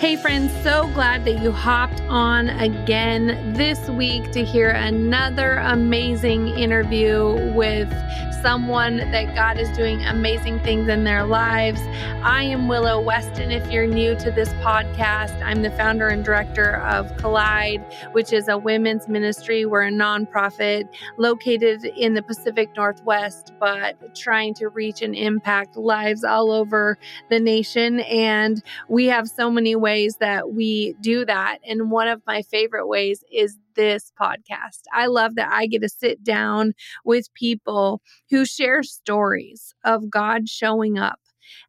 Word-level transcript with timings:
Hey, 0.00 0.16
friends, 0.16 0.50
so 0.62 0.88
glad 0.94 1.26
that 1.26 1.42
you 1.42 1.52
hopped 1.52 2.00
on 2.08 2.48
again 2.48 3.52
this 3.52 3.86
week 3.90 4.32
to 4.32 4.42
hear 4.42 4.70
another 4.70 5.56
amazing 5.56 6.48
interview 6.48 7.52
with 7.54 7.92
someone 8.40 8.96
that 8.96 9.34
God 9.34 9.58
is 9.58 9.68
doing 9.76 10.02
amazing 10.06 10.60
things 10.60 10.88
in 10.88 11.04
their 11.04 11.26
lives. 11.26 11.82
I 12.22 12.44
am 12.44 12.68
Willow 12.68 12.98
Weston. 12.98 13.50
If 13.50 13.70
you're 13.70 13.86
new 13.86 14.16
to 14.16 14.30
this 14.30 14.48
podcast, 14.64 15.42
I'm 15.42 15.60
the 15.60 15.70
founder 15.72 16.08
and 16.08 16.24
director 16.24 16.76
of 16.76 17.14
Collide, 17.18 17.84
which 18.12 18.32
is 18.32 18.48
a 18.48 18.56
women's 18.56 19.08
ministry. 19.08 19.66
We're 19.66 19.82
a 19.82 19.90
nonprofit 19.90 20.88
located 21.18 21.84
in 21.84 22.14
the 22.14 22.22
Pacific 22.22 22.74
Northwest, 22.74 23.52
but 23.60 24.14
trying 24.14 24.54
to 24.54 24.68
reach 24.68 25.02
and 25.02 25.14
impact 25.14 25.76
lives 25.76 26.24
all 26.24 26.50
over 26.50 26.96
the 27.28 27.40
nation. 27.40 28.00
And 28.00 28.62
we 28.88 29.06
have 29.06 29.28
so 29.28 29.50
many 29.50 29.76
ways 29.76 29.89
ways 29.90 30.16
that 30.20 30.52
we 30.52 30.94
do 31.00 31.24
that. 31.24 31.58
And 31.66 31.90
one 31.90 32.06
of 32.06 32.22
my 32.26 32.42
favorite 32.42 32.86
ways 32.86 33.24
is 33.32 33.58
this 33.74 34.12
podcast. 34.20 34.82
I 34.92 35.06
love 35.06 35.34
that 35.34 35.50
I 35.52 35.66
get 35.66 35.82
to 35.82 35.88
sit 35.88 36.22
down 36.22 36.74
with 37.04 37.32
people 37.34 38.00
who 38.30 38.44
share 38.44 38.84
stories 38.84 39.74
of 39.84 40.08
God 40.08 40.48
showing 40.48 40.96
up 40.96 41.18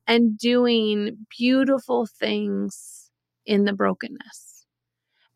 and 0.05 0.37
doing 0.37 1.25
beautiful 1.35 2.05
things 2.19 3.09
in 3.47 3.65
the 3.65 3.73
brokenness 3.73 4.50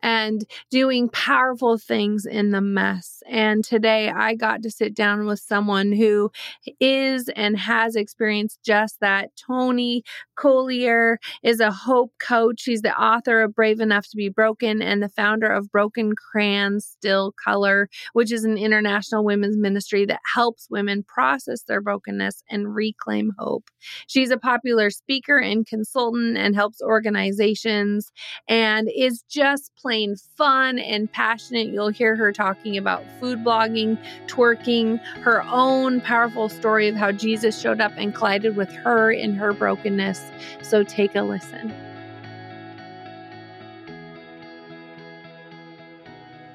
and 0.06 0.44
doing 0.70 1.08
powerful 1.08 1.76
things 1.76 2.26
in 2.26 2.52
the 2.52 2.60
mess. 2.60 3.24
And 3.28 3.64
today 3.64 4.08
I 4.08 4.36
got 4.36 4.62
to 4.62 4.70
sit 4.70 4.94
down 4.94 5.26
with 5.26 5.40
someone 5.40 5.90
who 5.90 6.30
is 6.78 7.28
and 7.30 7.58
has 7.58 7.96
experienced 7.96 8.60
just 8.64 9.00
that. 9.00 9.30
Toni 9.36 10.04
Collier 10.36 11.18
is 11.42 11.58
a 11.58 11.72
hope 11.72 12.12
coach. 12.20 12.60
She's 12.60 12.82
the 12.82 12.96
author 12.96 13.42
of 13.42 13.56
Brave 13.56 13.80
Enough 13.80 14.06
to 14.10 14.16
Be 14.16 14.28
Broken 14.28 14.80
and 14.80 15.02
the 15.02 15.08
founder 15.08 15.48
of 15.48 15.72
Broken 15.72 16.12
Crayons 16.14 16.86
Still 16.86 17.32
Color, 17.44 17.88
which 18.12 18.30
is 18.30 18.44
an 18.44 18.56
international 18.56 19.24
women's 19.24 19.56
ministry 19.56 20.06
that 20.06 20.20
helps 20.36 20.68
women 20.70 21.02
process 21.02 21.62
their 21.62 21.80
brokenness 21.80 22.44
and 22.48 22.76
reclaim 22.76 23.32
hope. 23.38 23.64
She's 24.06 24.30
a 24.30 24.38
popular 24.38 24.90
speaker 24.90 25.38
and 25.38 25.66
consultant 25.66 26.36
and 26.36 26.54
helps 26.54 26.80
organizations 26.80 28.12
and 28.48 28.88
is 28.94 29.24
just 29.28 29.72
plain 29.76 29.95
fun 30.36 30.78
and 30.78 31.10
passionate. 31.10 31.68
You'll 31.68 31.88
hear 31.88 32.16
her 32.16 32.32
talking 32.32 32.76
about 32.76 33.04
food 33.20 33.44
blogging, 33.44 33.98
twerking, 34.26 34.98
her 35.22 35.42
own 35.42 36.00
powerful 36.00 36.48
story 36.48 36.88
of 36.88 36.96
how 36.96 37.12
Jesus 37.12 37.60
showed 37.60 37.80
up 37.80 37.92
and 37.96 38.14
collided 38.14 38.56
with 38.56 38.70
her 38.70 39.10
in 39.10 39.34
her 39.34 39.52
brokenness. 39.52 40.22
So 40.62 40.82
take 40.82 41.14
a 41.14 41.22
listen. 41.22 41.72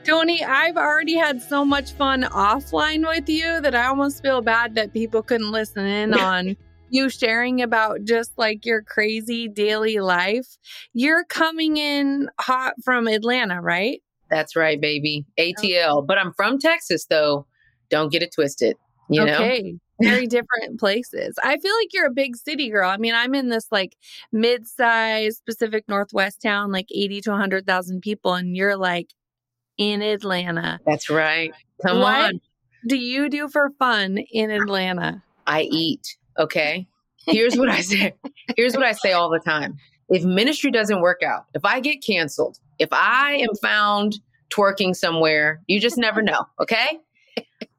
Toni, 0.04 0.44
I've 0.44 0.78
already 0.78 1.16
had 1.16 1.42
so 1.42 1.64
much 1.64 1.92
fun 1.94 2.24
offline 2.24 3.08
with 3.08 3.30
you 3.30 3.62
that 3.62 3.76
I 3.76 3.86
almost 3.86 4.24
feel 4.24 4.42
bad 4.42 4.76
that 4.76 4.94
people 4.94 5.22
couldn't 5.22 5.52
listen 5.52 5.86
in 5.86 6.14
on 6.20 6.58
you 6.92 7.10
sharing 7.10 7.62
about 7.62 8.04
just 8.04 8.32
like 8.38 8.66
your 8.66 8.82
crazy 8.82 9.48
daily 9.48 10.00
life. 10.00 10.58
You're 10.94 11.24
coming 11.26 11.78
in 11.78 12.30
hot 12.40 12.74
from 12.84 13.08
Atlanta, 13.08 13.62
right? 13.62 14.02
That's 14.30 14.56
right, 14.56 14.80
baby. 14.80 15.26
Oh. 15.38 15.42
ATL. 15.42 16.08
But 16.08 16.18
I'm 16.18 16.34
from 16.34 16.60
Texas, 16.60 17.06
though. 17.06 17.46
Don't 17.90 18.12
get 18.12 18.24
it 18.24 18.34
twisted. 18.34 18.78
You 19.10 19.26
know? 19.26 19.36
okay. 19.36 19.74
know? 19.74 19.78
Very 20.10 20.26
different 20.26 20.80
places. 20.80 21.38
I 21.44 21.60
feel 21.60 21.76
like 21.80 21.94
you're 21.94 22.08
a 22.08 22.12
big 22.12 22.36
city 22.36 22.72
girl. 22.72 22.90
I 22.90 22.98
mean, 22.98 23.14
I'm 23.14 23.36
in 23.36 23.50
this 23.50 23.68
like 23.72 23.96
mid 24.32 24.68
sized 24.68 25.44
Pacific 25.46 25.84
Northwest 25.88 26.42
town, 26.42 26.72
like 26.72 26.88
80 26.92 27.22
to 27.22 27.32
100,000 27.32 28.02
people, 28.02 28.34
and 28.34 28.58
you're 28.58 28.78
like 28.78 29.10
in 29.78 30.02
Atlanta. 30.02 30.80
That's 30.88 31.10
right. 31.10 31.54
Come 31.86 32.00
what 32.00 32.34
on. 32.34 32.42
Do 32.88 32.96
you 32.96 33.30
do 33.30 33.48
for 33.48 33.70
fun 33.78 34.18
in 34.32 34.50
Atlanta? 34.50 35.22
I 35.46 35.64
eat. 35.64 36.18
Okay. 36.38 36.88
Here's 37.28 37.56
what 37.56 37.70
I 37.70 37.82
say. 37.82 38.14
Here's 38.56 38.76
what 38.76 38.84
I 38.84 38.94
say 38.94 39.14
all 39.14 39.30
the 39.30 39.40
time. 39.40 39.78
If 40.10 40.24
ministry 40.24 40.72
doesn't 40.72 41.02
work 41.02 41.24
out, 41.24 41.46
if 41.54 41.64
I 41.64 41.80
get 41.80 42.04
canceled, 42.04 42.60
if 42.80 42.90
I 42.92 43.34
am 43.36 43.56
found 43.62 44.20
twerking 44.50 44.96
somewhere, 44.96 45.62
you 45.68 45.80
just 45.80 45.98
never 45.98 46.22
know. 46.22 46.46
Okay. 46.60 47.00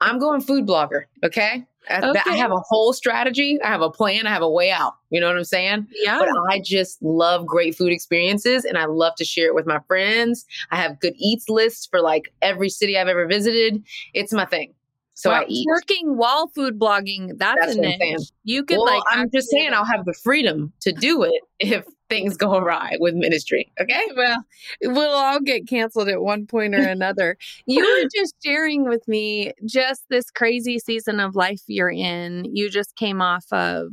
I'm 0.01 0.19
going 0.19 0.41
food 0.41 0.67
blogger. 0.67 1.05
Okay. 1.25 1.65
Okay. 1.91 2.21
I 2.27 2.37
have 2.37 2.53
a 2.53 2.61
whole 2.61 2.93
strategy. 2.93 3.61
I 3.63 3.69
have 3.69 3.83
a 3.83 3.91
plan. 3.91 4.27
I 4.27 4.31
have 4.31 4.43
a 4.43 4.49
way 4.49 4.71
out. 4.71 4.95
You 5.11 5.21
know 5.21 5.27
what 5.27 5.37
I'm 5.37 5.45
saying? 5.45 5.89
Yeah. 6.03 6.19
But 6.19 6.29
I 6.49 6.61
just 6.61 7.03
love 7.03 7.45
great 7.45 7.75
food 7.75 7.93
experiences 7.93 8.65
and 8.65 8.79
I 8.79 8.85
love 8.85 9.15
to 9.17 9.25
share 9.25 9.49
it 9.49 9.55
with 9.55 9.67
my 9.67 9.81
friends. 9.89 10.47
I 10.71 10.77
have 10.77 11.01
good 11.01 11.15
eats 11.19 11.49
lists 11.49 11.87
for 11.87 12.01
like 12.01 12.33
every 12.41 12.69
city 12.69 12.97
I've 12.97 13.09
ever 13.09 13.27
visited. 13.27 13.83
It's 14.15 14.33
my 14.33 14.45
thing. 14.47 14.75
So 15.23 15.31
well, 15.31 15.43
I 15.43 15.45
eat. 15.47 15.69
Working 15.69 16.17
while 16.17 16.49
food 16.49 16.81
blogging, 16.81 17.39
that's, 17.39 17.61
that's 17.61 17.77
a 17.77 17.81
niche. 17.81 18.33
You 18.43 18.65
could 18.65 18.79
well, 18.79 18.87
like. 18.87 19.05
I'm 19.07 19.31
just 19.31 19.51
saying, 19.51 19.73
I'll 19.73 19.85
have 19.85 20.05
the 20.05 20.15
freedom 20.15 20.73
to 20.81 20.91
do 20.91 21.23
it 21.23 21.41
if 21.61 21.85
things 22.09 22.37
go 22.37 22.57
awry 22.57 22.97
with 22.99 23.15
ministry. 23.15 23.71
Okay. 23.81 24.03
Well, 24.17 24.45
we'll 24.83 25.15
all 25.15 25.39
get 25.39 25.69
canceled 25.69 26.09
at 26.09 26.23
one 26.23 26.49
point 26.49 26.75
or 26.75 26.81
another. 26.81 27.37
you 27.67 27.85
were 27.85 28.09
just 28.17 28.35
sharing 28.45 28.89
with 28.89 29.07
me 29.07 29.53
just 29.65 30.03
this 30.11 30.29
crazy 30.29 30.81
season 30.81 31.21
of 31.21 31.37
life 31.37 31.63
you're 31.69 31.89
in. 31.89 32.45
You 32.53 32.69
just 32.69 32.97
came 32.97 33.23
off 33.23 33.45
of 33.53 33.91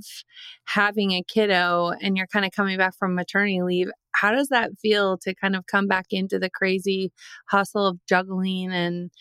having 0.66 1.12
a 1.12 1.22
kiddo 1.28 1.92
and 2.02 2.18
you're 2.18 2.26
kind 2.26 2.44
of 2.44 2.52
coming 2.54 2.80
back 2.80 2.96
from 2.98 3.14
maternity 3.14 3.62
leave. 3.62 3.90
How 4.14 4.32
does 4.32 4.48
that 4.48 4.72
feel 4.82 5.20
to 5.20 5.36
kind 5.36 5.56
of 5.56 5.68
come 5.68 5.86
back 5.86 6.08
into 6.10 6.40
the 6.40 6.50
crazy 6.50 7.12
hustle 7.50 7.86
of 7.86 8.00
juggling 8.08 8.74
and 8.74 9.12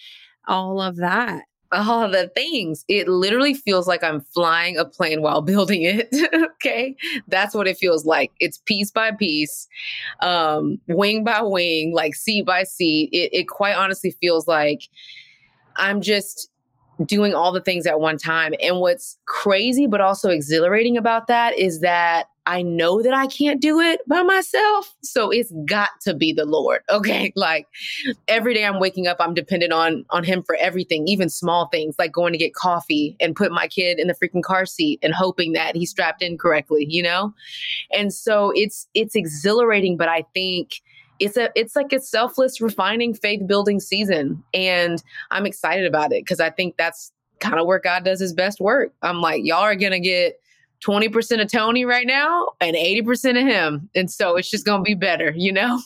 all 0.46 0.80
of 0.80 0.96
that? 0.96 1.42
All 1.72 2.08
the 2.08 2.28
things. 2.34 2.84
It 2.88 3.08
literally 3.08 3.54
feels 3.54 3.86
like 3.86 4.02
I'm 4.02 4.20
flying 4.20 4.76
a 4.76 4.84
plane 4.84 5.22
while 5.22 5.42
building 5.48 5.82
it. 5.82 6.08
okay. 6.34 6.96
That's 7.28 7.54
what 7.54 7.68
it 7.68 7.78
feels 7.78 8.04
like. 8.04 8.32
It's 8.40 8.58
piece 8.58 8.90
by 8.90 9.12
piece, 9.12 9.68
um, 10.20 10.80
wing 10.88 11.24
by 11.24 11.42
wing, 11.42 11.92
like 11.94 12.14
seat 12.14 12.46
by 12.46 12.64
seat. 12.64 13.10
It, 13.12 13.30
it 13.32 13.48
quite 13.48 13.74
honestly 13.74 14.12
feels 14.20 14.46
like 14.46 14.88
I'm 15.76 16.00
just 16.00 16.50
doing 17.06 17.34
all 17.34 17.52
the 17.52 17.60
things 17.60 17.86
at 17.86 18.00
one 18.00 18.18
time. 18.18 18.54
And 18.60 18.80
what's 18.80 19.18
crazy, 19.26 19.86
but 19.86 20.00
also 20.00 20.30
exhilarating 20.30 20.96
about 20.96 21.26
that 21.28 21.56
is 21.58 21.80
that 21.80 22.28
I 22.48 22.62
know 22.62 23.02
that 23.02 23.12
I 23.12 23.26
can't 23.26 23.60
do 23.60 23.78
it 23.78 24.00
by 24.08 24.22
myself. 24.22 24.94
So 25.02 25.30
it's 25.30 25.52
got 25.66 25.90
to 26.00 26.14
be 26.14 26.32
the 26.32 26.46
Lord. 26.46 26.82
Okay. 26.98 27.32
Like 27.36 27.68
every 28.26 28.54
day 28.54 28.64
I'm 28.64 28.80
waking 28.80 29.06
up, 29.06 29.18
I'm 29.20 29.32
dependent 29.32 29.72
on 29.72 30.04
on 30.10 30.24
him 30.24 30.42
for 30.42 30.56
everything, 30.56 31.06
even 31.06 31.28
small 31.28 31.68
things 31.68 31.94
like 31.96 32.10
going 32.10 32.32
to 32.32 32.38
get 32.38 32.54
coffee 32.54 33.16
and 33.20 33.36
put 33.36 33.52
my 33.52 33.68
kid 33.68 34.00
in 34.00 34.08
the 34.08 34.14
freaking 34.14 34.42
car 34.42 34.66
seat 34.66 34.98
and 35.00 35.14
hoping 35.14 35.52
that 35.52 35.76
he's 35.76 35.90
strapped 35.90 36.22
in 36.22 36.36
correctly, 36.36 36.86
you 36.88 37.02
know? 37.02 37.32
And 37.92 38.12
so 38.12 38.52
it's 38.56 38.88
it's 38.94 39.14
exhilarating, 39.14 39.96
but 39.96 40.08
I 40.08 40.24
think 40.34 40.80
it's 41.20 41.36
a 41.36 41.50
it's 41.54 41.74
like 41.76 41.92
a 41.92 42.00
selfless 42.00 42.60
refining 42.60 43.14
faith 43.14 43.46
building 43.46 43.80
season 43.80 44.42
and 44.54 45.02
i'm 45.30 45.46
excited 45.46 45.86
about 45.86 46.12
it 46.12 46.24
because 46.24 46.40
i 46.40 46.50
think 46.50 46.76
that's 46.76 47.12
kind 47.40 47.58
of 47.58 47.66
where 47.66 47.78
god 47.78 48.04
does 48.04 48.20
his 48.20 48.32
best 48.32 48.60
work 48.60 48.92
i'm 49.02 49.20
like 49.20 49.44
y'all 49.44 49.62
are 49.62 49.74
gonna 49.74 50.00
get 50.00 50.40
20% 50.86 51.42
of 51.42 51.50
toni 51.50 51.84
right 51.84 52.06
now 52.06 52.48
and 52.60 52.76
80% 52.76 53.40
of 53.40 53.46
him. 53.46 53.90
And 53.94 54.10
so 54.10 54.36
it's 54.36 54.50
just 54.50 54.66
to 54.66 54.80
be 54.80 54.94
better, 54.94 55.32
you 55.36 55.52
know? 55.52 55.80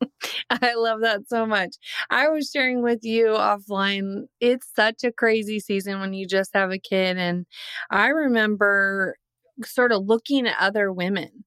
I 0.50 0.74
love 0.74 1.00
that 1.00 1.28
so 1.28 1.46
much. 1.46 1.76
I 2.10 2.28
was 2.28 2.50
sharing 2.50 2.82
with 2.82 3.00
you 3.02 3.28
offline. 3.28 4.26
It's 4.40 4.68
such 4.74 5.04
a 5.04 5.12
crazy 5.12 5.60
season 5.60 6.00
when 6.00 6.12
you 6.12 6.26
just 6.26 6.50
have 6.54 6.70
a 6.70 6.78
kid. 6.78 7.16
And 7.16 7.46
I 7.90 8.08
remember 8.08 9.16
sort 9.64 9.92
of 9.92 10.04
looking 10.04 10.46
at 10.46 10.56
other 10.58 10.92
women 10.92 11.44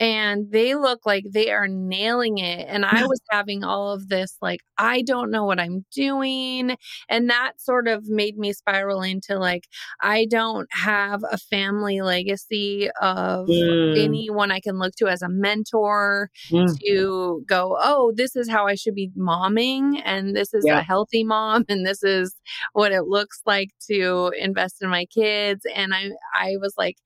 and 0.00 0.50
they 0.50 0.74
look 0.74 1.06
like 1.06 1.24
they 1.30 1.50
are 1.50 1.68
nailing 1.68 2.38
it. 2.38 2.66
And 2.68 2.84
I 2.84 3.06
was 3.06 3.20
having 3.30 3.62
all 3.62 3.92
of 3.92 4.08
this, 4.08 4.36
like, 4.42 4.60
I 4.76 5.02
don't 5.02 5.30
know 5.30 5.44
what 5.44 5.60
I'm 5.60 5.84
doing. 5.94 6.76
And 7.08 7.30
that 7.30 7.52
sort 7.58 7.86
of 7.86 8.08
made 8.08 8.36
me 8.36 8.52
spiral 8.52 9.02
into 9.02 9.38
like, 9.38 9.68
I 10.00 10.26
don't 10.28 10.68
have 10.72 11.22
a 11.30 11.38
family 11.38 12.00
legacy 12.00 12.88
of 13.00 13.46
mm. 13.46 14.02
anyone 14.02 14.50
I 14.50 14.60
can 14.60 14.78
look 14.78 14.94
to 14.96 15.06
as 15.06 15.22
a 15.22 15.28
mentor 15.28 16.30
mm. 16.50 16.76
to 16.80 17.44
go, 17.46 17.78
oh, 17.80 18.12
this 18.16 18.34
is 18.34 18.50
how 18.50 18.66
I 18.66 18.74
should 18.74 18.94
be 18.94 19.10
momming. 19.16 20.02
And 20.04 20.34
this 20.34 20.52
is 20.54 20.64
yeah. 20.66 20.80
a 20.80 20.82
healthy 20.82 21.24
mom. 21.24 21.64
And 21.74 21.84
this 21.84 22.04
is 22.04 22.36
what 22.72 22.92
it 22.92 23.04
looks 23.04 23.40
like 23.46 23.70
to 23.90 24.32
invest 24.38 24.76
in 24.80 24.90
my 24.90 25.06
kids. 25.06 25.62
And 25.74 25.92
I, 25.92 26.10
I 26.32 26.56
was 26.60 26.74
like, 26.76 26.96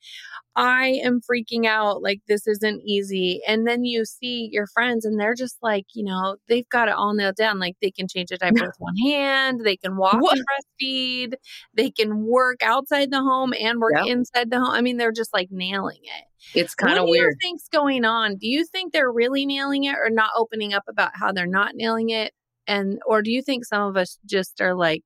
I 0.58 1.00
am 1.04 1.20
freaking 1.20 1.66
out. 1.66 2.02
Like, 2.02 2.20
this 2.26 2.48
isn't 2.48 2.82
easy. 2.84 3.40
And 3.46 3.64
then 3.64 3.84
you 3.84 4.04
see 4.04 4.48
your 4.50 4.66
friends 4.66 5.04
and 5.04 5.18
they're 5.18 5.36
just 5.36 5.56
like, 5.62 5.86
you 5.94 6.04
know, 6.04 6.34
they've 6.48 6.68
got 6.68 6.88
it 6.88 6.94
all 6.94 7.14
nailed 7.14 7.36
down. 7.36 7.60
Like, 7.60 7.76
they 7.80 7.92
can 7.92 8.08
change 8.08 8.32
a 8.32 8.38
diaper 8.38 8.66
with 8.66 8.74
one 8.78 8.96
hand, 8.96 9.60
they 9.64 9.76
can 9.76 9.96
walk 9.96 10.20
what? 10.20 10.36
and 10.36 10.44
breastfeed, 10.44 11.34
they 11.74 11.92
can 11.92 12.24
work 12.24 12.60
outside 12.60 13.12
the 13.12 13.20
home 13.20 13.54
and 13.58 13.78
work 13.78 13.92
yep. 13.94 14.06
inside 14.08 14.50
the 14.50 14.58
home. 14.58 14.72
I 14.72 14.80
mean, 14.80 14.96
they're 14.96 15.12
just 15.12 15.32
like 15.32 15.48
nailing 15.52 16.00
it. 16.02 16.24
It's 16.58 16.74
kind 16.74 16.98
of 16.98 17.04
weird. 17.04 17.26
What 17.26 17.38
do 17.40 17.46
you 17.46 17.50
think's 17.50 17.68
going 17.68 18.04
on? 18.04 18.36
Do 18.36 18.48
you 18.48 18.64
think 18.64 18.92
they're 18.92 19.12
really 19.12 19.46
nailing 19.46 19.84
it 19.84 19.94
or 19.94 20.10
not 20.10 20.30
opening 20.36 20.74
up 20.74 20.84
about 20.88 21.12
how 21.14 21.30
they're 21.30 21.46
not 21.46 21.76
nailing 21.76 22.10
it? 22.10 22.32
And, 22.66 22.98
or 23.06 23.22
do 23.22 23.30
you 23.30 23.42
think 23.42 23.64
some 23.64 23.82
of 23.82 23.96
us 23.96 24.18
just 24.26 24.60
are 24.60 24.74
like, 24.74 25.04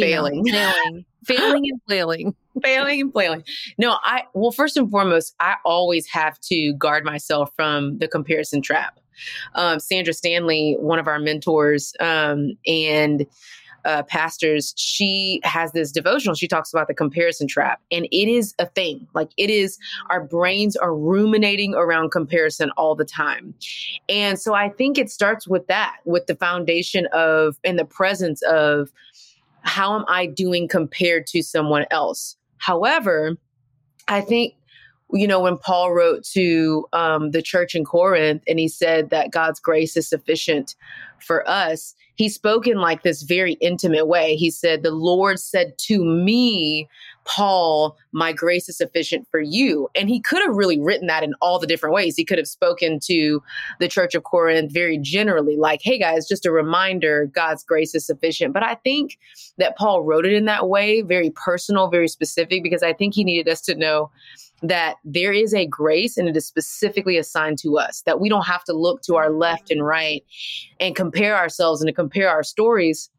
failing, 0.00 0.42
know, 0.44 0.72
failing, 0.82 1.04
failing 1.24 1.70
and 1.70 1.80
flailing, 1.86 2.34
failing 2.62 3.00
and 3.00 3.12
flailing. 3.12 3.44
No, 3.78 3.98
I 4.02 4.24
well, 4.34 4.50
first 4.50 4.76
and 4.76 4.90
foremost, 4.90 5.34
I 5.40 5.56
always 5.64 6.06
have 6.08 6.38
to 6.40 6.72
guard 6.74 7.04
myself 7.04 7.50
from 7.56 7.98
the 7.98 8.08
comparison 8.08 8.62
trap. 8.62 8.98
Um, 9.54 9.80
Sandra 9.80 10.12
Stanley, 10.12 10.76
one 10.78 10.98
of 10.98 11.08
our 11.08 11.18
mentors, 11.18 11.92
um, 12.00 12.52
and 12.66 13.26
uh, 13.84 14.02
pastors, 14.02 14.74
she 14.76 15.40
has 15.44 15.72
this 15.72 15.92
devotional. 15.92 16.34
She 16.34 16.48
talks 16.48 16.72
about 16.72 16.88
the 16.88 16.94
comparison 16.94 17.46
trap, 17.48 17.80
and 17.90 18.06
it 18.06 18.28
is 18.28 18.54
a 18.58 18.66
thing. 18.66 19.06
Like 19.14 19.30
it 19.36 19.50
is, 19.50 19.78
our 20.10 20.22
brains 20.22 20.76
are 20.76 20.94
ruminating 20.94 21.74
around 21.74 22.10
comparison 22.10 22.70
all 22.76 22.94
the 22.94 23.04
time. 23.04 23.54
And 24.08 24.38
so 24.38 24.54
I 24.54 24.68
think 24.68 24.98
it 24.98 25.10
starts 25.10 25.48
with 25.48 25.66
that, 25.68 25.96
with 26.04 26.26
the 26.26 26.34
foundation 26.34 27.06
of 27.12 27.58
and 27.64 27.78
the 27.78 27.84
presence 27.84 28.42
of 28.42 28.90
how 29.62 29.98
am 29.98 30.04
I 30.08 30.26
doing 30.26 30.68
compared 30.68 31.26
to 31.28 31.42
someone 31.42 31.86
else? 31.90 32.36
However, 32.58 33.36
I 34.08 34.20
think, 34.20 34.54
you 35.12 35.26
know, 35.26 35.40
when 35.40 35.58
Paul 35.58 35.92
wrote 35.92 36.24
to 36.32 36.86
um, 36.92 37.30
the 37.30 37.42
church 37.42 37.74
in 37.74 37.84
Corinth 37.84 38.42
and 38.46 38.58
he 38.58 38.68
said 38.68 39.10
that 39.10 39.30
God's 39.30 39.60
grace 39.60 39.96
is 39.96 40.08
sufficient 40.08 40.74
for 41.20 41.48
us, 41.48 41.94
he 42.14 42.28
spoke 42.28 42.66
in 42.66 42.78
like 42.78 43.02
this 43.02 43.22
very 43.22 43.52
intimate 43.54 44.06
way. 44.06 44.34
He 44.34 44.50
said, 44.50 44.82
The 44.82 44.90
Lord 44.90 45.38
said 45.38 45.78
to 45.78 46.04
me, 46.04 46.88
Paul, 47.28 47.96
my 48.12 48.32
grace 48.32 48.68
is 48.70 48.78
sufficient 48.78 49.28
for 49.30 49.38
you. 49.38 49.88
And 49.94 50.08
he 50.08 50.18
could 50.18 50.42
have 50.42 50.56
really 50.56 50.80
written 50.80 51.06
that 51.08 51.22
in 51.22 51.34
all 51.42 51.58
the 51.58 51.66
different 51.66 51.94
ways. 51.94 52.16
He 52.16 52.24
could 52.24 52.38
have 52.38 52.48
spoken 52.48 52.98
to 53.04 53.42
the 53.80 53.88
church 53.88 54.14
of 54.14 54.24
Corinth 54.24 54.72
very 54.72 54.96
generally, 54.96 55.56
like, 55.56 55.80
hey 55.82 55.98
guys, 55.98 56.26
just 56.26 56.46
a 56.46 56.50
reminder, 56.50 57.26
God's 57.26 57.62
grace 57.62 57.94
is 57.94 58.06
sufficient. 58.06 58.54
But 58.54 58.62
I 58.62 58.76
think 58.76 59.18
that 59.58 59.76
Paul 59.76 60.02
wrote 60.02 60.24
it 60.24 60.32
in 60.32 60.46
that 60.46 60.68
way, 60.68 61.02
very 61.02 61.30
personal, 61.30 61.88
very 61.88 62.08
specific, 62.08 62.62
because 62.62 62.82
I 62.82 62.94
think 62.94 63.14
he 63.14 63.24
needed 63.24 63.46
us 63.46 63.60
to 63.62 63.74
know 63.74 64.10
that 64.62 64.96
there 65.04 65.32
is 65.32 65.54
a 65.54 65.66
grace 65.66 66.16
and 66.16 66.28
it 66.28 66.36
is 66.36 66.46
specifically 66.46 67.16
assigned 67.18 67.58
to 67.58 67.78
us, 67.78 68.02
that 68.06 68.20
we 68.20 68.28
don't 68.28 68.46
have 68.46 68.64
to 68.64 68.72
look 68.72 69.02
to 69.02 69.16
our 69.16 69.30
left 69.30 69.70
and 69.70 69.84
right 69.84 70.24
and 70.80 70.96
compare 70.96 71.36
ourselves 71.36 71.80
and 71.80 71.88
to 71.88 71.92
compare 71.92 72.28
our 72.28 72.42
stories. 72.42 73.10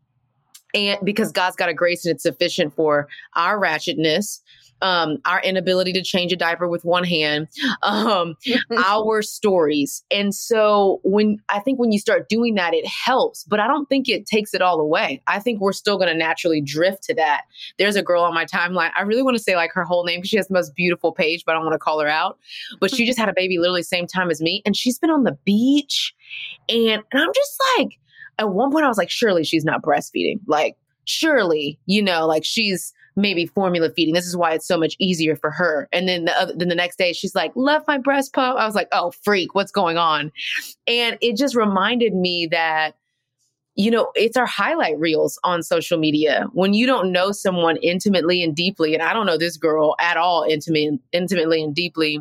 And 0.73 0.99
because 1.03 1.31
God's 1.31 1.55
got 1.55 1.69
a 1.69 1.73
grace 1.73 2.05
and 2.05 2.13
it's 2.13 2.23
sufficient 2.23 2.75
for 2.75 3.07
our 3.35 3.59
ratchetness, 3.59 4.41
um, 4.81 5.17
our 5.25 5.41
inability 5.41 5.93
to 5.93 6.01
change 6.01 6.31
a 6.31 6.35
diaper 6.35 6.67
with 6.67 6.85
one 6.85 7.03
hand, 7.03 7.47
um, 7.83 8.35
our 8.85 9.21
stories. 9.21 10.03
And 10.11 10.33
so 10.33 10.99
when 11.03 11.41
I 11.49 11.59
think 11.59 11.79
when 11.79 11.91
you 11.91 11.99
start 11.99 12.29
doing 12.29 12.55
that, 12.55 12.73
it 12.73 12.85
helps, 12.87 13.43
but 13.43 13.59
I 13.59 13.67
don't 13.67 13.87
think 13.89 14.07
it 14.07 14.25
takes 14.25 14.53
it 14.53 14.61
all 14.61 14.79
away. 14.79 15.21
I 15.27 15.39
think 15.39 15.59
we're 15.59 15.73
still 15.73 15.97
going 15.97 16.09
to 16.09 16.17
naturally 16.17 16.61
drift 16.61 17.03
to 17.03 17.13
that. 17.15 17.43
There's 17.77 17.95
a 17.95 18.03
girl 18.03 18.23
on 18.23 18.33
my 18.33 18.45
timeline. 18.45 18.91
I 18.95 19.01
really 19.01 19.23
want 19.23 19.37
to 19.37 19.43
say 19.43 19.55
like 19.55 19.71
her 19.73 19.83
whole 19.83 20.03
name 20.03 20.19
because 20.19 20.29
she 20.29 20.37
has 20.37 20.47
the 20.47 20.53
most 20.53 20.75
beautiful 20.75 21.11
page, 21.11 21.43
but 21.45 21.53
I 21.53 21.55
don't 21.55 21.65
want 21.65 21.73
to 21.73 21.79
call 21.79 21.99
her 21.99 22.07
out. 22.07 22.37
But 22.79 22.93
she 22.93 23.05
just 23.07 23.19
had 23.19 23.29
a 23.29 23.33
baby 23.33 23.57
literally 23.57 23.83
same 23.83 24.07
time 24.07 24.29
as 24.29 24.41
me, 24.41 24.61
and 24.65 24.75
she's 24.75 24.99
been 24.99 25.09
on 25.09 25.23
the 25.23 25.37
beach, 25.45 26.13
and, 26.67 27.01
and 27.11 27.21
I'm 27.21 27.33
just 27.33 27.61
like, 27.77 27.99
at 28.39 28.49
one 28.49 28.71
point 28.71 28.85
I 28.85 28.87
was 28.87 28.97
like, 28.97 29.09
surely 29.09 29.43
she's 29.43 29.65
not 29.65 29.83
breastfeeding. 29.83 30.39
Like, 30.47 30.75
surely, 31.05 31.79
you 31.85 32.01
know, 32.01 32.25
like 32.25 32.43
she's 32.45 32.93
maybe 33.15 33.45
formula 33.45 33.89
feeding. 33.95 34.13
This 34.13 34.25
is 34.25 34.37
why 34.37 34.53
it's 34.53 34.67
so 34.67 34.77
much 34.77 34.95
easier 34.99 35.35
for 35.35 35.51
her. 35.51 35.87
And 35.91 36.07
then 36.07 36.25
the 36.25 36.53
then 36.55 36.69
the 36.69 36.75
next 36.75 36.97
day 36.97 37.13
she's 37.13 37.35
like, 37.35 37.51
left 37.55 37.87
my 37.87 37.97
breast 37.97 38.33
pump. 38.33 38.57
I 38.57 38.65
was 38.65 38.75
like, 38.75 38.87
oh 38.91 39.11
freak, 39.23 39.53
what's 39.53 39.71
going 39.71 39.97
on? 39.97 40.31
And 40.87 41.17
it 41.21 41.35
just 41.35 41.55
reminded 41.55 42.15
me 42.15 42.47
that 42.51 42.95
you 43.79 43.89
know, 43.89 44.11
it's 44.13 44.35
our 44.35 44.45
highlight 44.45 44.99
reels 44.99 45.39
on 45.45 45.63
social 45.63 45.97
media. 45.97 46.47
When 46.51 46.73
you 46.73 46.85
don't 46.85 47.13
know 47.13 47.31
someone 47.31 47.77
intimately 47.77 48.43
and 48.43 48.53
deeply, 48.53 48.93
and 48.93 49.01
I 49.01 49.13
don't 49.13 49.25
know 49.25 49.37
this 49.37 49.55
girl 49.55 49.95
at 50.01 50.17
all 50.17 50.43
intimate, 50.43 50.99
intimately 51.13 51.63
and 51.63 51.73
deeply, 51.73 52.19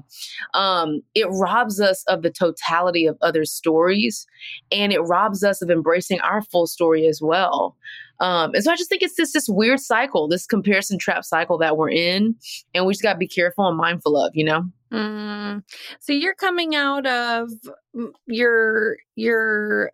um, 0.54 1.02
it 1.16 1.26
robs 1.32 1.80
us 1.80 2.04
of 2.04 2.22
the 2.22 2.30
totality 2.30 3.06
of 3.06 3.18
other 3.22 3.44
stories 3.44 4.24
and 4.70 4.92
it 4.92 5.00
robs 5.00 5.42
us 5.42 5.60
of 5.60 5.68
embracing 5.68 6.20
our 6.20 6.42
full 6.42 6.68
story 6.68 7.08
as 7.08 7.20
well. 7.20 7.76
Um, 8.20 8.54
and 8.54 8.62
so 8.62 8.70
I 8.70 8.76
just 8.76 8.88
think 8.88 9.02
it's 9.02 9.16
this 9.16 9.32
this 9.32 9.48
weird 9.48 9.80
cycle, 9.80 10.28
this 10.28 10.46
comparison 10.46 10.96
trap 10.96 11.24
cycle 11.24 11.58
that 11.58 11.76
we're 11.76 11.90
in, 11.90 12.36
and 12.72 12.86
we 12.86 12.92
just 12.92 13.02
got 13.02 13.14
to 13.14 13.18
be 13.18 13.26
careful 13.26 13.66
and 13.66 13.76
mindful 13.76 14.16
of, 14.16 14.30
you 14.34 14.44
know. 14.44 14.64
Mm. 14.92 15.64
So 15.98 16.12
you're 16.12 16.34
coming 16.36 16.76
out 16.76 17.06
of 17.06 17.50
your 18.26 18.96
your 19.16 19.90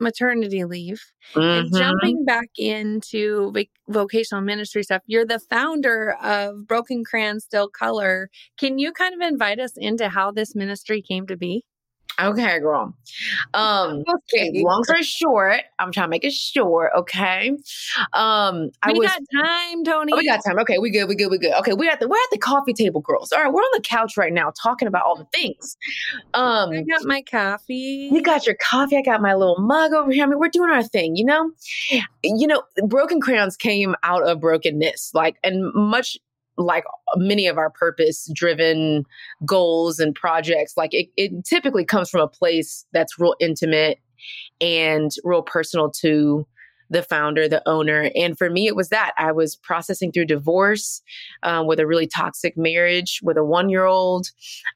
maternity 0.00 0.64
leave 0.64 1.00
mm-hmm. 1.34 1.40
and 1.40 1.74
jumping 1.74 2.24
back 2.24 2.48
into 2.56 3.52
vocational 3.88 4.42
ministry 4.42 4.82
stuff. 4.82 5.02
You're 5.06 5.26
the 5.26 5.40
founder 5.40 6.16
of 6.22 6.66
Broken 6.66 7.04
Crayons 7.04 7.44
Still 7.44 7.68
Color. 7.68 8.30
Can 8.58 8.78
you 8.78 8.92
kind 8.92 9.14
of 9.14 9.26
invite 9.26 9.58
us 9.58 9.72
into 9.76 10.08
how 10.08 10.30
this 10.30 10.54
ministry 10.54 11.02
came 11.02 11.26
to 11.26 11.36
be? 11.36 11.64
Okay, 12.20 12.58
girl. 12.58 12.94
Um, 13.54 14.02
okay. 14.34 14.50
Long 14.54 14.82
story 14.84 15.02
short, 15.02 15.62
I'm 15.78 15.92
trying 15.92 16.06
to 16.06 16.10
make 16.10 16.24
it 16.24 16.32
short. 16.32 16.90
Okay. 16.96 17.50
Um, 18.12 18.70
I 18.82 18.92
we 18.92 19.00
was, 19.00 19.08
got 19.08 19.20
time, 19.44 19.84
Toni. 19.84 20.12
Oh, 20.12 20.16
we 20.16 20.26
got 20.26 20.40
time. 20.44 20.58
Okay, 20.60 20.78
we 20.78 20.90
good. 20.90 21.08
We 21.08 21.14
good. 21.14 21.30
We 21.30 21.38
good. 21.38 21.52
Okay, 21.58 21.74
we're 21.74 21.90
at 21.90 22.00
the 22.00 22.08
we're 22.08 22.16
at 22.16 22.30
the 22.30 22.38
coffee 22.38 22.72
table, 22.72 23.00
girls. 23.00 23.30
All 23.32 23.42
right, 23.42 23.52
we're 23.52 23.60
on 23.60 23.70
the 23.74 23.82
couch 23.82 24.16
right 24.16 24.32
now 24.32 24.52
talking 24.60 24.88
about 24.88 25.04
all 25.04 25.16
the 25.16 25.26
things. 25.32 25.76
Um, 26.34 26.70
I 26.70 26.82
got 26.82 27.04
my 27.04 27.22
coffee. 27.22 28.08
You 28.10 28.22
got 28.22 28.46
your 28.46 28.56
coffee. 28.56 28.96
I 28.96 29.02
got 29.02 29.20
my 29.20 29.34
little 29.34 29.60
mug 29.60 29.92
over 29.92 30.10
here. 30.10 30.24
I 30.24 30.26
mean, 30.26 30.38
we're 30.38 30.48
doing 30.48 30.70
our 30.70 30.82
thing. 30.82 31.14
You 31.14 31.24
know, 31.24 31.50
you 32.24 32.46
know, 32.46 32.62
broken 32.86 33.20
crayons 33.20 33.56
came 33.56 33.94
out 34.02 34.26
of 34.26 34.40
brokenness, 34.40 35.12
like, 35.14 35.36
and 35.44 35.72
much 35.74 36.18
like 36.58 36.84
many 37.16 37.46
of 37.46 37.56
our 37.56 37.70
purpose 37.70 38.28
driven 38.34 39.04
goals 39.46 39.98
and 39.98 40.14
projects 40.14 40.76
like 40.76 40.92
it, 40.92 41.08
it 41.16 41.44
typically 41.44 41.84
comes 41.84 42.10
from 42.10 42.20
a 42.20 42.28
place 42.28 42.84
that's 42.92 43.18
real 43.18 43.36
intimate 43.40 44.00
and 44.60 45.12
real 45.24 45.42
personal 45.42 45.90
to 45.90 46.46
the 46.90 47.02
founder, 47.02 47.48
the 47.48 47.66
owner. 47.68 48.10
And 48.14 48.36
for 48.36 48.50
me, 48.50 48.66
it 48.66 48.74
was 48.74 48.88
that 48.88 49.12
I 49.18 49.32
was 49.32 49.56
processing 49.56 50.10
through 50.10 50.24
divorce 50.24 51.02
um, 51.42 51.66
with 51.66 51.78
a 51.80 51.86
really 51.86 52.06
toxic 52.06 52.56
marriage 52.56 53.20
with 53.22 53.36
a 53.36 53.44
one 53.44 53.68
year 53.68 53.84
old. 53.84 54.28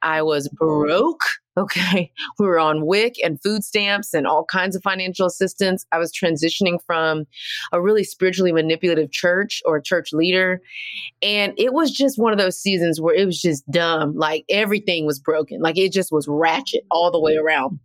I 0.03 0.23
was 0.23 0.49
broke. 0.49 1.25
Okay. 1.56 2.11
We 2.38 2.47
were 2.47 2.59
on 2.59 2.87
WIC 2.87 3.16
and 3.23 3.40
food 3.40 3.62
stamps 3.62 4.14
and 4.14 4.26
all 4.26 4.44
kinds 4.44 4.75
of 4.75 4.82
financial 4.82 5.26
assistance. 5.26 5.87
I 5.92 5.99
was 5.99 6.11
transitioning 6.12 6.82
from 6.85 7.26
a 7.71 7.80
really 7.80 8.04
spiritually 8.04 8.52
manipulative 8.52 9.12
church 9.12 9.62
or 9.64 9.80
church 9.80 10.12
leader. 10.12 10.61
And 11.21 11.52
it 11.56 11.73
was 11.73 11.92
just 11.92 12.18
one 12.18 12.32
of 12.32 12.38
those 12.38 12.59
seasons 12.59 13.00
where 13.00 13.14
it 13.14 13.26
was 13.26 13.40
just 13.40 13.68
dumb. 13.71 14.16
Like 14.16 14.44
everything 14.49 15.06
was 15.06 15.21
broken. 15.21 15.61
Like 15.61 15.78
it 15.78 15.92
just 15.92 16.11
was 16.11 16.26
ratchet 16.26 16.85
all 16.90 17.11
the 17.11 17.21
way 17.21 17.37
around. 17.37 17.78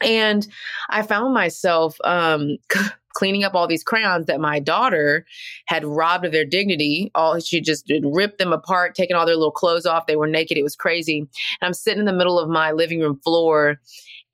And 0.00 0.46
I 0.90 1.02
found 1.02 1.34
myself 1.34 1.96
um, 2.04 2.58
cleaning 3.18 3.42
up 3.42 3.54
all 3.54 3.66
these 3.66 3.82
crayons 3.82 4.26
that 4.26 4.40
my 4.40 4.60
daughter 4.60 5.26
had 5.66 5.84
robbed 5.84 6.24
of 6.24 6.30
their 6.30 6.44
dignity. 6.44 7.10
All 7.16 7.40
she 7.40 7.60
just 7.60 7.90
ripped 8.04 8.38
them 8.38 8.52
apart, 8.52 8.94
taking 8.94 9.16
all 9.16 9.26
their 9.26 9.34
little 9.34 9.50
clothes 9.50 9.86
off. 9.86 10.06
They 10.06 10.14
were 10.14 10.28
naked. 10.28 10.56
It 10.56 10.62
was 10.62 10.76
crazy. 10.76 11.18
And 11.18 11.28
I'm 11.62 11.74
sitting 11.74 11.98
in 11.98 12.04
the 12.06 12.12
middle 12.12 12.38
of 12.38 12.48
my 12.48 12.70
living 12.70 13.00
room 13.00 13.18
floor 13.24 13.80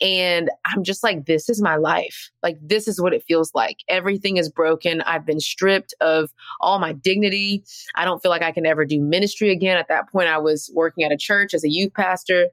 and 0.02 0.50
I'm 0.66 0.84
just 0.84 1.02
like, 1.02 1.24
this 1.24 1.48
is 1.48 1.62
my 1.62 1.76
life. 1.76 2.30
Like, 2.42 2.58
this 2.60 2.86
is 2.86 3.00
what 3.00 3.14
it 3.14 3.24
feels 3.26 3.54
like. 3.54 3.78
Everything 3.88 4.36
is 4.36 4.50
broken. 4.50 5.00
I've 5.02 5.24
been 5.24 5.40
stripped 5.40 5.94
of 6.02 6.30
all 6.60 6.78
my 6.78 6.92
dignity. 6.92 7.64
I 7.94 8.04
don't 8.04 8.20
feel 8.20 8.30
like 8.30 8.42
I 8.42 8.52
can 8.52 8.66
ever 8.66 8.84
do 8.84 9.00
ministry 9.00 9.50
again. 9.50 9.78
At 9.78 9.88
that 9.88 10.10
point, 10.10 10.28
I 10.28 10.36
was 10.36 10.70
working 10.74 11.04
at 11.04 11.12
a 11.12 11.16
church 11.16 11.54
as 11.54 11.64
a 11.64 11.70
youth 11.70 11.94
pastor. 11.94 12.48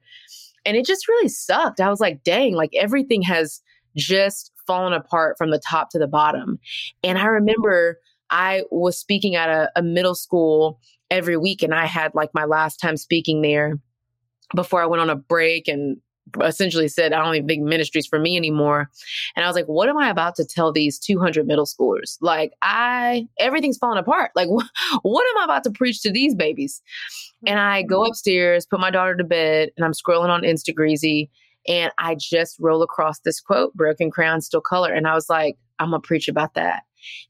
And 0.66 0.78
it 0.78 0.86
just 0.86 1.10
really 1.10 1.28
sucked. 1.28 1.82
I 1.82 1.90
was 1.90 2.00
like, 2.00 2.24
dang, 2.24 2.54
like 2.54 2.72
everything 2.76 3.24
has 3.24 3.62
just 3.98 4.51
fallen 4.68 4.94
apart 4.94 5.38
from 5.38 5.52
the 5.52 5.62
top 5.70 5.90
to 5.92 6.00
the 6.00 6.08
bottom. 6.08 6.60
And 7.04 7.18
I 7.18 7.26
remember 7.26 8.00
I 8.30 8.64
was 8.72 8.98
speaking 8.98 9.36
at 9.36 9.50
a, 9.50 9.72
a 9.76 9.82
middle 9.82 10.16
school 10.16 10.80
every 11.10 11.38
week, 11.38 11.62
and 11.64 11.74
I 11.74 11.86
had 11.86 12.16
like 12.16 12.30
my 12.34 12.46
last 12.46 12.78
time 12.78 12.98
speaking 12.98 13.42
there 13.42 13.80
before 14.56 14.82
I 14.82 14.86
went 14.86 15.02
on 15.02 15.10
a 15.10 15.16
break 15.16 15.68
and 15.68 15.98
essentially 16.44 16.88
said, 16.88 17.14
I 17.14 17.24
don't 17.24 17.36
even 17.36 17.48
think 17.48 17.64
ministry's 17.64 18.08
for 18.08 18.20
me 18.20 18.38
anymore. 18.38 18.90
And 19.36 19.44
I 19.44 19.48
was 19.48 19.56
like, 19.56 19.66
what 19.66 19.90
am 19.90 19.98
I 19.98 20.10
about 20.10 20.36
to 20.36 20.46
tell 20.46 20.72
these 20.72 21.00
200 21.00 21.46
middle 21.46 21.66
schoolers? 21.66 22.18
Like, 22.22 22.54
I, 22.62 23.28
everything's 23.40 23.78
falling 23.78 23.98
apart. 23.98 24.32
Like, 24.36 24.48
wh- 24.48 25.04
what 25.04 25.26
am 25.32 25.42
I 25.42 25.44
about 25.44 25.64
to 25.66 25.72
preach 25.72 26.02
to 26.02 26.12
these 26.12 26.36
babies? 26.36 26.82
And 27.46 27.60
I 27.60 27.82
go 27.82 28.02
mm-hmm. 28.02 28.10
upstairs, 28.10 28.66
put 28.66 28.80
my 28.80 28.92
daughter 28.92 29.16
to 29.16 29.24
bed, 29.24 29.72
and 29.76 29.86
I'm 29.86 29.94
scrolling 29.94 30.30
on 30.30 30.44
Instagreasy. 30.44 31.30
And 31.68 31.92
I 31.98 32.16
just 32.16 32.58
roll 32.60 32.82
across 32.82 33.20
this 33.20 33.40
quote, 33.40 33.74
broken 33.74 34.10
crayon, 34.10 34.42
still 34.42 34.62
color. 34.62 34.92
And 34.92 35.08
I 35.08 35.14
was 35.14 35.30
like, 35.30 35.58
I'm 35.80 35.90
going 35.92 36.02
to 36.02 36.08
preach 36.08 36.28
about 36.28 36.54
that. 36.56 36.84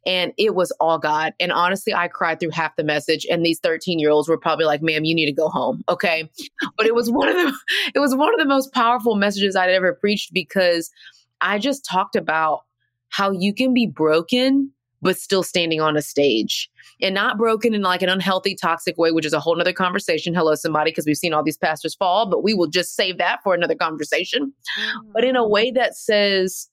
And 0.05 0.33
it 0.37 0.55
was 0.55 0.71
all 0.79 0.97
God. 0.99 1.33
And 1.39 1.51
honestly, 1.51 1.93
I 1.93 2.07
cried 2.07 2.39
through 2.39 2.51
half 2.51 2.75
the 2.75 2.83
message. 2.83 3.25
And 3.29 3.45
these 3.45 3.59
13 3.59 3.99
year 3.99 4.09
olds 4.09 4.27
were 4.27 4.37
probably 4.37 4.65
like, 4.65 4.81
ma'am, 4.81 5.05
you 5.05 5.15
need 5.15 5.27
to 5.27 5.31
go 5.31 5.47
home. 5.47 5.83
Okay. 5.87 6.29
but 6.77 6.85
it 6.85 6.95
was 6.95 7.09
one 7.09 7.29
of 7.29 7.35
the, 7.35 7.53
it 7.95 7.99
was 7.99 8.15
one 8.15 8.33
of 8.33 8.39
the 8.39 8.45
most 8.45 8.73
powerful 8.73 9.15
messages 9.15 9.55
I'd 9.55 9.69
ever 9.69 9.93
preached 9.93 10.33
because 10.33 10.91
I 11.39 11.57
just 11.57 11.85
talked 11.85 12.15
about 12.15 12.61
how 13.09 13.31
you 13.31 13.53
can 13.53 13.73
be 13.73 13.87
broken, 13.87 14.71
but 15.01 15.17
still 15.17 15.43
standing 15.43 15.81
on 15.81 15.97
a 15.97 16.01
stage 16.01 16.69
and 17.01 17.15
not 17.15 17.37
broken 17.37 17.73
in 17.73 17.81
like 17.81 18.01
an 18.01 18.09
unhealthy, 18.09 18.55
toxic 18.55 18.97
way, 18.97 19.11
which 19.11 19.25
is 19.25 19.33
a 19.33 19.39
whole 19.39 19.55
nother 19.55 19.73
conversation. 19.73 20.33
Hello, 20.33 20.55
somebody, 20.55 20.91
because 20.91 21.05
we've 21.05 21.17
seen 21.17 21.33
all 21.33 21.43
these 21.43 21.57
pastors 21.57 21.95
fall, 21.95 22.29
but 22.29 22.43
we 22.43 22.53
will 22.53 22.67
just 22.67 22.95
save 22.95 23.17
that 23.17 23.39
for 23.43 23.53
another 23.53 23.75
conversation. 23.75 24.53
Mm-hmm. 24.79 25.11
But 25.13 25.23
in 25.23 25.35
a 25.35 25.47
way 25.47 25.71
that 25.71 25.95
says, 25.95 26.67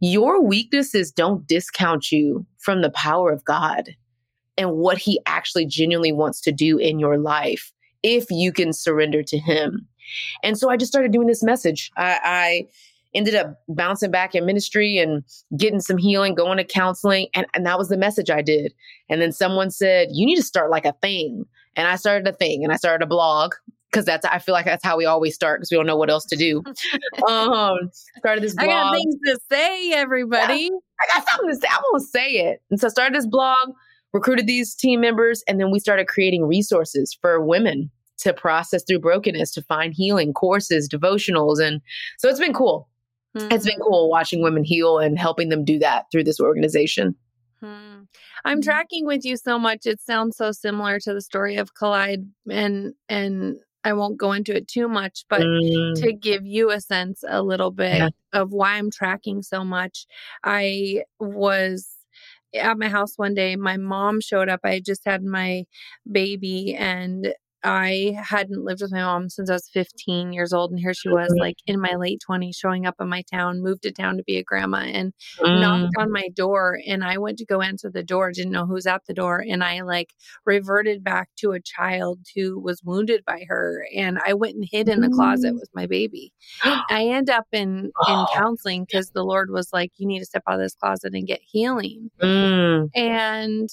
your 0.00 0.42
weaknesses 0.42 1.10
don't 1.10 1.46
discount 1.46 2.12
you 2.12 2.44
from 2.58 2.82
the 2.82 2.90
power 2.90 3.32
of 3.32 3.44
God 3.44 3.90
and 4.58 4.72
what 4.72 4.98
He 4.98 5.20
actually 5.24 5.66
genuinely 5.66 6.12
wants 6.12 6.40
to 6.42 6.52
do 6.52 6.76
in 6.78 6.98
your 6.98 7.16
life 7.16 7.72
if 8.02 8.26
you 8.30 8.52
can 8.52 8.72
surrender 8.72 9.22
to 9.22 9.38
Him. 9.38 9.88
And 10.42 10.58
so 10.58 10.68
I 10.68 10.76
just 10.76 10.92
started 10.92 11.12
doing 11.12 11.26
this 11.26 11.42
message. 11.42 11.90
I, 11.96 12.20
I 12.22 12.66
ended 13.14 13.34
up 13.34 13.60
bouncing 13.68 14.10
back 14.10 14.34
in 14.34 14.44
ministry 14.44 14.98
and 14.98 15.22
getting 15.56 15.80
some 15.80 15.96
healing, 15.96 16.34
going 16.34 16.58
to 16.58 16.64
counseling. 16.64 17.28
And, 17.34 17.46
and 17.54 17.64
that 17.66 17.78
was 17.78 17.88
the 17.88 17.96
message 17.96 18.30
I 18.30 18.42
did. 18.42 18.72
And 19.08 19.20
then 19.20 19.32
someone 19.32 19.70
said, 19.70 20.08
You 20.12 20.26
need 20.26 20.36
to 20.36 20.42
start 20.42 20.70
like 20.70 20.84
a 20.84 20.94
thing. 21.00 21.44
And 21.76 21.88
I 21.88 21.96
started 21.96 22.26
a 22.28 22.32
thing 22.32 22.62
and 22.62 22.72
I 22.72 22.76
started 22.76 23.04
a 23.04 23.08
blog 23.08 23.54
because 23.94 24.04
that's 24.04 24.24
I 24.26 24.38
feel 24.38 24.52
like 24.52 24.64
that's 24.64 24.84
how 24.84 24.96
we 24.96 25.04
always 25.04 25.34
start 25.34 25.60
because 25.60 25.70
we 25.70 25.76
don't 25.76 25.86
know 25.86 25.96
what 25.96 26.10
else 26.10 26.24
to 26.26 26.36
do. 26.36 26.62
um, 27.28 27.90
started 28.18 28.42
this 28.42 28.54
blog. 28.54 28.68
I 28.68 28.72
got 28.72 28.94
things 28.94 29.14
to 29.26 29.38
say, 29.50 29.92
everybody. 29.92 30.64
Yeah, 30.64 30.68
I 31.00 31.18
got 31.18 31.28
something 31.30 31.50
to 31.50 31.56
say. 31.56 31.68
I'm 31.70 31.82
gonna 31.90 32.04
say 32.04 32.30
it. 32.32 32.62
And 32.70 32.80
so 32.80 32.88
I 32.88 32.90
started 32.90 33.14
this 33.14 33.26
blog, 33.26 33.70
recruited 34.12 34.46
these 34.46 34.74
team 34.74 35.00
members, 35.00 35.42
and 35.46 35.60
then 35.60 35.70
we 35.70 35.78
started 35.78 36.08
creating 36.08 36.44
resources 36.44 37.16
for 37.20 37.40
women 37.40 37.90
to 38.18 38.32
process 38.32 38.82
through 38.84 39.00
brokenness, 39.00 39.52
to 39.52 39.62
find 39.62 39.94
healing 39.94 40.32
courses, 40.32 40.88
devotionals, 40.88 41.60
and 41.60 41.80
so 42.18 42.28
it's 42.28 42.40
been 42.40 42.54
cool. 42.54 42.88
Mm-hmm. 43.36 43.52
It's 43.52 43.64
been 43.64 43.74
mm-hmm. 43.74 43.82
cool 43.82 44.10
watching 44.10 44.42
women 44.42 44.64
heal 44.64 44.98
and 44.98 45.18
helping 45.18 45.48
them 45.48 45.64
do 45.64 45.78
that 45.80 46.06
through 46.10 46.24
this 46.24 46.40
organization. 46.40 47.16
Hmm. 47.60 48.02
I'm 48.44 48.60
mm-hmm. 48.60 48.60
tracking 48.60 49.06
with 49.06 49.24
you 49.24 49.36
so 49.36 49.58
much. 49.58 49.86
It 49.86 50.00
sounds 50.00 50.36
so 50.36 50.52
similar 50.52 51.00
to 51.00 51.14
the 51.14 51.20
story 51.20 51.56
of 51.56 51.74
Collide 51.74 52.26
and 52.48 52.94
and 53.08 53.56
I 53.84 53.92
won't 53.92 54.16
go 54.16 54.32
into 54.32 54.56
it 54.56 54.66
too 54.66 54.88
much, 54.88 55.26
but 55.28 55.42
mm. 55.42 55.94
to 56.00 56.12
give 56.12 56.46
you 56.46 56.70
a 56.70 56.80
sense 56.80 57.22
a 57.28 57.42
little 57.42 57.70
bit 57.70 57.98
yeah. 57.98 58.08
of 58.32 58.50
why 58.50 58.76
I'm 58.76 58.90
tracking 58.90 59.42
so 59.42 59.62
much, 59.62 60.06
I 60.42 61.04
was 61.20 61.90
at 62.54 62.78
my 62.78 62.88
house 62.88 63.18
one 63.18 63.34
day. 63.34 63.56
My 63.56 63.76
mom 63.76 64.22
showed 64.22 64.48
up. 64.48 64.60
I 64.64 64.80
just 64.80 65.02
had 65.04 65.22
my 65.22 65.66
baby, 66.10 66.74
and 66.74 67.34
I 67.64 68.14
hadn't 68.22 68.62
lived 68.62 68.82
with 68.82 68.92
my 68.92 69.02
mom 69.02 69.30
since 69.30 69.48
I 69.48 69.54
was 69.54 69.68
15 69.72 70.32
years 70.32 70.52
old. 70.52 70.70
And 70.70 70.78
here 70.78 70.92
she 70.92 71.08
was, 71.08 71.30
mm-hmm. 71.30 71.40
like 71.40 71.56
in 71.66 71.80
my 71.80 71.94
late 71.94 72.22
20s, 72.28 72.56
showing 72.56 72.86
up 72.86 72.96
in 73.00 73.08
my 73.08 73.22
town, 73.22 73.62
moved 73.62 73.82
to 73.82 73.92
town 73.92 74.18
to 74.18 74.22
be 74.22 74.36
a 74.36 74.42
grandma, 74.42 74.78
and 74.78 75.12
mm. 75.40 75.60
knocked 75.60 75.94
on 75.98 76.12
my 76.12 76.28
door. 76.34 76.78
And 76.86 77.02
I 77.02 77.18
went 77.18 77.38
to 77.38 77.46
go 77.46 77.62
answer 77.62 77.90
the 77.90 78.02
door, 78.02 78.32
didn't 78.32 78.52
know 78.52 78.66
who 78.66 78.74
was 78.74 78.86
at 78.86 79.02
the 79.06 79.14
door. 79.14 79.42
And 79.48 79.64
I 79.64 79.80
like 79.80 80.12
reverted 80.44 81.02
back 81.02 81.30
to 81.36 81.52
a 81.52 81.60
child 81.60 82.20
who 82.34 82.60
was 82.60 82.82
wounded 82.84 83.24
by 83.24 83.44
her. 83.48 83.86
And 83.96 84.18
I 84.24 84.34
went 84.34 84.56
and 84.56 84.68
hid 84.70 84.88
in 84.88 85.00
the 85.00 85.08
closet 85.08 85.54
mm. 85.54 85.60
with 85.60 85.70
my 85.74 85.86
baby. 85.86 86.32
I 86.64 87.06
end 87.06 87.30
up 87.30 87.46
in, 87.52 87.90
in 88.08 88.26
counseling 88.34 88.84
because 88.84 89.10
the 89.10 89.24
Lord 89.24 89.50
was 89.50 89.72
like, 89.72 89.92
you 89.96 90.06
need 90.06 90.20
to 90.20 90.26
step 90.26 90.42
out 90.46 90.54
of 90.54 90.60
this 90.60 90.74
closet 90.74 91.14
and 91.14 91.26
get 91.26 91.40
healing. 91.42 92.10
Mm. 92.20 92.90
And 92.94 93.70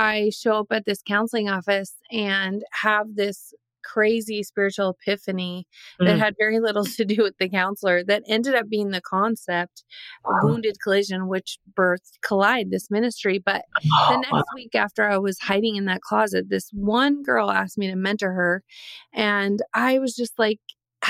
I 0.00 0.30
show 0.30 0.60
up 0.60 0.68
at 0.70 0.86
this 0.86 1.02
counseling 1.06 1.50
office 1.50 1.94
and 2.10 2.62
have 2.72 3.16
this 3.16 3.52
crazy 3.84 4.42
spiritual 4.42 4.96
epiphany 4.98 5.66
mm. 6.00 6.06
that 6.06 6.18
had 6.18 6.34
very 6.38 6.58
little 6.58 6.84
to 6.96 7.04
do 7.04 7.22
with 7.22 7.36
the 7.38 7.50
counselor 7.50 8.02
that 8.04 8.22
ended 8.26 8.54
up 8.54 8.68
being 8.68 8.90
the 8.90 9.00
concept 9.02 9.84
wow. 10.24 10.38
wounded 10.42 10.76
collision 10.82 11.28
which 11.28 11.58
birthed 11.78 12.18
collide 12.22 12.70
this 12.70 12.90
ministry 12.90 13.38
but 13.38 13.64
oh, 13.92 14.06
the 14.10 14.18
next 14.18 14.32
wow. 14.32 14.42
week 14.54 14.74
after 14.74 15.08
i 15.08 15.16
was 15.16 15.38
hiding 15.38 15.76
in 15.76 15.86
that 15.86 16.02
closet 16.02 16.50
this 16.50 16.70
one 16.72 17.22
girl 17.22 17.50
asked 17.50 17.78
me 17.78 17.88
to 17.88 17.96
mentor 17.96 18.32
her 18.32 18.62
and 19.14 19.60
i 19.72 19.98
was 19.98 20.14
just 20.14 20.38
like 20.38 20.60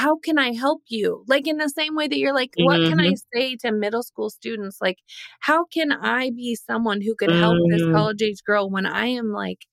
how 0.00 0.16
can 0.16 0.38
I 0.38 0.54
help 0.54 0.83
you? 0.88 1.25
Like 1.28 1.47
in 1.47 1.59
the 1.59 1.69
same 1.69 1.95
way 1.95 2.09
that 2.09 2.19
you're 2.19 2.35
like, 2.35 2.52
mm-hmm. 2.59 2.64
what 2.64 2.88
can 2.88 2.99
I 3.00 3.09
mm-hmm. 3.09 3.38
say 3.38 3.57
to 3.57 3.71
middle 3.71 4.02
school 4.02 4.30
students? 4.30 4.78
Like, 4.80 4.97
how 5.40 5.66
can 5.66 5.92
I 5.92 6.30
be 6.30 6.54
someone 6.57 7.02
who 7.02 7.14
could 7.14 7.30
help 7.30 7.57
mm-hmm. 7.57 7.73
this 7.73 7.95
college 7.95 8.23
age 8.23 8.42
girl 8.47 8.71
when 8.71 8.87
I 8.87 9.07
am 9.09 9.30
like 9.30 9.66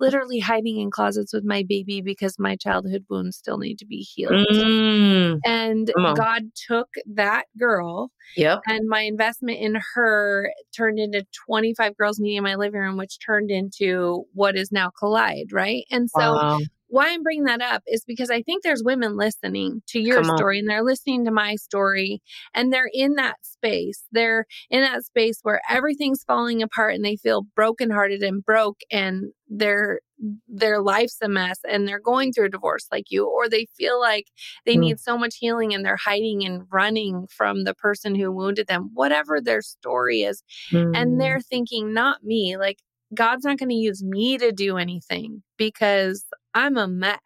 literally 0.00 0.38
hiding 0.38 0.80
in 0.80 0.90
closets 0.90 1.34
with 1.34 1.44
my 1.44 1.64
baby 1.68 2.00
because 2.00 2.38
my 2.38 2.56
childhood 2.56 3.04
wounds 3.10 3.36
still 3.36 3.58
need 3.58 3.78
to 3.78 3.86
be 3.86 3.98
healed. 3.98 4.46
Mm. 4.50 5.40
And 5.44 5.90
God 5.94 6.42
took 6.66 6.88
that 7.14 7.44
girl. 7.58 8.10
Yep. 8.36 8.62
And 8.66 8.88
my 8.88 9.02
investment 9.02 9.58
in 9.58 9.78
her 9.94 10.50
turned 10.76 10.98
into 10.98 11.26
25 11.46 11.96
girls 11.96 12.18
meeting 12.18 12.38
in 12.38 12.42
my 12.42 12.56
living 12.56 12.80
room, 12.80 12.96
which 12.96 13.18
turned 13.24 13.50
into 13.50 14.24
what 14.32 14.56
is 14.56 14.72
now 14.72 14.90
Collide, 14.98 15.52
right? 15.52 15.84
And 15.90 16.08
so 16.10 16.32
wow 16.32 16.58
why 16.88 17.10
I'm 17.10 17.22
bringing 17.22 17.44
that 17.44 17.62
up 17.62 17.82
is 17.86 18.04
because 18.06 18.30
I 18.30 18.42
think 18.42 18.62
there's 18.62 18.82
women 18.84 19.16
listening 19.16 19.82
to 19.88 20.00
your 20.00 20.22
story 20.22 20.58
and 20.58 20.68
they're 20.68 20.84
listening 20.84 21.24
to 21.24 21.30
my 21.30 21.56
story 21.56 22.22
and 22.54 22.72
they're 22.72 22.90
in 22.92 23.14
that 23.14 23.36
space. 23.42 24.04
They're 24.12 24.46
in 24.70 24.82
that 24.82 25.04
space 25.04 25.40
where 25.42 25.60
everything's 25.68 26.24
falling 26.24 26.62
apart 26.62 26.94
and 26.94 27.04
they 27.04 27.16
feel 27.16 27.42
brokenhearted 27.56 28.22
and 28.22 28.44
broke 28.44 28.80
and 28.90 29.32
their 29.48 30.00
their 30.48 30.80
life's 30.80 31.18
a 31.22 31.28
mess 31.28 31.58
and 31.68 31.86
they're 31.86 32.00
going 32.00 32.32
through 32.32 32.46
a 32.46 32.50
divorce 32.50 32.86
like 32.90 33.10
you 33.10 33.26
or 33.26 33.48
they 33.48 33.66
feel 33.76 34.00
like 34.00 34.26
they 34.64 34.76
mm. 34.76 34.80
need 34.80 35.00
so 35.00 35.18
much 35.18 35.36
healing 35.38 35.74
and 35.74 35.84
they're 35.84 35.96
hiding 35.96 36.44
and 36.46 36.62
running 36.72 37.26
from 37.28 37.64
the 37.64 37.74
person 37.74 38.14
who 38.14 38.30
wounded 38.30 38.66
them 38.68 38.90
whatever 38.94 39.40
their 39.40 39.60
story 39.60 40.22
is 40.22 40.42
mm. 40.72 40.96
and 40.96 41.20
they're 41.20 41.40
thinking 41.40 41.92
not 41.92 42.22
me 42.22 42.56
like 42.56 42.78
God's 43.14 43.44
not 43.44 43.58
going 43.58 43.70
to 43.70 43.74
use 43.74 44.02
me 44.02 44.38
to 44.38 44.52
do 44.52 44.76
anything 44.76 45.42
because 45.56 46.24
I'm 46.54 46.76
a 46.76 46.88
mess. 46.88 47.20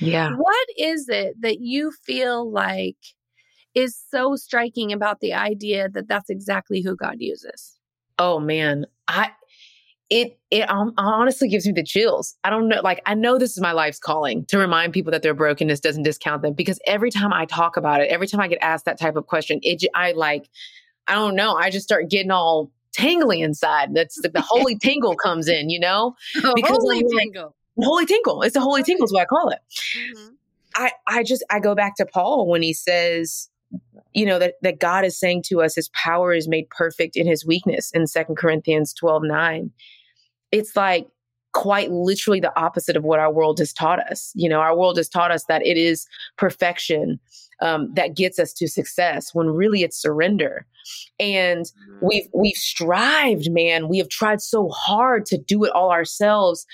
Yeah. 0.00 0.30
What 0.36 0.66
is 0.76 1.08
it 1.08 1.34
that 1.40 1.60
you 1.60 1.92
feel 2.04 2.50
like 2.50 2.96
is 3.74 4.00
so 4.10 4.36
striking 4.36 4.92
about 4.92 5.20
the 5.20 5.34
idea 5.34 5.88
that 5.90 6.08
that's 6.08 6.30
exactly 6.30 6.82
who 6.82 6.96
God 6.96 7.16
uses? 7.18 7.78
Oh 8.18 8.40
man, 8.40 8.86
I 9.06 9.30
it 10.10 10.38
it 10.50 10.68
um, 10.70 10.94
honestly 10.96 11.48
gives 11.48 11.66
me 11.66 11.72
the 11.72 11.84
chills. 11.84 12.36
I 12.42 12.50
don't 12.50 12.68
know 12.68 12.80
like 12.82 13.02
I 13.06 13.14
know 13.14 13.38
this 13.38 13.52
is 13.52 13.60
my 13.60 13.72
life's 13.72 13.98
calling 13.98 14.44
to 14.46 14.58
remind 14.58 14.92
people 14.92 15.12
that 15.12 15.22
their 15.22 15.34
brokenness 15.34 15.80
doesn't 15.80 16.02
discount 16.02 16.42
them 16.42 16.54
because 16.54 16.80
every 16.86 17.10
time 17.10 17.32
I 17.32 17.44
talk 17.44 17.76
about 17.76 18.00
it, 18.00 18.08
every 18.08 18.26
time 18.26 18.40
I 18.40 18.48
get 18.48 18.58
asked 18.62 18.86
that 18.86 18.98
type 18.98 19.16
of 19.16 19.26
question, 19.26 19.60
it 19.62 19.82
I 19.94 20.12
like 20.12 20.48
I 21.06 21.14
don't 21.14 21.36
know, 21.36 21.54
I 21.54 21.70
just 21.70 21.84
start 21.84 22.10
getting 22.10 22.30
all 22.30 22.70
tingly 22.98 23.40
inside. 23.40 23.94
That's 23.94 24.20
the, 24.20 24.28
the 24.28 24.40
holy 24.40 24.76
tingle 24.76 25.16
comes 25.16 25.48
in, 25.48 25.70
you 25.70 25.80
know? 25.80 26.14
Because 26.54 26.78
holy 26.78 27.04
tingle 27.04 27.54
holy 27.84 28.06
tinkle. 28.06 28.42
It's 28.42 28.56
a 28.56 28.60
holy 28.60 28.82
tingle 28.82 29.04
is 29.04 29.12
what 29.12 29.22
I 29.22 29.26
call 29.26 29.50
it. 29.50 29.60
Mm-hmm. 29.96 30.28
I, 30.74 30.92
I 31.06 31.22
just 31.22 31.44
I 31.50 31.60
go 31.60 31.74
back 31.74 31.96
to 31.96 32.06
Paul 32.06 32.46
when 32.46 32.62
he 32.62 32.72
says, 32.72 33.48
you 34.14 34.24
know, 34.26 34.38
that, 34.38 34.54
that 34.62 34.80
God 34.80 35.04
is 35.04 35.18
saying 35.18 35.42
to 35.46 35.62
us 35.62 35.74
his 35.74 35.88
power 35.90 36.32
is 36.32 36.48
made 36.48 36.68
perfect 36.70 37.16
in 37.16 37.26
his 37.26 37.44
weakness 37.44 37.90
in 37.92 38.06
Second 38.06 38.36
Corinthians 38.36 38.92
12, 38.94 39.22
9. 39.24 39.70
It's 40.52 40.76
like 40.76 41.08
quite 41.52 41.90
literally 41.90 42.40
the 42.40 42.56
opposite 42.58 42.96
of 42.96 43.04
what 43.04 43.18
our 43.18 43.32
world 43.32 43.58
has 43.58 43.72
taught 43.72 44.00
us. 44.10 44.32
You 44.34 44.48
know, 44.48 44.60
our 44.60 44.76
world 44.76 44.96
has 44.96 45.08
taught 45.08 45.30
us 45.30 45.44
that 45.44 45.66
it 45.66 45.76
is 45.76 46.06
perfection 46.36 47.18
um, 47.60 47.92
that 47.94 48.16
gets 48.16 48.38
us 48.38 48.52
to 48.54 48.68
success 48.68 49.34
when 49.34 49.48
really 49.48 49.82
it's 49.82 50.00
surrender. 50.00 50.66
And 51.18 51.64
mm-hmm. 51.64 52.06
we've 52.06 52.28
we've 52.34 52.56
strived, 52.56 53.50
man. 53.50 53.88
We 53.88 53.98
have 53.98 54.08
tried 54.08 54.40
so 54.40 54.68
hard 54.68 55.26
to 55.26 55.38
do 55.38 55.64
it 55.64 55.72
all 55.72 55.90
ourselves. 55.90 56.66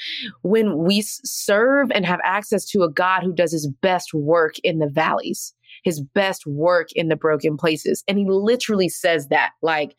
When 0.43 0.85
we 0.85 1.03
serve 1.03 1.91
and 1.93 2.07
have 2.07 2.21
access 2.25 2.65
to 2.71 2.83
a 2.83 2.91
God 2.91 3.23
who 3.23 3.33
does 3.33 3.53
His 3.53 3.69
best 3.83 4.15
work 4.15 4.55
in 4.63 4.79
the 4.79 4.89
valleys, 4.89 5.55
His 5.85 6.01
best 6.01 6.47
work 6.47 6.89
in 6.95 7.09
the 7.09 7.17
broken 7.17 7.57
places, 7.57 8.05
and 8.09 8.19
He 8.19 8.27
literally 8.29 8.89
says 8.89 9.29
that, 9.29 9.51
like 9.63 9.95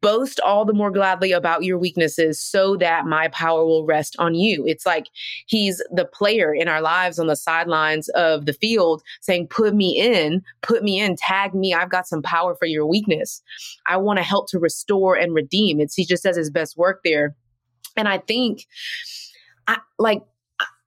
boast 0.00 0.40
all 0.40 0.64
the 0.64 0.72
more 0.72 0.90
gladly 0.90 1.32
about 1.32 1.62
your 1.62 1.78
weaknesses 1.78 2.40
so 2.40 2.76
that 2.76 3.06
my 3.06 3.28
power 3.28 3.64
will 3.64 3.86
rest 3.86 4.16
on 4.18 4.34
you. 4.34 4.66
It's 4.66 4.84
like 4.84 5.06
he's 5.46 5.82
the 5.92 6.04
player 6.04 6.54
in 6.54 6.68
our 6.68 6.80
lives 6.80 7.18
on 7.18 7.28
the 7.28 7.36
sidelines 7.36 8.08
of 8.10 8.46
the 8.46 8.52
field 8.52 9.02
saying, 9.20 9.48
Put 9.48 9.74
me 9.74 9.98
in, 9.98 10.42
put 10.62 10.82
me 10.82 11.00
in, 11.00 11.16
tag 11.16 11.54
me. 11.54 11.72
I've 11.72 11.90
got 11.90 12.08
some 12.08 12.22
power 12.22 12.54
for 12.54 12.66
your 12.66 12.86
weakness. 12.86 13.42
I 13.86 13.96
want 13.96 14.18
to 14.18 14.24
help 14.24 14.48
to 14.50 14.58
restore 14.58 15.14
and 15.14 15.34
redeem. 15.34 15.80
It's 15.80 15.94
he 15.94 16.04
just 16.04 16.24
does 16.24 16.36
his 16.36 16.50
best 16.50 16.76
work 16.76 17.00
there. 17.04 17.36
And 17.96 18.08
I 18.08 18.18
think, 18.18 18.66
I, 19.68 19.78
like, 19.98 20.22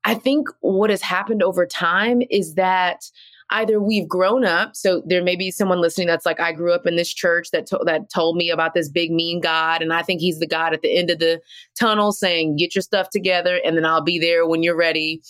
I 0.03 0.13
think 0.13 0.47
what 0.61 0.89
has 0.89 1.01
happened 1.01 1.41
over 1.41 1.65
time 1.65 2.21
is 2.29 2.55
that 2.55 3.09
either 3.51 3.81
we've 3.81 4.07
grown 4.07 4.43
up 4.43 4.75
so 4.75 5.01
there 5.05 5.23
may 5.23 5.35
be 5.35 5.51
someone 5.51 5.81
listening 5.81 6.07
that's 6.07 6.25
like 6.25 6.39
i 6.39 6.51
grew 6.51 6.73
up 6.73 6.85
in 6.85 6.95
this 6.95 7.13
church 7.13 7.51
that 7.51 7.65
to- 7.65 7.83
that 7.85 8.09
told 8.09 8.35
me 8.35 8.49
about 8.49 8.73
this 8.73 8.89
big 8.89 9.11
mean 9.11 9.39
god 9.39 9.81
and 9.81 9.93
i 9.93 10.01
think 10.01 10.19
he's 10.19 10.39
the 10.39 10.47
god 10.47 10.73
at 10.73 10.81
the 10.81 10.97
end 10.97 11.09
of 11.09 11.19
the 11.19 11.39
tunnel 11.79 12.11
saying 12.11 12.55
get 12.55 12.73
your 12.73 12.81
stuff 12.81 13.09
together 13.09 13.59
and 13.63 13.77
then 13.77 13.85
i'll 13.85 14.01
be 14.01 14.19
there 14.19 14.47
when 14.47 14.63
you're 14.63 14.75
ready 14.75 15.21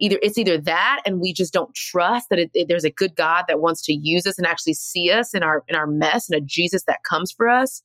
either 0.00 0.18
it's 0.22 0.38
either 0.38 0.58
that 0.58 1.02
and 1.04 1.20
we 1.20 1.32
just 1.32 1.52
don't 1.52 1.74
trust 1.74 2.28
that 2.30 2.38
it, 2.38 2.50
it, 2.54 2.68
there's 2.68 2.84
a 2.84 2.90
good 2.90 3.14
god 3.16 3.44
that 3.48 3.60
wants 3.60 3.82
to 3.82 3.92
use 3.92 4.26
us 4.26 4.38
and 4.38 4.46
actually 4.46 4.74
see 4.74 5.10
us 5.10 5.34
in 5.34 5.42
our 5.42 5.64
in 5.68 5.74
our 5.74 5.86
mess 5.86 6.28
and 6.28 6.40
a 6.40 6.44
jesus 6.44 6.84
that 6.84 7.02
comes 7.04 7.30
for 7.32 7.48
us. 7.48 7.82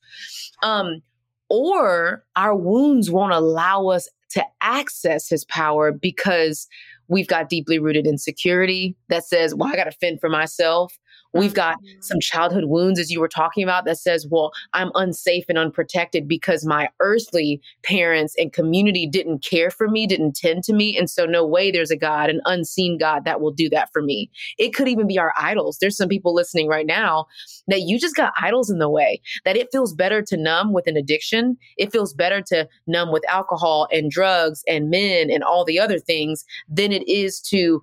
Um 0.62 1.02
or 1.50 2.24
our 2.36 2.56
wounds 2.56 3.12
won't 3.12 3.34
allow 3.34 3.88
us 3.88 4.10
to 4.32 4.44
access 4.62 5.30
his 5.30 5.46
power 5.46 5.92
because 5.92 6.68
we've 7.08 7.28
got 7.28 7.50
deeply 7.50 7.80
rooted 7.80 8.08
insecurity 8.08 8.96
that 9.10 9.26
says, 9.26 9.54
well, 9.56 9.72
I 9.72 9.76
got 9.76 9.86
to 9.86 9.92
fend 9.92 10.20
for 10.20 10.30
myself. 10.30 10.98
We've 11.34 11.54
got 11.54 11.78
some 12.00 12.20
childhood 12.20 12.66
wounds, 12.66 13.00
as 13.00 13.10
you 13.10 13.20
were 13.20 13.28
talking 13.28 13.64
about, 13.64 13.86
that 13.86 13.98
says, 13.98 14.28
well, 14.30 14.52
I'm 14.74 14.92
unsafe 14.94 15.46
and 15.50 15.58
unprotected 15.58 16.28
because 16.28 16.64
my 16.64 16.90
earthly 17.00 17.60
parents 17.82 18.36
and 18.38 18.54
community 18.54 19.08
didn't 19.08 19.40
care 19.40 19.72
for 19.72 19.88
me, 19.88 20.06
didn't 20.06 20.36
tend 20.36 20.64
to 20.66 20.74
me. 20.74 20.96
And 20.96 21.10
so, 21.10 21.26
no 21.26 21.46
way 21.46 21.72
there's 21.72 21.90
a 21.90 21.98
God, 21.98 22.30
an 22.30 22.40
unseen 22.46 23.00
God, 23.00 23.26
that 23.26 23.42
will 23.42 23.52
do 23.52 23.68
that 23.70 23.92
for 23.92 24.04
me. 24.04 24.30
It 24.60 24.76
could 24.76 24.88
even 24.88 25.08
be 25.08 25.18
our 25.18 25.34
idols. 25.36 25.80
There's 25.80 25.98
some 25.98 26.10
people 26.10 26.36
listening 26.36 26.68
right 26.68 26.86
now 26.86 27.26
that 27.68 27.82
you 27.82 28.00
just 28.00 28.16
got 28.16 28.34
idols 28.40 28.70
in 28.70 28.78
the 28.78 28.90
way, 28.90 29.20
that 29.44 29.58
it 29.58 29.70
feels 29.72 29.94
better 29.94 30.22
to 30.22 30.38
numb 30.38 30.72
with 30.72 30.86
an 30.86 30.98
addiction. 30.98 31.58
It 31.78 31.92
feels 31.92 32.14
better 32.14 32.42
to 32.50 32.68
numb 32.86 33.12
with 33.12 33.28
alcohol 33.28 33.88
and 33.92 34.12
drugs 34.12 34.62
and 34.68 34.92
men 34.92 35.32
and 35.32 35.44
all 35.44 35.66
the 35.66 35.80
other 35.80 35.98
things 35.98 36.46
than 36.70 36.92
it 36.92 37.08
is 37.08 37.40
to 37.50 37.82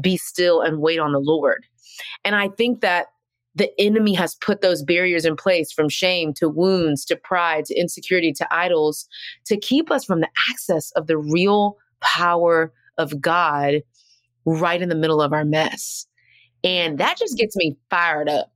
be 0.00 0.16
still 0.16 0.60
and 0.60 0.80
wait 0.80 0.98
on 0.98 1.12
the 1.12 1.18
Lord. 1.18 1.66
And 2.24 2.34
I 2.34 2.48
think 2.48 2.80
that 2.80 3.06
the 3.54 3.70
enemy 3.78 4.14
has 4.14 4.34
put 4.36 4.60
those 4.62 4.82
barriers 4.82 5.24
in 5.24 5.36
place 5.36 5.72
from 5.72 5.88
shame 5.88 6.32
to 6.34 6.48
wounds 6.48 7.04
to 7.06 7.16
pride 7.16 7.66
to 7.66 7.74
insecurity 7.74 8.32
to 8.32 8.54
idols 8.54 9.06
to 9.46 9.58
keep 9.58 9.90
us 9.90 10.04
from 10.04 10.20
the 10.20 10.30
access 10.50 10.90
of 10.92 11.06
the 11.06 11.18
real 11.18 11.76
power 12.00 12.72
of 12.98 13.20
God 13.20 13.82
right 14.44 14.80
in 14.80 14.88
the 14.88 14.94
middle 14.94 15.20
of 15.20 15.32
our 15.32 15.44
mess. 15.44 16.06
And 16.64 16.98
that 16.98 17.18
just 17.18 17.36
gets 17.36 17.56
me 17.56 17.76
fired 17.90 18.28
up. 18.28 18.52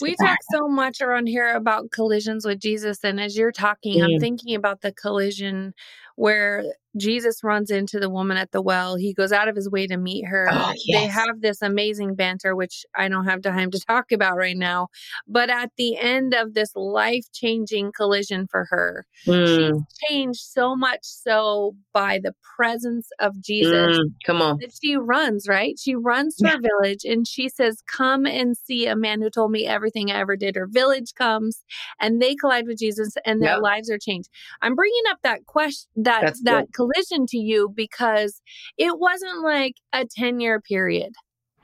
We 0.00 0.14
talk 0.16 0.38
so 0.52 0.68
much 0.68 1.00
around 1.00 1.26
here 1.26 1.52
about 1.54 1.90
collisions 1.90 2.44
with 2.44 2.60
Jesus. 2.60 2.98
And 3.02 3.20
as 3.20 3.36
you're 3.36 3.52
talking, 3.52 4.00
mm. 4.00 4.04
I'm 4.04 4.20
thinking 4.20 4.54
about 4.54 4.82
the 4.82 4.92
collision 4.92 5.74
where 6.16 6.64
Jesus 6.96 7.42
runs 7.42 7.70
into 7.70 7.98
the 7.98 8.08
woman 8.08 8.36
at 8.36 8.52
the 8.52 8.62
well. 8.62 8.96
He 8.96 9.12
goes 9.12 9.32
out 9.32 9.48
of 9.48 9.56
his 9.56 9.68
way 9.68 9.86
to 9.86 9.96
meet 9.96 10.26
her. 10.26 10.48
Oh, 10.50 10.72
yes. 10.84 11.00
They 11.00 11.06
have 11.08 11.40
this 11.40 11.60
amazing 11.60 12.14
banter, 12.14 12.54
which 12.54 12.84
I 12.94 13.08
don't 13.08 13.24
have 13.24 13.42
time 13.42 13.70
to 13.72 13.80
talk 13.88 14.12
about 14.12 14.36
right 14.36 14.56
now. 14.56 14.88
But 15.26 15.50
at 15.50 15.72
the 15.76 15.96
end 15.96 16.34
of 16.34 16.54
this 16.54 16.74
life 16.76 17.24
changing 17.32 17.92
collision 17.92 18.46
for 18.46 18.66
her, 18.70 19.06
mm. 19.26 19.46
she's 19.46 20.08
changed 20.08 20.40
so 20.40 20.76
much 20.76 21.00
so 21.02 21.74
by 21.92 22.20
the 22.22 22.34
presence 22.56 23.08
of 23.18 23.40
Jesus. 23.40 23.98
Mm, 23.98 24.14
come 24.24 24.40
on. 24.40 24.58
That 24.60 24.72
she 24.80 24.96
runs, 24.96 25.48
right? 25.48 25.76
She 25.78 25.96
runs 25.96 26.36
to 26.36 26.46
yeah. 26.46 26.52
her 26.52 26.60
village 26.60 27.04
and 27.04 27.26
she 27.26 27.48
says, 27.48 27.82
Come 27.86 28.24
and 28.26 28.56
see 28.56 28.86
a 28.86 28.96
man 28.96 29.20
who 29.20 29.30
told 29.30 29.50
me 29.50 29.66
everything 29.66 30.10
I 30.10 30.20
ever 30.20 30.36
did. 30.36 30.54
Her 30.54 30.68
village 30.68 31.14
comes 31.14 31.64
and 32.00 32.22
they 32.22 32.36
collide 32.36 32.66
with 32.66 32.78
Jesus 32.78 33.14
and 33.24 33.42
their 33.42 33.54
yep. 33.54 33.62
lives 33.62 33.90
are 33.90 33.98
changed. 33.98 34.30
I'm 34.62 34.76
bringing 34.76 35.02
up 35.10 35.18
that 35.24 35.46
question, 35.46 35.88
that, 36.04 36.22
That's 36.22 36.42
that 36.42 36.66
good 36.66 36.74
collision 36.74 37.26
to 37.28 37.38
you 37.38 37.72
because 37.74 38.40
it 38.78 38.98
wasn't 38.98 39.42
like 39.42 39.74
a 39.92 40.06
10 40.06 40.40
year 40.40 40.60
period. 40.60 41.12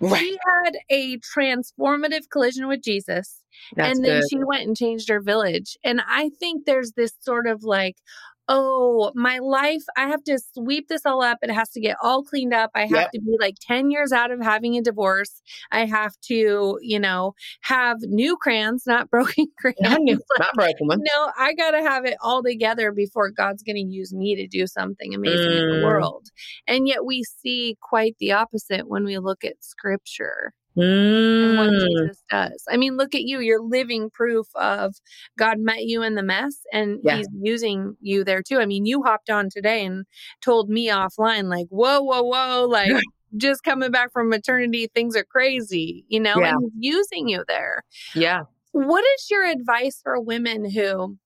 Right. 0.00 0.20
She 0.20 0.38
had 0.64 0.76
a 0.90 1.18
transformative 1.18 2.28
collision 2.30 2.68
with 2.68 2.82
Jesus. 2.82 3.42
That's 3.76 3.96
and 3.96 4.04
then 4.04 4.20
good. 4.20 4.28
she 4.30 4.38
went 4.44 4.66
and 4.66 4.76
changed 4.76 5.08
her 5.10 5.20
village. 5.20 5.76
And 5.84 6.00
I 6.08 6.30
think 6.40 6.64
there's 6.64 6.92
this 6.92 7.12
sort 7.20 7.46
of 7.46 7.62
like, 7.62 7.96
oh, 8.52 9.12
my 9.14 9.38
life, 9.38 9.84
I 9.96 10.08
have 10.08 10.24
to 10.24 10.38
sweep 10.52 10.88
this 10.88 11.06
all 11.06 11.22
up. 11.22 11.38
It 11.40 11.52
has 11.52 11.70
to 11.70 11.80
get 11.80 11.96
all 12.02 12.24
cleaned 12.24 12.52
up. 12.52 12.72
I 12.74 12.80
have 12.80 12.90
yep. 12.90 13.12
to 13.12 13.20
be 13.20 13.36
like 13.40 13.54
10 13.62 13.92
years 13.92 14.10
out 14.10 14.32
of 14.32 14.42
having 14.42 14.76
a 14.76 14.82
divorce. 14.82 15.40
I 15.70 15.86
have 15.86 16.14
to, 16.22 16.76
you 16.82 16.98
know, 16.98 17.34
have 17.62 17.98
new 18.02 18.36
crayons, 18.36 18.82
not 18.88 19.08
broken 19.10 19.46
crayons. 19.56 19.78
Not, 19.80 20.00
new, 20.00 20.20
not 20.38 20.54
broken 20.54 20.88
ones. 20.88 21.02
No, 21.14 21.32
I 21.38 21.54
got 21.54 21.70
to 21.70 21.82
have 21.82 22.04
it 22.04 22.16
all 22.20 22.42
together 22.42 22.90
before 22.90 23.30
God's 23.30 23.62
going 23.62 23.76
to 23.76 23.82
use 23.82 24.12
me 24.12 24.34
to 24.34 24.48
do 24.48 24.66
something 24.66 25.14
amazing 25.14 25.46
mm. 25.46 25.62
in 25.62 25.68
the 25.68 25.76
mm. 25.76 25.84
world. 25.84 26.26
And 26.66 26.88
yet 26.88 27.04
we 27.06 27.22
see 27.22 27.76
quite 27.80 28.16
the 28.18 28.32
opposite 28.32 28.88
when 28.88 29.04
we 29.04 29.16
look 29.18 29.44
at 29.44 29.62
scripture. 29.62 30.54
Mm. 30.76 31.56
what 31.56 31.88
Jesus 31.88 32.22
does. 32.30 32.64
I 32.70 32.76
mean, 32.76 32.96
look 32.96 33.14
at 33.14 33.22
you. 33.22 33.40
You're 33.40 33.62
living 33.62 34.10
proof 34.10 34.46
of 34.54 34.94
God 35.36 35.58
met 35.58 35.84
you 35.84 36.02
in 36.02 36.14
the 36.14 36.22
mess 36.22 36.58
and 36.72 37.00
yeah. 37.02 37.16
he's 37.16 37.28
using 37.40 37.96
you 38.00 38.24
there 38.24 38.42
too. 38.42 38.58
I 38.58 38.66
mean, 38.66 38.86
you 38.86 39.02
hopped 39.02 39.30
on 39.30 39.48
today 39.50 39.84
and 39.84 40.06
told 40.40 40.70
me 40.70 40.88
offline, 40.88 41.44
like, 41.44 41.66
whoa, 41.68 42.00
whoa, 42.00 42.22
whoa, 42.22 42.66
like 42.68 42.90
just 43.36 43.62
coming 43.62 43.90
back 43.90 44.12
from 44.12 44.28
maternity, 44.28 44.88
things 44.94 45.16
are 45.16 45.24
crazy, 45.24 46.04
you 46.08 46.20
know, 46.20 46.36
yeah. 46.38 46.50
and 46.50 46.70
using 46.78 47.28
you 47.28 47.44
there. 47.48 47.82
Yeah. 48.14 48.42
What 48.72 49.04
is 49.16 49.30
your 49.30 49.44
advice 49.44 50.00
for 50.02 50.20
women 50.20 50.70
who 50.70 51.16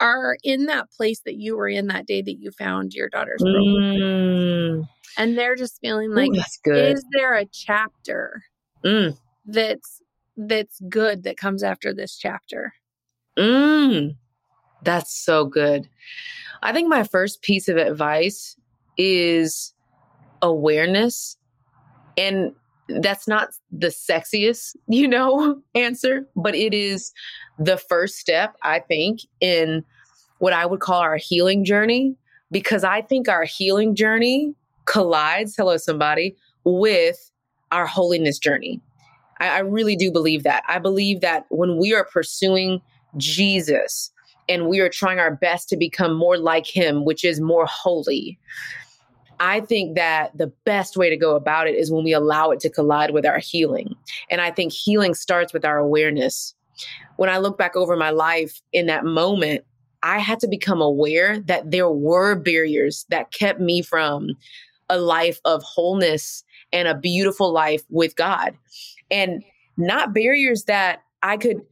are 0.00 0.36
in 0.42 0.66
that 0.66 0.90
place 0.90 1.20
that 1.24 1.36
you 1.36 1.56
were 1.56 1.68
in 1.68 1.86
that 1.88 2.06
day 2.06 2.22
that 2.22 2.38
you 2.38 2.50
found 2.50 2.92
your 2.92 3.08
daughter's 3.08 3.42
mm. 3.42 4.86
and 5.16 5.38
they're 5.38 5.56
just 5.56 5.80
feeling 5.80 6.10
like 6.12 6.30
Ooh, 6.30 6.72
is 6.72 7.04
there 7.12 7.34
a 7.34 7.46
chapter 7.46 8.42
mm. 8.84 9.16
that's 9.46 10.02
that's 10.36 10.80
good 10.88 11.22
that 11.24 11.36
comes 11.36 11.62
after 11.62 11.94
this 11.94 12.16
chapter 12.16 12.74
mm. 13.38 14.16
that's 14.82 15.14
so 15.24 15.44
good 15.46 15.88
i 16.62 16.72
think 16.72 16.88
my 16.88 17.04
first 17.04 17.42
piece 17.42 17.68
of 17.68 17.76
advice 17.76 18.56
is 18.98 19.74
awareness 20.42 21.36
and 22.16 22.52
that's 22.88 23.26
not 23.26 23.50
the 23.70 23.88
sexiest, 23.88 24.76
you 24.88 25.08
know, 25.08 25.60
answer, 25.74 26.26
but 26.36 26.54
it 26.54 26.74
is 26.74 27.12
the 27.58 27.76
first 27.76 28.16
step, 28.16 28.56
I 28.62 28.80
think, 28.80 29.20
in 29.40 29.84
what 30.38 30.52
I 30.52 30.66
would 30.66 30.80
call 30.80 31.00
our 31.00 31.16
healing 31.16 31.64
journey, 31.64 32.16
because 32.50 32.84
I 32.84 33.02
think 33.02 33.28
our 33.28 33.44
healing 33.44 33.94
journey 33.94 34.54
collides, 34.84 35.54
hello, 35.56 35.76
somebody, 35.76 36.36
with 36.64 37.30
our 37.72 37.86
holiness 37.86 38.38
journey. 38.38 38.80
I, 39.40 39.48
I 39.48 39.58
really 39.60 39.96
do 39.96 40.10
believe 40.10 40.42
that. 40.42 40.62
I 40.68 40.78
believe 40.78 41.20
that 41.20 41.46
when 41.48 41.78
we 41.78 41.94
are 41.94 42.04
pursuing 42.04 42.80
Jesus 43.16 44.10
and 44.48 44.68
we 44.68 44.80
are 44.80 44.88
trying 44.88 45.18
our 45.18 45.34
best 45.34 45.68
to 45.70 45.76
become 45.76 46.14
more 46.14 46.36
like 46.36 46.66
him, 46.66 47.04
which 47.04 47.24
is 47.24 47.40
more 47.40 47.66
holy, 47.66 48.38
I 49.40 49.60
think 49.60 49.96
that 49.96 50.36
the 50.36 50.52
best 50.64 50.96
way 50.96 51.10
to 51.10 51.16
go 51.16 51.36
about 51.36 51.66
it 51.68 51.74
is 51.74 51.90
when 51.90 52.04
we 52.04 52.12
allow 52.12 52.50
it 52.50 52.60
to 52.60 52.70
collide 52.70 53.12
with 53.12 53.26
our 53.26 53.38
healing. 53.38 53.94
And 54.30 54.40
I 54.40 54.50
think 54.50 54.72
healing 54.72 55.14
starts 55.14 55.52
with 55.52 55.64
our 55.64 55.78
awareness. 55.78 56.54
When 57.16 57.28
I 57.28 57.38
look 57.38 57.58
back 57.58 57.76
over 57.76 57.96
my 57.96 58.10
life 58.10 58.60
in 58.72 58.86
that 58.86 59.04
moment, 59.04 59.64
I 60.02 60.18
had 60.18 60.40
to 60.40 60.48
become 60.48 60.80
aware 60.80 61.40
that 61.40 61.70
there 61.70 61.88
were 61.88 62.34
barriers 62.34 63.06
that 63.08 63.32
kept 63.32 63.60
me 63.60 63.80
from 63.82 64.30
a 64.90 64.98
life 64.98 65.40
of 65.44 65.62
wholeness 65.62 66.44
and 66.72 66.86
a 66.86 66.94
beautiful 66.94 67.52
life 67.52 67.82
with 67.88 68.14
God. 68.16 68.56
And 69.10 69.42
not 69.76 70.12
barriers 70.12 70.64
that 70.64 71.02
I 71.22 71.36
could 71.36 71.62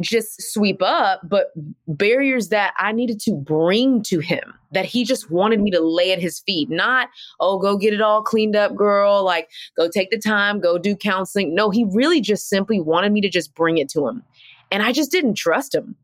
just 0.00 0.52
sweep 0.52 0.80
up, 0.82 1.20
but 1.24 1.52
barriers 1.86 2.48
that 2.48 2.74
I 2.78 2.92
needed 2.92 3.20
to 3.20 3.32
bring 3.32 4.02
to 4.04 4.20
him 4.20 4.54
that 4.72 4.84
he 4.84 5.04
just 5.04 5.30
wanted 5.30 5.60
me 5.60 5.70
to 5.70 5.80
lay 5.80 6.12
at 6.12 6.20
his 6.20 6.40
feet. 6.40 6.70
Not, 6.70 7.08
oh, 7.40 7.58
go 7.58 7.76
get 7.76 7.92
it 7.92 8.00
all 8.00 8.22
cleaned 8.22 8.54
up, 8.54 8.76
girl. 8.76 9.24
Like, 9.24 9.48
go 9.76 9.88
take 9.88 10.10
the 10.10 10.18
time, 10.18 10.60
go 10.60 10.78
do 10.78 10.94
counseling. 10.94 11.54
No, 11.54 11.70
he 11.70 11.84
really 11.90 12.20
just 12.20 12.48
simply 12.48 12.80
wanted 12.80 13.12
me 13.12 13.20
to 13.22 13.28
just 13.28 13.54
bring 13.54 13.78
it 13.78 13.88
to 13.90 14.06
him. 14.06 14.22
And 14.70 14.82
I 14.82 14.92
just 14.92 15.10
didn't 15.10 15.34
trust 15.34 15.74
him. 15.74 15.96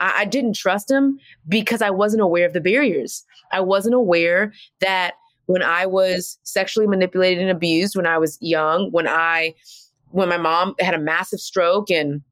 I, 0.00 0.22
I 0.22 0.24
didn't 0.24 0.56
trust 0.56 0.90
him 0.90 1.18
because 1.48 1.82
I 1.82 1.90
wasn't 1.90 2.22
aware 2.22 2.46
of 2.46 2.52
the 2.52 2.60
barriers. 2.60 3.24
I 3.52 3.60
wasn't 3.60 3.94
aware 3.94 4.52
that 4.80 5.14
when 5.46 5.62
I 5.62 5.86
was 5.86 6.38
sexually 6.42 6.86
manipulated 6.86 7.42
and 7.42 7.50
abused 7.50 7.96
when 7.96 8.06
I 8.06 8.18
was 8.18 8.38
young, 8.40 8.90
when 8.90 9.06
I, 9.06 9.54
when 10.10 10.28
my 10.28 10.38
mom 10.38 10.74
had 10.80 10.94
a 10.94 10.98
massive 10.98 11.40
stroke 11.40 11.90
and 11.90 12.22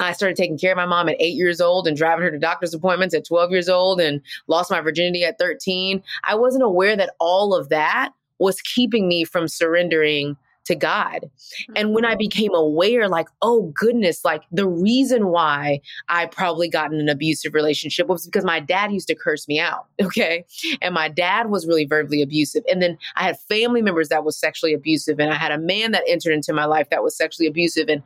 I 0.00 0.12
started 0.12 0.36
taking 0.36 0.58
care 0.58 0.72
of 0.72 0.76
my 0.76 0.86
mom 0.86 1.08
at 1.08 1.16
eight 1.20 1.34
years 1.34 1.60
old 1.60 1.86
and 1.86 1.96
driving 1.96 2.24
her 2.24 2.30
to 2.30 2.38
doctor's 2.38 2.74
appointments 2.74 3.14
at 3.14 3.26
12 3.26 3.50
years 3.50 3.68
old 3.68 4.00
and 4.00 4.20
lost 4.46 4.70
my 4.70 4.80
virginity 4.80 5.24
at 5.24 5.38
13. 5.38 6.02
I 6.24 6.34
wasn't 6.34 6.64
aware 6.64 6.96
that 6.96 7.14
all 7.20 7.54
of 7.54 7.68
that 7.68 8.12
was 8.38 8.60
keeping 8.60 9.08
me 9.08 9.24
from 9.24 9.48
surrendering 9.48 10.36
to 10.64 10.74
God. 10.74 11.30
And 11.74 11.92
when 11.94 12.04
I 12.04 12.12
mm-hmm. 12.12 12.18
became 12.18 12.54
aware, 12.54 13.08
like, 13.08 13.28
oh 13.42 13.72
goodness, 13.74 14.24
like 14.24 14.42
the 14.52 14.68
reason 14.68 15.28
why 15.28 15.80
I 16.08 16.26
probably 16.26 16.68
got 16.68 16.92
in 16.92 17.00
an 17.00 17.08
abusive 17.08 17.54
relationship 17.54 18.06
was 18.06 18.26
because 18.26 18.44
my 18.44 18.60
dad 18.60 18.92
used 18.92 19.08
to 19.08 19.14
curse 19.14 19.48
me 19.48 19.58
out. 19.58 19.86
Okay. 20.12 20.44
And 20.82 20.92
my 20.92 21.08
dad 21.08 21.48
was 21.48 21.66
really 21.66 21.86
verbally 21.86 22.20
abusive. 22.20 22.64
And 22.68 22.82
then 22.82 22.98
I 23.16 23.22
had 23.22 23.38
family 23.48 23.80
members 23.80 24.08
that 24.08 24.24
was 24.24 24.36
sexually 24.36 24.74
abusive. 24.74 25.18
And 25.18 25.32
I 25.32 25.36
had 25.36 25.52
a 25.52 25.58
man 25.58 25.92
that 25.92 26.02
entered 26.06 26.32
into 26.32 26.52
my 26.52 26.66
life 26.66 26.90
that 26.90 27.02
was 27.02 27.16
sexually 27.16 27.46
abusive. 27.46 27.88
And 27.88 28.02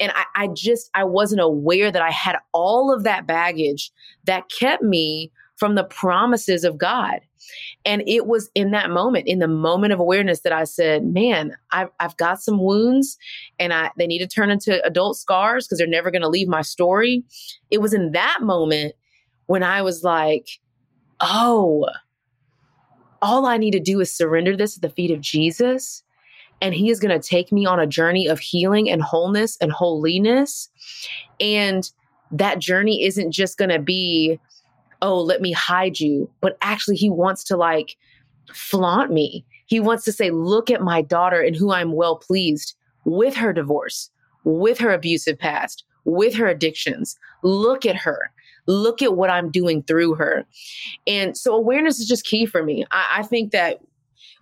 and 0.00 0.12
I, 0.14 0.24
I 0.34 0.48
just 0.48 0.90
I 0.94 1.04
wasn't 1.04 1.40
aware 1.40 1.90
that 1.90 2.02
I 2.02 2.10
had 2.10 2.36
all 2.52 2.92
of 2.92 3.04
that 3.04 3.26
baggage 3.26 3.90
that 4.24 4.50
kept 4.50 4.82
me 4.82 5.30
from 5.56 5.74
the 5.74 5.84
promises 5.84 6.64
of 6.64 6.78
God. 6.78 7.20
And 7.84 8.02
it 8.06 8.26
was 8.26 8.50
in 8.54 8.72
that 8.72 8.90
moment, 8.90 9.28
in 9.28 9.38
the 9.38 9.48
moment 9.48 9.92
of 9.92 10.00
awareness, 10.00 10.40
that 10.40 10.52
I 10.52 10.64
said, 10.64 11.04
"Man, 11.04 11.56
I've, 11.70 11.90
I've 12.00 12.16
got 12.16 12.42
some 12.42 12.62
wounds, 12.62 13.16
and 13.58 13.72
I 13.72 13.90
they 13.96 14.06
need 14.06 14.18
to 14.18 14.26
turn 14.26 14.50
into 14.50 14.84
adult 14.84 15.16
scars 15.16 15.66
because 15.66 15.78
they're 15.78 15.86
never 15.86 16.10
going 16.10 16.22
to 16.22 16.28
leave 16.28 16.48
my 16.48 16.62
story." 16.62 17.24
It 17.70 17.80
was 17.80 17.94
in 17.94 18.12
that 18.12 18.38
moment 18.42 18.94
when 19.46 19.62
I 19.62 19.82
was 19.82 20.02
like, 20.02 20.48
"Oh, 21.20 21.86
all 23.22 23.46
I 23.46 23.56
need 23.58 23.72
to 23.72 23.80
do 23.80 24.00
is 24.00 24.12
surrender 24.12 24.56
this 24.56 24.76
at 24.76 24.82
the 24.82 24.90
feet 24.90 25.12
of 25.12 25.20
Jesus." 25.20 26.02
And 26.60 26.74
he 26.74 26.90
is 26.90 27.00
going 27.00 27.18
to 27.18 27.28
take 27.28 27.52
me 27.52 27.66
on 27.66 27.78
a 27.78 27.86
journey 27.86 28.26
of 28.26 28.40
healing 28.40 28.90
and 28.90 29.02
wholeness 29.02 29.56
and 29.60 29.70
holiness. 29.70 30.68
And 31.38 31.90
that 32.30 32.58
journey 32.58 33.04
isn't 33.04 33.32
just 33.32 33.58
going 33.58 33.70
to 33.70 33.78
be 33.78 34.40
oh, 35.02 35.20
let 35.20 35.40
me 35.40 35.52
hide 35.52 36.00
you. 36.00 36.28
But 36.40 36.56
actually, 36.62 36.96
he 36.96 37.10
wants 37.10 37.44
to 37.44 37.56
like 37.56 37.96
flaunt 38.52 39.12
me. 39.12 39.44
He 39.66 39.80
wants 39.80 40.04
to 40.04 40.12
say, 40.12 40.30
look 40.30 40.70
at 40.70 40.80
my 40.80 41.02
daughter 41.02 41.40
and 41.40 41.56
who 41.56 41.72
I'm 41.72 41.92
well 41.92 42.16
pleased 42.16 42.74
with 43.04 43.34
her 43.36 43.52
divorce, 43.52 44.10
with 44.44 44.78
her 44.78 44.92
abusive 44.92 45.38
past, 45.38 45.84
with 46.04 46.34
her 46.34 46.46
addictions. 46.46 47.16
Look 47.42 47.84
at 47.84 47.96
her. 47.96 48.30
Look 48.66 49.02
at 49.02 49.16
what 49.16 49.30
I'm 49.30 49.50
doing 49.50 49.82
through 49.82 50.14
her. 50.14 50.44
And 51.06 51.36
so 51.36 51.54
awareness 51.54 52.00
is 52.00 52.08
just 52.08 52.24
key 52.24 52.46
for 52.46 52.62
me. 52.62 52.84
I, 52.90 53.18
I 53.18 53.22
think 53.22 53.52
that 53.52 53.80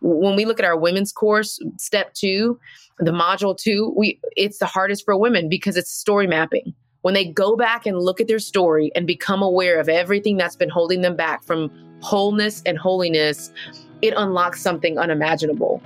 when 0.06 0.36
we 0.36 0.44
look 0.44 0.58
at 0.58 0.64
our 0.64 0.76
women's 0.76 1.12
course, 1.12 1.58
step 1.78 2.14
two, 2.14 2.58
the 2.98 3.10
module 3.10 3.56
two, 3.56 3.92
we 3.96 4.20
it's 4.36 4.58
the 4.58 4.66
hardest 4.66 5.04
for 5.04 5.16
women 5.16 5.48
because 5.48 5.76
it's 5.76 5.90
story 5.90 6.26
mapping 6.26 6.74
when 7.04 7.12
they 7.12 7.26
go 7.26 7.54
back 7.54 7.84
and 7.84 7.98
look 7.98 8.18
at 8.18 8.28
their 8.28 8.38
story 8.38 8.90
and 8.94 9.06
become 9.06 9.42
aware 9.42 9.78
of 9.78 9.90
everything 9.90 10.38
that's 10.38 10.56
been 10.56 10.70
holding 10.70 11.02
them 11.02 11.14
back 11.14 11.44
from 11.44 11.70
wholeness 12.00 12.62
and 12.64 12.78
holiness, 12.78 13.52
it 14.00 14.14
unlocks 14.16 14.62
something 14.62 14.98
unimaginable. 14.98 15.82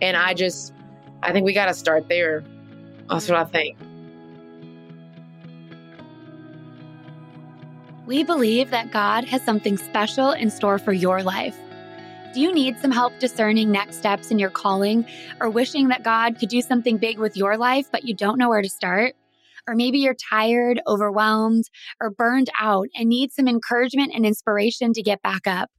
And 0.00 0.16
I 0.16 0.32
just, 0.32 0.72
I 1.22 1.32
think 1.32 1.44
we 1.44 1.52
got 1.52 1.66
to 1.66 1.74
start 1.74 2.08
there. 2.08 2.42
That's 3.10 3.28
what 3.28 3.38
I 3.38 3.44
think. 3.44 3.76
We 8.06 8.22
believe 8.22 8.70
that 8.70 8.90
God 8.90 9.24
has 9.24 9.42
something 9.42 9.76
special 9.76 10.30
in 10.30 10.50
store 10.50 10.78
for 10.78 10.94
your 10.94 11.22
life. 11.22 11.58
Do 12.34 12.40
you 12.40 12.52
need 12.52 12.80
some 12.80 12.90
help 12.90 13.16
discerning 13.20 13.70
next 13.70 13.98
steps 13.98 14.32
in 14.32 14.40
your 14.40 14.50
calling 14.50 15.06
or 15.40 15.48
wishing 15.48 15.86
that 15.86 16.02
God 16.02 16.36
could 16.36 16.48
do 16.48 16.60
something 16.62 16.96
big 16.96 17.16
with 17.16 17.36
your 17.36 17.56
life, 17.56 17.86
but 17.92 18.02
you 18.02 18.12
don't 18.12 18.38
know 18.38 18.48
where 18.48 18.60
to 18.60 18.68
start? 18.68 19.14
Or 19.68 19.76
maybe 19.76 20.00
you're 20.00 20.16
tired, 20.16 20.80
overwhelmed, 20.88 21.62
or 22.00 22.10
burned 22.10 22.50
out 22.60 22.88
and 22.96 23.08
need 23.08 23.30
some 23.30 23.46
encouragement 23.46 24.10
and 24.16 24.26
inspiration 24.26 24.92
to 24.94 25.02
get 25.02 25.22
back 25.22 25.46
up. 25.46 25.70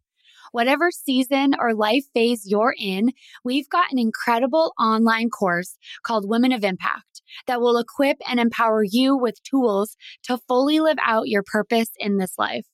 Whatever 0.53 0.91
season 0.91 1.55
or 1.59 1.73
life 1.73 2.05
phase 2.13 2.43
you're 2.45 2.75
in, 2.79 3.11
we've 3.43 3.67
got 3.67 3.91
an 3.91 3.99
incredible 3.99 4.71
online 4.79 5.29
course 5.29 5.77
called 6.03 6.29
Women 6.29 6.53
of 6.53 6.63
Impact 6.63 7.21
that 7.47 7.59
will 7.59 7.77
equip 7.77 8.15
and 8.29 8.39
empower 8.39 8.81
you 8.81 9.17
with 9.17 9.43
tools 9.43 9.97
to 10.23 10.37
fully 10.47 10.79
live 10.79 10.99
out 11.03 11.27
your 11.27 11.43
purpose 11.43 11.89
in 11.99 12.17
this 12.17 12.35
life. 12.37 12.65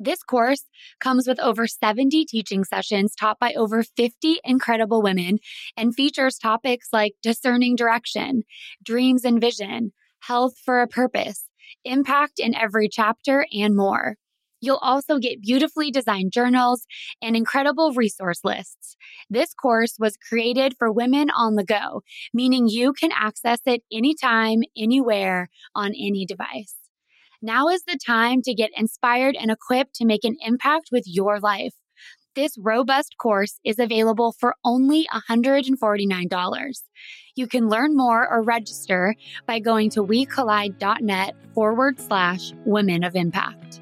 This 0.00 0.22
course 0.22 0.64
comes 1.00 1.26
with 1.26 1.40
over 1.40 1.66
70 1.66 2.24
teaching 2.24 2.64
sessions 2.64 3.14
taught 3.14 3.38
by 3.38 3.52
over 3.54 3.82
50 3.82 4.38
incredible 4.44 5.02
women 5.02 5.38
and 5.76 5.94
features 5.94 6.38
topics 6.38 6.88
like 6.92 7.14
discerning 7.22 7.74
direction, 7.76 8.44
dreams 8.84 9.24
and 9.24 9.40
vision, 9.40 9.92
health 10.20 10.54
for 10.64 10.80
a 10.80 10.88
purpose, 10.88 11.48
impact 11.84 12.38
in 12.38 12.54
every 12.54 12.88
chapter, 12.88 13.46
and 13.52 13.76
more. 13.76 14.16
You'll 14.60 14.78
also 14.82 15.18
get 15.18 15.42
beautifully 15.42 15.90
designed 15.90 16.32
journals 16.32 16.84
and 17.22 17.36
incredible 17.36 17.92
resource 17.92 18.40
lists. 18.44 18.96
This 19.30 19.54
course 19.54 19.96
was 19.98 20.16
created 20.16 20.74
for 20.76 20.90
women 20.92 21.30
on 21.30 21.54
the 21.54 21.64
go, 21.64 22.02
meaning 22.34 22.68
you 22.68 22.92
can 22.92 23.10
access 23.12 23.60
it 23.66 23.82
anytime, 23.92 24.60
anywhere, 24.76 25.48
on 25.74 25.88
any 25.88 26.26
device. 26.26 26.77
Now 27.40 27.68
is 27.68 27.84
the 27.84 27.96
time 28.04 28.42
to 28.42 28.54
get 28.54 28.70
inspired 28.76 29.36
and 29.40 29.48
equipped 29.48 29.94
to 29.96 30.04
make 30.04 30.24
an 30.24 30.36
impact 30.44 30.88
with 30.90 31.04
your 31.06 31.38
life. 31.38 31.72
This 32.34 32.58
robust 32.58 33.14
course 33.16 33.60
is 33.64 33.78
available 33.78 34.32
for 34.32 34.56
only 34.64 35.06
$149. 35.12 36.82
You 37.36 37.46
can 37.46 37.68
learn 37.68 37.96
more 37.96 38.28
or 38.28 38.42
register 38.42 39.14
by 39.46 39.60
going 39.60 39.90
to 39.90 40.04
wecollide.net 40.04 41.36
forward 41.54 42.00
slash 42.00 42.52
women 42.64 43.04
of 43.04 43.14
impact. 43.14 43.80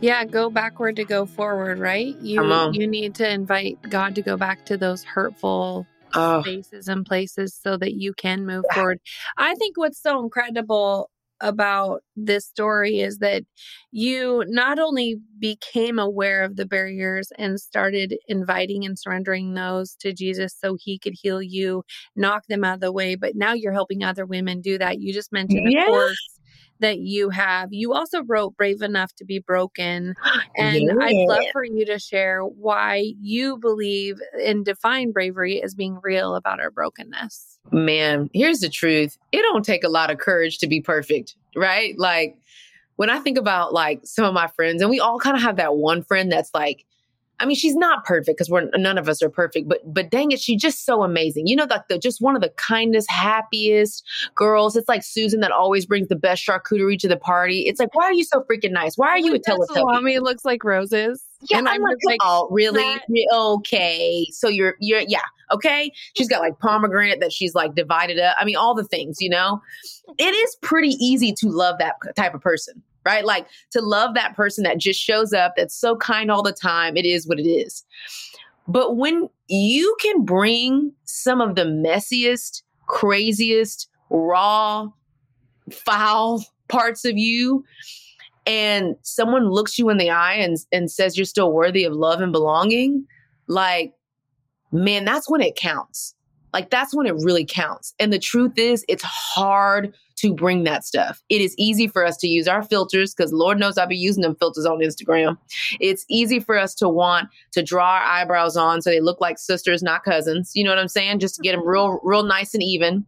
Yeah, 0.00 0.24
go 0.26 0.48
backward 0.48 0.94
to 0.96 1.04
go 1.04 1.26
forward, 1.26 1.78
right? 1.80 2.14
You 2.20 2.70
you 2.72 2.86
need 2.86 3.16
to 3.16 3.28
invite 3.28 3.78
God 3.88 4.14
to 4.14 4.22
go 4.22 4.36
back 4.36 4.64
to 4.66 4.76
those 4.76 5.02
hurtful 5.02 5.86
oh. 6.14 6.42
spaces 6.42 6.88
and 6.88 7.04
places 7.04 7.54
so 7.54 7.76
that 7.76 7.94
you 7.94 8.14
can 8.14 8.46
move 8.46 8.64
yeah. 8.68 8.74
forward. 8.74 9.00
I 9.36 9.54
think 9.54 9.76
what's 9.76 10.00
so 10.02 10.22
incredible 10.22 11.10
about 11.40 12.02
this 12.16 12.46
story 12.46 13.00
is 13.00 13.18
that 13.18 13.42
you 13.90 14.44
not 14.48 14.78
only 14.78 15.20
became 15.38 15.98
aware 15.98 16.42
of 16.42 16.56
the 16.56 16.64
barriers 16.64 17.30
and 17.36 17.60
started 17.60 18.16
inviting 18.28 18.84
and 18.84 18.98
surrendering 18.98 19.54
those 19.54 19.94
to 19.96 20.12
Jesus 20.12 20.56
so 20.58 20.76
he 20.80 20.98
could 20.98 21.14
heal 21.20 21.42
you, 21.42 21.84
knock 22.16 22.46
them 22.48 22.64
out 22.64 22.74
of 22.74 22.80
the 22.80 22.92
way, 22.92 23.14
but 23.14 23.34
now 23.34 23.52
you're 23.52 23.72
helping 23.72 24.02
other 24.02 24.24
women 24.24 24.60
do 24.60 24.78
that. 24.78 25.00
You 25.00 25.12
just 25.12 25.32
mentioned, 25.32 25.70
yeah. 25.70 25.82
of 25.82 25.88
course, 25.88 26.33
that 26.80 26.98
you 26.98 27.30
have. 27.30 27.72
You 27.72 27.94
also 27.94 28.22
wrote 28.24 28.56
Brave 28.56 28.82
Enough 28.82 29.14
to 29.16 29.24
Be 29.24 29.38
Broken. 29.38 30.14
And 30.56 30.82
yeah. 30.82 30.92
I'd 31.00 31.26
love 31.26 31.44
for 31.52 31.64
you 31.64 31.84
to 31.86 31.98
share 31.98 32.42
why 32.42 33.14
you 33.20 33.58
believe 33.58 34.20
and 34.40 34.64
define 34.64 35.10
bravery 35.10 35.60
as 35.60 35.74
being 35.74 35.98
real 36.00 36.36
about 36.36 36.60
our 36.60 36.70
brokenness. 36.70 37.58
Man, 37.72 38.30
here's 38.32 38.60
the 38.60 38.68
truth. 38.68 39.18
It 39.32 39.42
don't 39.42 39.64
take 39.64 39.82
a 39.82 39.88
lot 39.88 40.10
of 40.10 40.18
courage 40.18 40.58
to 40.58 40.68
be 40.68 40.80
perfect, 40.80 41.34
right? 41.56 41.98
Like 41.98 42.36
when 42.96 43.10
I 43.10 43.18
think 43.18 43.36
about 43.36 43.72
like 43.72 44.00
some 44.04 44.24
of 44.24 44.32
my 44.32 44.46
friends, 44.46 44.80
and 44.80 44.90
we 44.90 45.00
all 45.00 45.18
kind 45.18 45.36
of 45.36 45.42
have 45.42 45.56
that 45.56 45.76
one 45.76 46.04
friend 46.04 46.30
that's 46.30 46.50
like, 46.54 46.84
I 47.40 47.46
mean, 47.46 47.56
she's 47.56 47.74
not 47.74 48.04
perfect 48.04 48.38
because 48.38 48.48
we're 48.48 48.68
none 48.76 48.96
of 48.96 49.08
us 49.08 49.22
are 49.22 49.28
perfect, 49.28 49.68
but 49.68 49.80
but 49.84 50.10
dang 50.10 50.30
it, 50.30 50.40
she's 50.40 50.60
just 50.60 50.86
so 50.86 51.02
amazing. 51.02 51.46
You 51.46 51.56
know, 51.56 51.66
like 51.68 51.88
the 51.88 51.98
just 51.98 52.20
one 52.20 52.36
of 52.36 52.42
the 52.42 52.50
kindest, 52.50 53.10
happiest 53.10 54.04
girls. 54.34 54.76
It's 54.76 54.88
like 54.88 55.02
Susan 55.02 55.40
that 55.40 55.50
always 55.50 55.84
brings 55.84 56.08
the 56.08 56.16
best 56.16 56.46
charcuterie 56.46 56.98
to 57.00 57.08
the 57.08 57.16
party. 57.16 57.62
It's 57.62 57.80
like, 57.80 57.94
why 57.94 58.04
are 58.04 58.12
you 58.12 58.24
so 58.24 58.42
freaking 58.42 58.70
nice? 58.70 58.96
Why 58.96 59.08
are 59.08 59.18
you 59.18 59.34
a 59.34 59.38
Teletubby? 59.38 59.74
Salami 59.74 60.18
looks 60.20 60.44
like 60.44 60.62
roses. 60.62 61.24
Yeah, 61.50 61.58
and 61.58 61.68
I'm, 61.68 61.84
I'm 61.84 61.96
like, 62.04 62.20
oh, 62.22 62.48
really? 62.50 63.00
Okay, 63.32 64.26
so 64.30 64.48
you're 64.48 64.76
you're 64.80 65.00
yeah, 65.00 65.18
okay. 65.50 65.90
She's 66.16 66.28
got 66.28 66.40
like 66.40 66.58
pomegranate 66.60 67.20
that 67.20 67.32
she's 67.32 67.54
like 67.54 67.74
divided 67.74 68.18
up. 68.20 68.36
I 68.38 68.44
mean, 68.44 68.56
all 68.56 68.74
the 68.74 68.84
things. 68.84 69.20
You 69.20 69.30
know, 69.30 69.60
it 70.18 70.34
is 70.34 70.56
pretty 70.62 70.96
easy 71.00 71.32
to 71.32 71.48
love 71.48 71.78
that 71.78 71.96
type 72.16 72.34
of 72.34 72.40
person 72.40 72.82
right? 73.04 73.24
Like 73.24 73.46
to 73.72 73.80
love 73.80 74.14
that 74.14 74.34
person 74.34 74.64
that 74.64 74.78
just 74.78 75.00
shows 75.00 75.32
up, 75.32 75.54
that's 75.56 75.74
so 75.74 75.96
kind 75.96 76.30
all 76.30 76.42
the 76.42 76.52
time. 76.52 76.96
It 76.96 77.04
is 77.04 77.26
what 77.26 77.38
it 77.38 77.48
is. 77.48 77.84
But 78.66 78.96
when 78.96 79.28
you 79.48 79.96
can 80.00 80.24
bring 80.24 80.92
some 81.04 81.40
of 81.40 81.54
the 81.54 81.64
messiest, 81.64 82.62
craziest, 82.86 83.88
raw, 84.10 84.88
foul 85.70 86.44
parts 86.68 87.04
of 87.04 87.16
you, 87.16 87.64
and 88.46 88.96
someone 89.02 89.50
looks 89.50 89.78
you 89.78 89.88
in 89.88 89.98
the 89.98 90.10
eye 90.10 90.34
and, 90.34 90.56
and 90.72 90.90
says 90.90 91.16
you're 91.16 91.24
still 91.24 91.52
worthy 91.52 91.84
of 91.84 91.94
love 91.94 92.20
and 92.20 92.32
belonging, 92.32 93.06
like, 93.46 93.92
man, 94.72 95.04
that's 95.04 95.30
when 95.30 95.40
it 95.40 95.56
counts. 95.56 96.14
Like, 96.52 96.70
that's 96.70 96.94
when 96.94 97.06
it 97.06 97.14
really 97.18 97.44
counts. 97.44 97.94
And 97.98 98.12
the 98.12 98.18
truth 98.18 98.58
is, 98.58 98.84
it's 98.88 99.02
hard 99.02 99.94
to 100.24 100.32
bring 100.32 100.64
that 100.64 100.84
stuff. 100.84 101.22
It 101.28 101.42
is 101.42 101.54
easy 101.58 101.86
for 101.86 102.02
us 102.02 102.16
to 102.16 102.26
use 102.26 102.48
our 102.48 102.62
filters 102.62 103.14
because 103.14 103.30
Lord 103.30 103.58
knows 103.58 103.76
I'll 103.76 103.86
be 103.86 103.94
using 103.94 104.22
them 104.22 104.34
filters 104.36 104.64
on 104.64 104.78
Instagram. 104.78 105.36
It's 105.80 106.06
easy 106.08 106.40
for 106.40 106.58
us 106.58 106.74
to 106.76 106.88
want 106.88 107.28
to 107.52 107.62
draw 107.62 107.96
our 107.96 108.02
eyebrows 108.02 108.56
on 108.56 108.80
so 108.80 108.88
they 108.88 109.00
look 109.00 109.20
like 109.20 109.38
sisters, 109.38 109.82
not 109.82 110.02
cousins. 110.02 110.52
You 110.54 110.64
know 110.64 110.70
what 110.70 110.78
I'm 110.78 110.88
saying? 110.88 111.18
Just 111.18 111.34
to 111.34 111.42
get 111.42 111.52
them 111.52 111.66
real, 111.66 112.00
real 112.02 112.22
nice 112.22 112.54
and 112.54 112.62
even. 112.62 113.04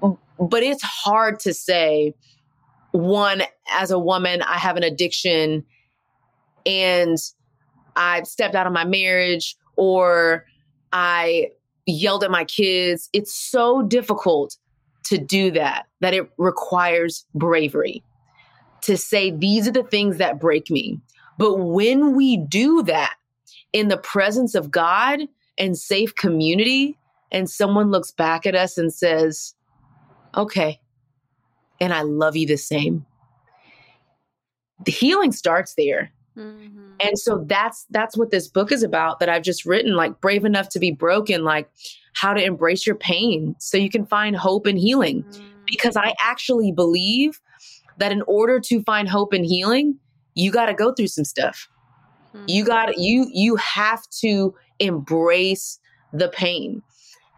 But 0.00 0.62
it's 0.62 0.82
hard 0.84 1.40
to 1.40 1.52
say, 1.52 2.14
one, 2.92 3.42
as 3.72 3.90
a 3.90 3.98
woman, 3.98 4.42
I 4.42 4.58
have 4.58 4.76
an 4.76 4.84
addiction 4.84 5.66
and 6.64 7.18
I 7.96 8.22
stepped 8.22 8.54
out 8.54 8.68
of 8.68 8.72
my 8.72 8.84
marriage 8.84 9.56
or 9.74 10.46
I 10.92 11.48
yelled 11.86 12.22
at 12.22 12.30
my 12.30 12.44
kids. 12.44 13.08
It's 13.12 13.34
so 13.34 13.82
difficult 13.82 14.56
to 15.08 15.18
do 15.18 15.50
that, 15.52 15.86
that 16.00 16.14
it 16.14 16.30
requires 16.38 17.26
bravery 17.34 18.02
to 18.82 18.96
say, 18.96 19.30
these 19.30 19.66
are 19.66 19.72
the 19.72 19.82
things 19.82 20.18
that 20.18 20.40
break 20.40 20.70
me. 20.70 21.00
But 21.38 21.56
when 21.56 22.14
we 22.14 22.36
do 22.36 22.82
that 22.84 23.14
in 23.72 23.88
the 23.88 23.98
presence 23.98 24.54
of 24.54 24.70
God 24.70 25.20
and 25.56 25.76
safe 25.76 26.14
community, 26.14 26.96
and 27.30 27.50
someone 27.50 27.90
looks 27.90 28.10
back 28.10 28.46
at 28.46 28.54
us 28.54 28.78
and 28.78 28.92
says, 28.92 29.54
okay, 30.36 30.80
and 31.80 31.92
I 31.92 32.02
love 32.02 32.36
you 32.36 32.46
the 32.46 32.56
same. 32.56 33.04
The 34.84 34.92
healing 34.92 35.32
starts 35.32 35.74
there. 35.74 36.12
Mm-hmm. 36.38 36.92
And 37.00 37.18
so 37.18 37.44
that's 37.46 37.86
that's 37.90 38.16
what 38.16 38.30
this 38.30 38.48
book 38.48 38.70
is 38.72 38.82
about 38.82 39.20
that 39.20 39.28
I've 39.28 39.42
just 39.42 39.66
written 39.66 39.96
like 39.96 40.20
brave 40.20 40.44
enough 40.44 40.68
to 40.70 40.78
be 40.78 40.92
broken 40.92 41.44
like 41.44 41.68
how 42.14 42.32
to 42.32 42.42
embrace 42.42 42.86
your 42.86 42.96
pain 42.96 43.54
so 43.58 43.76
you 43.76 43.90
can 43.90 44.06
find 44.06 44.36
hope 44.36 44.66
and 44.66 44.78
healing 44.78 45.24
mm-hmm. 45.24 45.46
because 45.66 45.96
I 45.96 46.14
actually 46.20 46.72
believe 46.72 47.40
that 47.98 48.12
in 48.12 48.22
order 48.22 48.60
to 48.60 48.82
find 48.82 49.08
hope 49.08 49.32
and 49.32 49.44
healing 49.44 49.98
you 50.34 50.52
got 50.52 50.66
to 50.66 50.74
go 50.74 50.92
through 50.92 51.08
some 51.08 51.24
stuff. 51.24 51.68
Mm-hmm. 52.34 52.44
You 52.46 52.64
got 52.64 52.98
you 52.98 53.28
you 53.32 53.56
have 53.56 54.02
to 54.20 54.54
embrace 54.78 55.78
the 56.12 56.28
pain. 56.28 56.82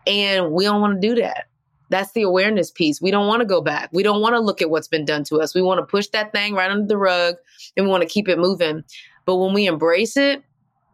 And 0.07 0.53
we 0.53 0.65
don't 0.65 0.81
want 0.81 1.01
to 1.01 1.09
do 1.09 1.21
that. 1.21 1.47
That's 1.91 2.13
the 2.13 2.23
awareness 2.23 2.71
piece. 2.71 3.01
We 3.01 3.11
don't 3.11 3.27
want 3.27 3.41
to 3.41 3.47
go 3.47 3.61
back. 3.61 3.91
We 3.93 4.03
don't 4.03 4.23
want 4.23 4.35
to 4.35 4.41
look 4.41 4.63
at 4.63 4.71
what's 4.71 4.89
been 4.89 5.05
done 5.05 5.25
to 5.25 5.41
us. 5.41 5.55
We 5.55 5.63
want 5.63 5.81
to 5.81 5.87
push 5.87 6.07
that 6.09 6.33
thing 6.33 6.55
right 6.55 6.71
under 6.71 6.87
the 6.87 6.97
rug 6.97 7.35
and 7.77 7.85
we 7.85 7.91
want 7.91 8.03
to 8.03 8.09
keep 8.09 8.29
it 8.29 8.39
moving. 8.39 8.83
But 9.27 9.37
when 9.37 9.53
we 9.53 9.67
embrace 9.67 10.17
it, 10.17 10.43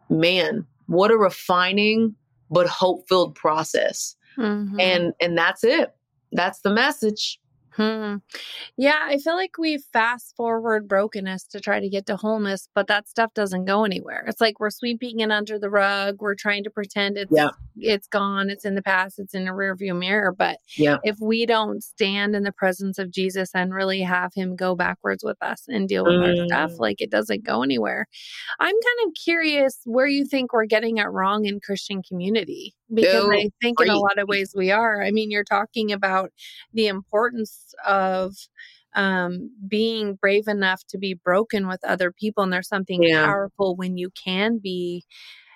man, 0.09 0.65
what 0.87 1.11
a 1.11 1.17
refining 1.17 2.15
but 2.49 2.67
hope-filled 2.67 3.35
process. 3.35 4.15
Mm-hmm. 4.37 4.79
And 4.79 5.13
and 5.21 5.37
that's 5.37 5.63
it. 5.63 5.95
That's 6.31 6.59
the 6.59 6.71
message. 6.71 7.39
Hmm. 7.77 8.15
Yeah, 8.75 8.99
I 9.03 9.19
feel 9.19 9.35
like 9.35 9.59
we 9.59 9.77
fast 9.77 10.35
forward 10.35 10.87
brokenness 10.87 11.43
to 11.49 11.59
try 11.59 11.79
to 11.79 11.87
get 11.87 12.07
to 12.07 12.15
wholeness, 12.15 12.67
but 12.73 12.87
that 12.87 13.07
stuff 13.07 13.35
doesn't 13.35 13.65
go 13.65 13.85
anywhere. 13.85 14.25
It's 14.27 14.41
like 14.41 14.59
we're 14.59 14.71
sweeping 14.71 15.19
it 15.19 15.31
under 15.31 15.59
the 15.59 15.69
rug. 15.69 16.17
We're 16.19 16.33
trying 16.33 16.63
to 16.63 16.71
pretend 16.71 17.17
it's 17.17 17.31
yeah. 17.31 17.51
it's 17.77 18.07
gone, 18.07 18.49
it's 18.49 18.65
in 18.65 18.73
the 18.73 18.81
past, 18.81 19.19
it's 19.19 19.35
in 19.35 19.47
a 19.47 19.53
rearview 19.53 19.97
mirror. 19.97 20.31
But 20.31 20.57
yeah. 20.75 20.97
if 21.03 21.17
we 21.21 21.45
don't 21.45 21.83
stand 21.83 22.35
in 22.35 22.41
the 22.41 22.51
presence 22.51 22.97
of 22.97 23.11
Jesus 23.11 23.51
and 23.53 23.71
really 23.71 24.01
have 24.01 24.31
him 24.33 24.55
go 24.55 24.75
backwards 24.75 25.23
with 25.23 25.37
us 25.43 25.65
and 25.67 25.87
deal 25.87 26.03
with 26.03 26.15
mm. 26.15 26.39
our 26.39 26.47
stuff, 26.47 26.71
mm. 26.71 26.79
like 26.79 26.99
it 26.99 27.11
doesn't 27.11 27.45
go 27.45 27.61
anywhere. 27.61 28.07
I'm 28.59 28.73
kind 28.73 29.07
of 29.07 29.13
curious 29.23 29.81
where 29.85 30.07
you 30.07 30.25
think 30.25 30.51
we're 30.51 30.65
getting 30.65 30.97
it 30.97 31.03
wrong 31.03 31.45
in 31.45 31.59
Christian 31.59 32.01
community 32.01 32.73
because 32.91 33.27
no, 33.27 33.33
I 33.33 33.49
think 33.61 33.79
in 33.81 33.89
a 33.89 33.99
lot 33.99 34.17
of 34.17 34.27
ways 34.27 34.53
we 34.55 34.71
are. 34.71 35.03
I 35.03 35.11
mean, 35.11 35.29
you're 35.29 35.43
talking 35.43 35.91
about 35.91 36.31
the 36.73 36.87
importance 36.87 37.66
of 37.85 38.35
um, 38.95 39.51
being 39.67 40.15
brave 40.15 40.47
enough 40.47 40.83
to 40.89 40.97
be 40.97 41.13
broken 41.13 41.67
with 41.67 41.83
other 41.83 42.11
people, 42.11 42.43
and 42.43 42.51
there's 42.51 42.67
something 42.67 43.03
yeah. 43.03 43.25
powerful 43.25 43.75
when 43.75 43.97
you 43.97 44.09
can 44.11 44.57
be. 44.57 45.05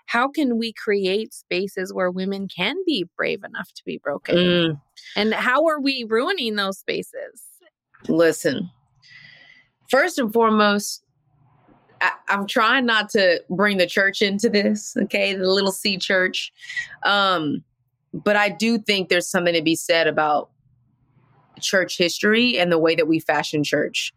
How 0.07 0.27
can 0.27 0.57
we 0.57 0.73
create 0.73 1.33
spaces 1.33 1.93
where 1.93 2.11
women 2.11 2.49
can 2.49 2.75
be 2.85 3.07
brave 3.15 3.43
enough 3.45 3.71
to 3.75 3.83
be 3.85 3.97
broken? 3.97 4.35
Mm. 4.35 4.81
And 5.15 5.33
how 5.33 5.65
are 5.67 5.79
we 5.79 6.05
ruining 6.07 6.57
those 6.57 6.79
spaces? 6.79 7.43
Listen, 8.09 8.69
first 9.89 10.19
and 10.19 10.33
foremost, 10.33 11.03
I, 12.01 12.11
am 12.29 12.47
trying 12.47 12.85
not 12.85 13.09
to 13.11 13.41
bring 13.49 13.77
the 13.77 13.87
church 13.87 14.21
into 14.21 14.49
this, 14.49 14.97
okay, 15.03 15.33
the 15.33 15.49
little 15.49 15.71
C 15.71 15.97
church. 15.97 16.51
Um, 17.03 17.63
but 18.13 18.35
I 18.35 18.49
do 18.49 18.77
think 18.77 19.09
there's 19.09 19.29
something 19.29 19.53
to 19.53 19.61
be 19.61 19.75
said 19.75 20.07
about 20.07 20.49
church 21.61 21.97
history 21.97 22.57
and 22.57 22.71
the 22.71 22.79
way 22.79 22.95
that 22.95 23.07
we 23.07 23.19
fashion 23.19 23.63
church. 23.63 24.13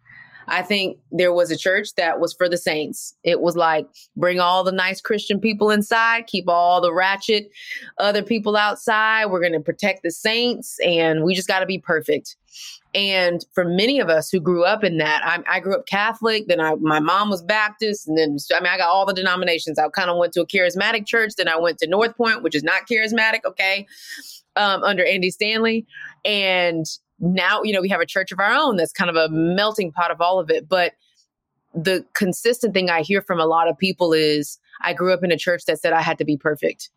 I 0.47 0.63
think 0.63 0.99
there 1.11 1.33
was 1.33 1.51
a 1.51 1.57
church 1.57 1.95
that 1.95 2.21
was 2.21 2.35
for 2.35 2.49
the 2.49 2.59
saints. 2.59 3.15
It 3.25 3.41
was 3.41 3.57
like 3.57 3.87
bring 4.17 4.41
all 4.41 4.65
the 4.65 4.73
nice 4.73 5.01
Christian 5.01 5.41
people 5.41 5.71
inside, 5.71 6.27
keep 6.27 6.49
all 6.49 6.81
the 6.81 6.93
ratchet 6.93 7.51
other 7.99 8.23
people 8.23 8.57
outside. 8.57 9.27
We're 9.27 9.41
going 9.41 9.53
to 9.53 9.61
protect 9.61 10.03
the 10.03 10.11
saints 10.11 10.79
and 10.85 11.25
we 11.25 11.35
just 11.35 11.49
got 11.49 11.61
to 11.61 11.67
be 11.67 11.79
perfect. 11.79 12.37
And 12.95 13.45
for 13.53 13.65
many 13.65 13.99
of 13.99 14.09
us 14.09 14.31
who 14.31 14.39
grew 14.39 14.65
up 14.65 14.85
in 14.85 14.99
that, 14.99 15.23
I, 15.25 15.57
I 15.57 15.61
grew 15.61 15.75
up 15.75 15.87
Catholic, 15.87 16.47
then 16.47 16.61
I, 16.61 16.77
my 16.77 17.01
mom 17.01 17.29
was 17.29 17.43
Baptist, 17.43 18.07
and 18.07 18.17
then 18.17 18.37
I 18.55 18.61
mean, 18.61 18.73
I 18.73 18.77
got 18.77 18.89
all 18.89 19.05
the 19.05 19.13
denominations. 19.13 19.81
I 19.81 19.89
kind 19.89 20.11
of 20.11 20.17
went 20.17 20.33
to 20.35 20.43
a 20.43 20.47
charismatic 20.47 21.05
church, 21.05 21.33
then 21.37 21.49
I 21.49 21.57
went 21.57 21.79
to 21.79 21.89
North 21.89 22.17
Point, 22.17 22.45
which 22.45 22.55
is 22.55 22.63
not 22.63 22.87
charismatic, 22.89 23.41
okay, 23.45 23.89
um, 24.55 24.85
under 24.85 25.05
Andy 25.05 25.33
Stanley. 25.33 25.87
And 26.25 26.87
now, 27.19 27.63
you 27.63 27.73
know, 27.73 27.81
we 27.81 27.89
have 27.89 28.01
a 28.01 28.07
church 28.07 28.33
of 28.33 28.41
our 28.41 28.53
own 28.53 28.77
that's 28.77 28.93
kind 28.93 29.11
of 29.11 29.17
a 29.17 29.29
melting 29.29 29.93
pot 29.93 30.11
of 30.11 30.21
all 30.21 30.39
of 30.41 30.51
it. 30.51 30.69
But 30.69 30.93
the 31.75 32.05
consistent 32.15 32.75
thing 32.75 32.91
I 32.91 33.03
hear 33.03 33.23
from 33.23 33.41
a 33.41 33.47
lot 33.47 33.69
of 33.69 33.77
people 33.79 34.13
is 34.13 34.59
I 34.83 34.93
grew 34.93 35.13
up 35.13 35.25
in 35.25 35.33
a 35.33 35.39
church 35.39 35.65
that 35.67 35.81
said 35.81 35.93
I 35.93 36.03
had 36.03 36.19
to 36.19 36.25
be 36.25 36.37
perfect. 36.37 36.91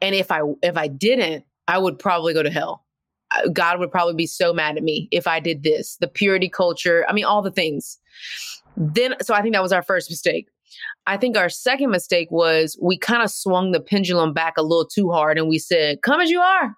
And 0.00 0.14
if 0.14 0.30
I 0.30 0.40
if 0.62 0.76
I 0.76 0.88
didn't, 0.88 1.44
I 1.68 1.78
would 1.78 1.98
probably 1.98 2.34
go 2.34 2.42
to 2.42 2.50
hell. 2.50 2.84
God 3.52 3.80
would 3.80 3.90
probably 3.90 4.14
be 4.14 4.26
so 4.26 4.52
mad 4.52 4.76
at 4.76 4.82
me 4.82 5.08
if 5.10 5.26
I 5.26 5.40
did 5.40 5.62
this. 5.62 5.96
The 6.00 6.08
purity 6.08 6.48
culture, 6.48 7.04
I 7.08 7.12
mean 7.12 7.24
all 7.24 7.42
the 7.42 7.50
things. 7.50 7.98
Then 8.76 9.16
so 9.22 9.34
I 9.34 9.42
think 9.42 9.54
that 9.54 9.62
was 9.62 9.72
our 9.72 9.82
first 9.82 10.10
mistake. 10.10 10.48
I 11.06 11.16
think 11.16 11.36
our 11.36 11.48
second 11.48 11.90
mistake 11.90 12.30
was 12.30 12.78
we 12.80 12.98
kind 12.98 13.22
of 13.22 13.30
swung 13.30 13.72
the 13.72 13.80
pendulum 13.80 14.32
back 14.32 14.54
a 14.56 14.62
little 14.62 14.86
too 14.86 15.10
hard 15.10 15.38
and 15.38 15.48
we 15.48 15.58
said, 15.58 16.02
"Come 16.02 16.20
as 16.20 16.30
you 16.30 16.40
are." 16.40 16.76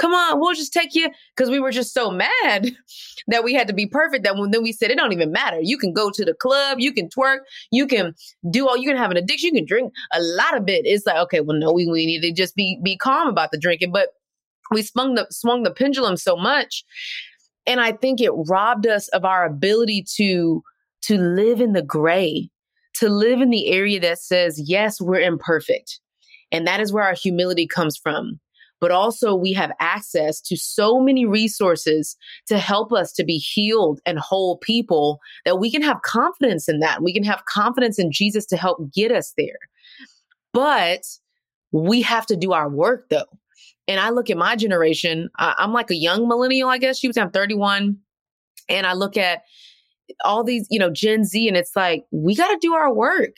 Come 0.00 0.14
on, 0.14 0.40
we'll 0.40 0.54
just 0.54 0.72
take 0.72 0.94
you. 0.94 1.10
Because 1.36 1.50
we 1.50 1.60
were 1.60 1.70
just 1.70 1.92
so 1.92 2.10
mad 2.10 2.74
that 3.28 3.44
we 3.44 3.52
had 3.52 3.68
to 3.68 3.74
be 3.74 3.86
perfect 3.86 4.24
that 4.24 4.36
when 4.36 4.50
then 4.50 4.62
we 4.62 4.72
said, 4.72 4.90
it 4.90 4.96
don't 4.96 5.12
even 5.12 5.30
matter. 5.30 5.60
You 5.60 5.78
can 5.78 5.92
go 5.92 6.10
to 6.10 6.24
the 6.24 6.34
club, 6.34 6.80
you 6.80 6.92
can 6.92 7.08
twerk, 7.08 7.40
you 7.70 7.86
can 7.86 8.14
do 8.50 8.66
all, 8.66 8.76
you 8.76 8.88
can 8.88 8.96
have 8.96 9.10
an 9.10 9.18
addiction, 9.18 9.54
you 9.54 9.60
can 9.60 9.66
drink 9.66 9.92
a 10.12 10.20
lot 10.20 10.56
of 10.56 10.68
it. 10.68 10.86
It's 10.86 11.06
like, 11.06 11.18
okay, 11.18 11.40
well, 11.40 11.58
no, 11.58 11.70
we, 11.72 11.86
we 11.86 12.06
need 12.06 12.22
to 12.22 12.32
just 12.32 12.56
be 12.56 12.80
be 12.82 12.96
calm 12.96 13.28
about 13.28 13.50
the 13.52 13.58
drinking. 13.58 13.92
But 13.92 14.08
we 14.70 14.82
swung 14.82 15.14
the 15.14 15.26
swung 15.30 15.62
the 15.62 15.70
pendulum 15.70 16.16
so 16.16 16.36
much. 16.36 16.84
And 17.66 17.80
I 17.80 17.92
think 17.92 18.20
it 18.20 18.32
robbed 18.48 18.86
us 18.86 19.08
of 19.08 19.24
our 19.24 19.44
ability 19.44 20.06
to 20.16 20.62
to 21.02 21.18
live 21.18 21.60
in 21.60 21.72
the 21.74 21.82
gray, 21.82 22.50
to 22.94 23.08
live 23.08 23.40
in 23.40 23.50
the 23.50 23.68
area 23.68 24.00
that 24.00 24.18
says, 24.18 24.60
yes, 24.64 25.00
we're 25.00 25.20
imperfect. 25.20 26.00
And 26.52 26.66
that 26.66 26.80
is 26.80 26.92
where 26.92 27.04
our 27.04 27.14
humility 27.14 27.66
comes 27.66 27.96
from 27.96 28.40
but 28.80 28.90
also 28.90 29.34
we 29.34 29.52
have 29.52 29.72
access 29.78 30.40
to 30.40 30.56
so 30.56 31.00
many 31.00 31.26
resources 31.26 32.16
to 32.46 32.58
help 32.58 32.92
us 32.92 33.12
to 33.12 33.24
be 33.24 33.36
healed 33.36 34.00
and 34.06 34.18
whole 34.18 34.56
people 34.58 35.20
that 35.44 35.58
we 35.58 35.70
can 35.70 35.82
have 35.82 36.02
confidence 36.02 36.68
in 36.68 36.80
that. 36.80 37.02
We 37.02 37.12
can 37.12 37.24
have 37.24 37.44
confidence 37.44 37.98
in 37.98 38.10
Jesus 38.10 38.46
to 38.46 38.56
help 38.56 38.92
get 38.92 39.12
us 39.12 39.34
there. 39.36 39.58
But 40.52 41.02
we 41.72 42.02
have 42.02 42.26
to 42.26 42.36
do 42.36 42.52
our 42.52 42.68
work 42.68 43.08
though. 43.10 43.38
And 43.86 44.00
I 44.00 44.10
look 44.10 44.30
at 44.30 44.36
my 44.36 44.56
generation, 44.56 45.28
I'm 45.36 45.72
like 45.72 45.90
a 45.90 45.96
young 45.96 46.28
millennial, 46.28 46.68
I 46.68 46.78
guess. 46.78 46.98
She 46.98 47.08
was, 47.08 47.16
I'm 47.16 47.30
31. 47.30 47.96
And 48.68 48.86
I 48.86 48.92
look 48.92 49.16
at 49.16 49.42
all 50.24 50.44
these, 50.44 50.66
you 50.70 50.78
know, 50.78 50.90
Gen 50.90 51.24
Z, 51.24 51.48
and 51.48 51.56
it's 51.56 51.74
like, 51.74 52.04
we 52.12 52.36
got 52.36 52.48
to 52.48 52.58
do 52.60 52.74
our 52.74 52.92
work. 52.92 53.36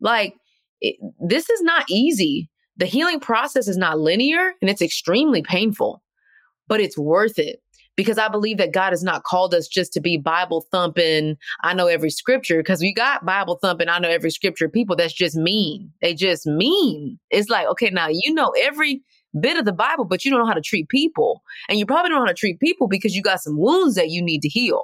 Like, 0.00 0.34
it, 0.82 0.96
this 1.26 1.48
is 1.48 1.62
not 1.62 1.86
easy 1.88 2.50
the 2.76 2.86
healing 2.86 3.20
process 3.20 3.68
is 3.68 3.76
not 3.76 3.98
linear 3.98 4.52
and 4.60 4.70
it's 4.70 4.82
extremely 4.82 5.42
painful, 5.42 6.02
but 6.68 6.80
it's 6.80 6.98
worth 6.98 7.38
it 7.38 7.60
because 7.96 8.18
I 8.18 8.28
believe 8.28 8.58
that 8.58 8.72
God 8.72 8.90
has 8.90 9.02
not 9.02 9.24
called 9.24 9.54
us 9.54 9.66
just 9.66 9.92
to 9.94 10.00
be 10.00 10.18
Bible 10.18 10.66
thumping. 10.70 11.36
I 11.62 11.72
know 11.74 11.86
every 11.86 12.10
scripture 12.10 12.58
because 12.58 12.80
we 12.80 12.92
got 12.92 13.24
Bible 13.24 13.58
thumping. 13.60 13.88
I 13.88 13.98
know 13.98 14.10
every 14.10 14.30
scripture 14.30 14.68
people 14.68 14.94
that's 14.94 15.14
just 15.14 15.36
mean. 15.36 15.90
They 16.02 16.14
just 16.14 16.46
mean. 16.46 17.18
It's 17.30 17.48
like, 17.48 17.66
okay, 17.68 17.90
now 17.90 18.08
you 18.10 18.32
know 18.34 18.52
every 18.60 19.02
bit 19.40 19.56
of 19.56 19.64
the 19.64 19.72
Bible, 19.72 20.04
but 20.04 20.24
you 20.24 20.30
don't 20.30 20.40
know 20.40 20.46
how 20.46 20.52
to 20.52 20.60
treat 20.60 20.88
people. 20.88 21.42
And 21.68 21.78
you 21.78 21.86
probably 21.86 22.10
don't 22.10 22.18
know 22.18 22.26
how 22.26 22.32
to 22.32 22.34
treat 22.34 22.60
people 22.60 22.86
because 22.86 23.14
you 23.14 23.22
got 23.22 23.40
some 23.40 23.58
wounds 23.58 23.94
that 23.94 24.10
you 24.10 24.22
need 24.22 24.42
to 24.42 24.48
heal. 24.48 24.82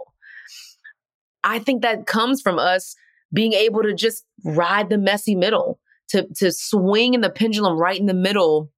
I 1.44 1.58
think 1.58 1.82
that 1.82 2.06
comes 2.06 2.40
from 2.40 2.58
us 2.58 2.94
being 3.32 3.52
able 3.52 3.82
to 3.82 3.94
just 3.94 4.24
ride 4.44 4.88
the 4.88 4.98
messy 4.98 5.34
middle 5.34 5.78
to 6.12 6.26
to 6.36 6.52
swing 6.52 7.14
in 7.14 7.20
the 7.20 7.30
pendulum 7.30 7.78
right 7.78 8.00
in 8.00 8.06
the 8.06 8.14
middle 8.14 8.70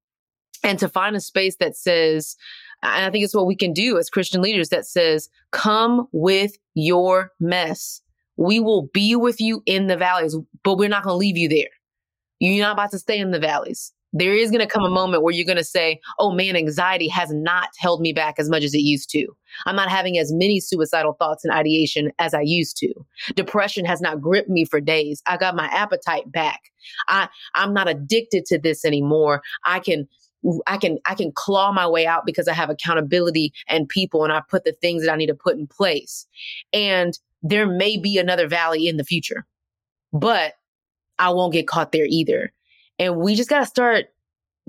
and 0.63 0.79
to 0.79 0.89
find 0.89 1.15
a 1.15 1.21
space 1.21 1.57
that 1.57 1.77
says 1.77 2.37
And 2.85 3.05
I 3.05 3.11
think 3.11 3.25
it's 3.25 3.35
what 3.35 3.47
we 3.47 3.57
can 3.57 3.73
do 3.73 3.99
as 3.99 4.11
Christian 4.11 4.43
leaders 4.43 4.69
that 4.69 4.87
says, 4.87 5.31
come 5.53 6.07
with 6.13 6.59
your 6.75 7.33
mess. 7.41 8.03
We 8.37 8.61
will 8.61 8.89
be 8.93 9.17
with 9.17 9.41
you 9.41 9.63
in 9.65 9.87
the 9.87 9.97
valleys, 9.97 10.37
but 10.63 10.77
we're 10.77 10.89
not 10.89 11.05
going 11.05 11.15
to 11.15 11.19
leave 11.19 11.39
you 11.39 11.49
there. 11.49 11.71
You're 12.41 12.65
not 12.67 12.75
about 12.75 12.91
to 12.91 12.99
stay 12.99 13.19
in 13.19 13.31
the 13.31 13.39
valleys. 13.39 13.93
There 14.17 14.33
is 14.33 14.51
going 14.51 14.61
to 14.61 14.73
come 14.73 14.85
a 14.85 14.91
moment 14.91 15.23
where 15.23 15.35
you're 15.35 15.45
going 15.45 15.59
to 15.59 15.65
say, 15.65 16.01
oh 16.19 16.33
man, 16.33 16.57
anxiety 16.57 17.09
has 17.09 17.33
not 17.33 17.69
held 17.79 18.01
me 18.01 18.13
back 18.13 18.37
as 18.39 18.49
much 18.49 18.63
as 18.63 18.73
it 18.73 18.79
used 18.79 19.11
to. 19.11 19.27
I'm 19.67 19.77
not 19.77 19.91
having 19.91 20.19
as 20.19 20.33
many 20.33 20.61
suicidal 20.61 21.15
thoughts 21.15 21.45
and 21.45 21.53
ideation 21.53 22.13
as 22.19 22.33
I 22.33 22.41
used 22.41 22.77
to. 22.79 22.95
Depression 23.35 23.85
has 23.85 24.01
not 24.01 24.21
gripped 24.21 24.49
me 24.49 24.65
for 24.65 24.81
days. 24.81 25.21
I 25.27 25.37
got 25.37 25.57
my 25.57 25.67
appetite 25.67 26.31
back. 26.31 26.61
I, 27.09 27.29
I'm 27.55 27.75
not 27.75 27.89
addicted 27.89 28.47
to 28.47 28.59
this 28.59 28.85
anymore. 28.85 29.43
I 29.65 29.81
can 29.81 30.09
I 30.67 30.77
can 30.77 30.99
I 31.07 31.15
can 31.15 31.33
claw 31.35 31.73
my 31.73 31.87
way 31.87 32.07
out 32.07 32.27
because 32.27 32.49
I 32.49 32.53
have 32.53 32.71
accountability 32.71 33.53
and 33.67 33.89
people 33.89 34.25
and 34.25 34.33
I 34.33 34.43
put 34.49 34.65
the 34.65 34.77
things 34.81 35.05
that 35.05 35.13
I 35.13 35.17
need 35.17 35.29
to 35.29 35.35
put 35.35 35.57
in 35.57 35.67
place. 35.67 36.27
And 36.73 37.19
there 37.43 37.67
may 37.67 37.97
be 37.97 38.19
another 38.19 38.47
valley 38.47 38.87
in 38.87 38.97
the 38.97 39.05
future. 39.05 39.47
But 40.13 40.55
I 41.19 41.31
won't 41.31 41.53
get 41.53 41.67
caught 41.67 41.93
there 41.93 42.07
either. 42.09 42.53
And 42.99 43.17
we 43.17 43.35
just 43.35 43.51
got 43.51 43.61
to 43.61 43.67
start 43.67 44.07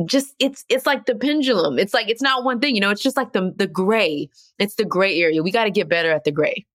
just 0.05 0.35
it's 0.39 0.65
it's 0.67 0.85
like 0.85 1.05
the 1.05 1.15
pendulum. 1.15 1.79
It's 1.79 1.93
like 1.93 2.09
it's 2.09 2.21
not 2.21 2.43
one 2.43 2.59
thing, 2.59 2.75
you 2.75 2.81
know, 2.81 2.89
it's 2.89 3.01
just 3.01 3.17
like 3.17 3.33
the 3.33 3.53
the 3.55 3.67
gray. 3.67 4.29
It's 4.59 4.75
the 4.75 4.85
gray 4.85 5.19
area. 5.19 5.41
We 5.41 5.51
got 5.51 5.65
to 5.65 5.71
get 5.71 5.87
better 5.87 6.11
at 6.11 6.25
the 6.25 6.31
gray. 6.31 6.65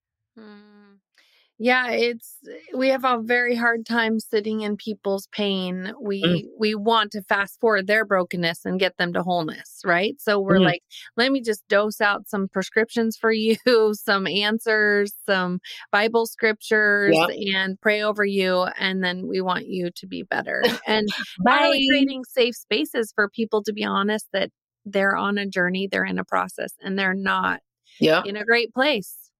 Yeah, 1.62 1.90
it's 1.90 2.38
we 2.74 2.88
have 2.88 3.04
a 3.04 3.20
very 3.22 3.54
hard 3.54 3.84
time 3.84 4.18
sitting 4.18 4.62
in 4.62 4.78
people's 4.78 5.26
pain. 5.26 5.92
We 6.00 6.22
mm. 6.22 6.44
we 6.58 6.74
want 6.74 7.12
to 7.12 7.22
fast 7.22 7.60
forward 7.60 7.86
their 7.86 8.06
brokenness 8.06 8.64
and 8.64 8.80
get 8.80 8.96
them 8.96 9.12
to 9.12 9.22
wholeness, 9.22 9.82
right? 9.84 10.14
So 10.18 10.40
we're 10.40 10.56
mm. 10.56 10.64
like, 10.64 10.82
let 11.18 11.30
me 11.30 11.42
just 11.42 11.68
dose 11.68 12.00
out 12.00 12.26
some 12.30 12.48
prescriptions 12.48 13.18
for 13.18 13.30
you, 13.30 13.58
some 13.92 14.26
answers, 14.26 15.12
some 15.26 15.60
Bible 15.92 16.24
scriptures 16.24 17.14
and 17.54 17.78
pray 17.82 18.02
over 18.02 18.24
you 18.24 18.62
and 18.78 19.04
then 19.04 19.28
we 19.28 19.42
want 19.42 19.66
you 19.66 19.90
to 19.96 20.06
be 20.06 20.22
better. 20.22 20.62
And 20.86 21.08
by 21.44 21.58
creating 21.58 22.24
safe 22.24 22.56
spaces 22.56 23.12
for 23.14 23.28
people 23.28 23.62
to 23.64 23.72
be 23.74 23.84
honest 23.84 24.26
that 24.32 24.50
they're 24.86 25.14
on 25.14 25.36
a 25.36 25.46
journey, 25.46 25.88
they're 25.92 26.06
in 26.06 26.18
a 26.18 26.24
process 26.24 26.72
and 26.80 26.98
they're 26.98 27.12
not 27.12 27.60
yep. 28.00 28.24
in 28.24 28.36
a 28.36 28.46
great 28.46 28.72
place. 28.72 29.30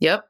Yep. 0.00 0.24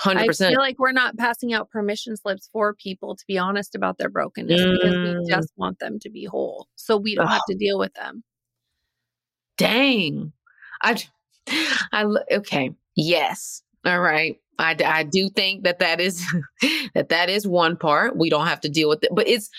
100%. 0.00 0.46
I 0.46 0.50
feel 0.50 0.60
like 0.60 0.78
we're 0.78 0.92
not 0.92 1.16
passing 1.16 1.52
out 1.52 1.70
permission 1.70 2.16
slips 2.16 2.48
for 2.52 2.74
people 2.74 3.14
to 3.14 3.24
be 3.26 3.38
honest 3.38 3.74
about 3.74 3.98
their 3.98 4.08
brokenness 4.08 4.60
mm. 4.60 4.72
because 4.72 4.94
we 4.94 4.98
mm. 4.98 5.28
just 5.28 5.52
want 5.56 5.78
them 5.78 5.98
to 6.00 6.10
be 6.10 6.24
whole. 6.24 6.68
So 6.76 6.96
we 6.96 7.14
don't 7.14 7.26
oh. 7.26 7.30
have 7.30 7.44
to 7.48 7.54
deal 7.54 7.78
with 7.78 7.92
them. 7.94 8.24
Dang. 9.58 10.32
I, 10.82 10.96
I, 11.92 12.06
okay. 12.32 12.72
Yes. 12.96 13.62
All 13.84 14.00
right. 14.00 14.36
I, 14.58 14.76
I 14.84 15.02
do 15.02 15.28
think 15.28 15.64
that 15.64 15.78
that 15.80 16.00
is, 16.00 16.24
that 16.94 17.10
that 17.10 17.28
is 17.28 17.46
one 17.46 17.76
part. 17.76 18.16
We 18.16 18.30
don't 18.30 18.46
have 18.46 18.60
to 18.62 18.68
deal 18.68 18.88
with 18.88 19.04
it, 19.04 19.10
but 19.12 19.28
it's, 19.28 19.50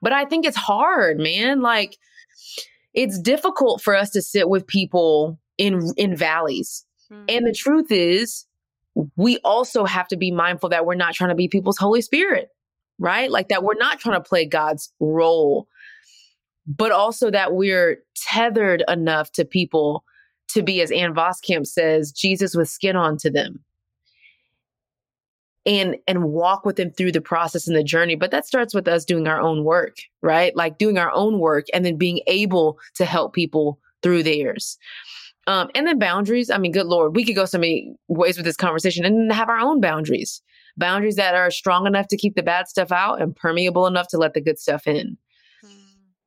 but 0.00 0.12
I 0.12 0.24
think 0.24 0.46
it's 0.46 0.56
hard, 0.56 1.18
man. 1.18 1.62
Like 1.62 1.96
it's 2.94 3.18
difficult 3.18 3.82
for 3.82 3.94
us 3.94 4.10
to 4.10 4.22
sit 4.22 4.48
with 4.48 4.66
people 4.66 5.38
in, 5.58 5.92
in 5.96 6.16
valleys. 6.16 6.84
Mm. 7.12 7.24
And 7.28 7.46
the 7.46 7.52
truth 7.52 7.90
is, 7.90 8.46
we 9.16 9.38
also 9.38 9.84
have 9.84 10.08
to 10.08 10.16
be 10.16 10.30
mindful 10.30 10.68
that 10.70 10.86
we're 10.86 10.94
not 10.94 11.14
trying 11.14 11.30
to 11.30 11.34
be 11.36 11.48
people's 11.48 11.78
Holy 11.78 12.02
Spirit, 12.02 12.48
right? 12.98 13.30
Like 13.30 13.48
that 13.48 13.62
we're 13.62 13.74
not 13.74 14.00
trying 14.00 14.20
to 14.20 14.28
play 14.28 14.44
God's 14.44 14.92
role, 15.00 15.68
but 16.66 16.92
also 16.92 17.30
that 17.30 17.54
we're 17.54 18.02
tethered 18.16 18.82
enough 18.88 19.32
to 19.32 19.44
people 19.44 20.04
to 20.48 20.62
be, 20.62 20.80
as 20.80 20.90
Ann 20.90 21.14
Voskamp 21.14 21.66
says, 21.66 22.12
Jesus 22.12 22.54
with 22.54 22.68
skin 22.68 22.96
on 22.96 23.16
to 23.18 23.30
them. 23.30 23.60
And 25.66 25.96
and 26.08 26.24
walk 26.24 26.64
with 26.64 26.76
them 26.76 26.90
through 26.90 27.12
the 27.12 27.20
process 27.20 27.68
and 27.68 27.76
the 27.76 27.84
journey. 27.84 28.16
But 28.16 28.30
that 28.30 28.46
starts 28.46 28.74
with 28.74 28.88
us 28.88 29.04
doing 29.04 29.28
our 29.28 29.40
own 29.40 29.62
work, 29.62 29.98
right? 30.22 30.56
Like 30.56 30.78
doing 30.78 30.96
our 30.96 31.12
own 31.12 31.38
work 31.38 31.66
and 31.74 31.84
then 31.84 31.96
being 31.98 32.20
able 32.26 32.78
to 32.94 33.04
help 33.04 33.34
people 33.34 33.78
through 34.02 34.22
theirs. 34.22 34.78
Um, 35.46 35.70
and 35.74 35.86
then 35.86 35.98
boundaries. 35.98 36.50
I 36.50 36.58
mean, 36.58 36.72
good 36.72 36.86
Lord, 36.86 37.16
we 37.16 37.24
could 37.24 37.34
go 37.34 37.44
so 37.44 37.58
many 37.58 37.94
ways 38.08 38.36
with 38.36 38.46
this 38.46 38.56
conversation 38.56 39.04
and 39.04 39.32
have 39.32 39.48
our 39.48 39.58
own 39.58 39.80
boundaries. 39.80 40.42
Boundaries 40.76 41.16
that 41.16 41.34
are 41.34 41.50
strong 41.50 41.86
enough 41.86 42.08
to 42.08 42.16
keep 42.16 42.36
the 42.36 42.42
bad 42.42 42.68
stuff 42.68 42.92
out 42.92 43.20
and 43.20 43.34
permeable 43.34 43.86
enough 43.86 44.08
to 44.08 44.18
let 44.18 44.34
the 44.34 44.40
good 44.40 44.58
stuff 44.58 44.86
in. 44.86 45.16
Mm. 45.64 45.70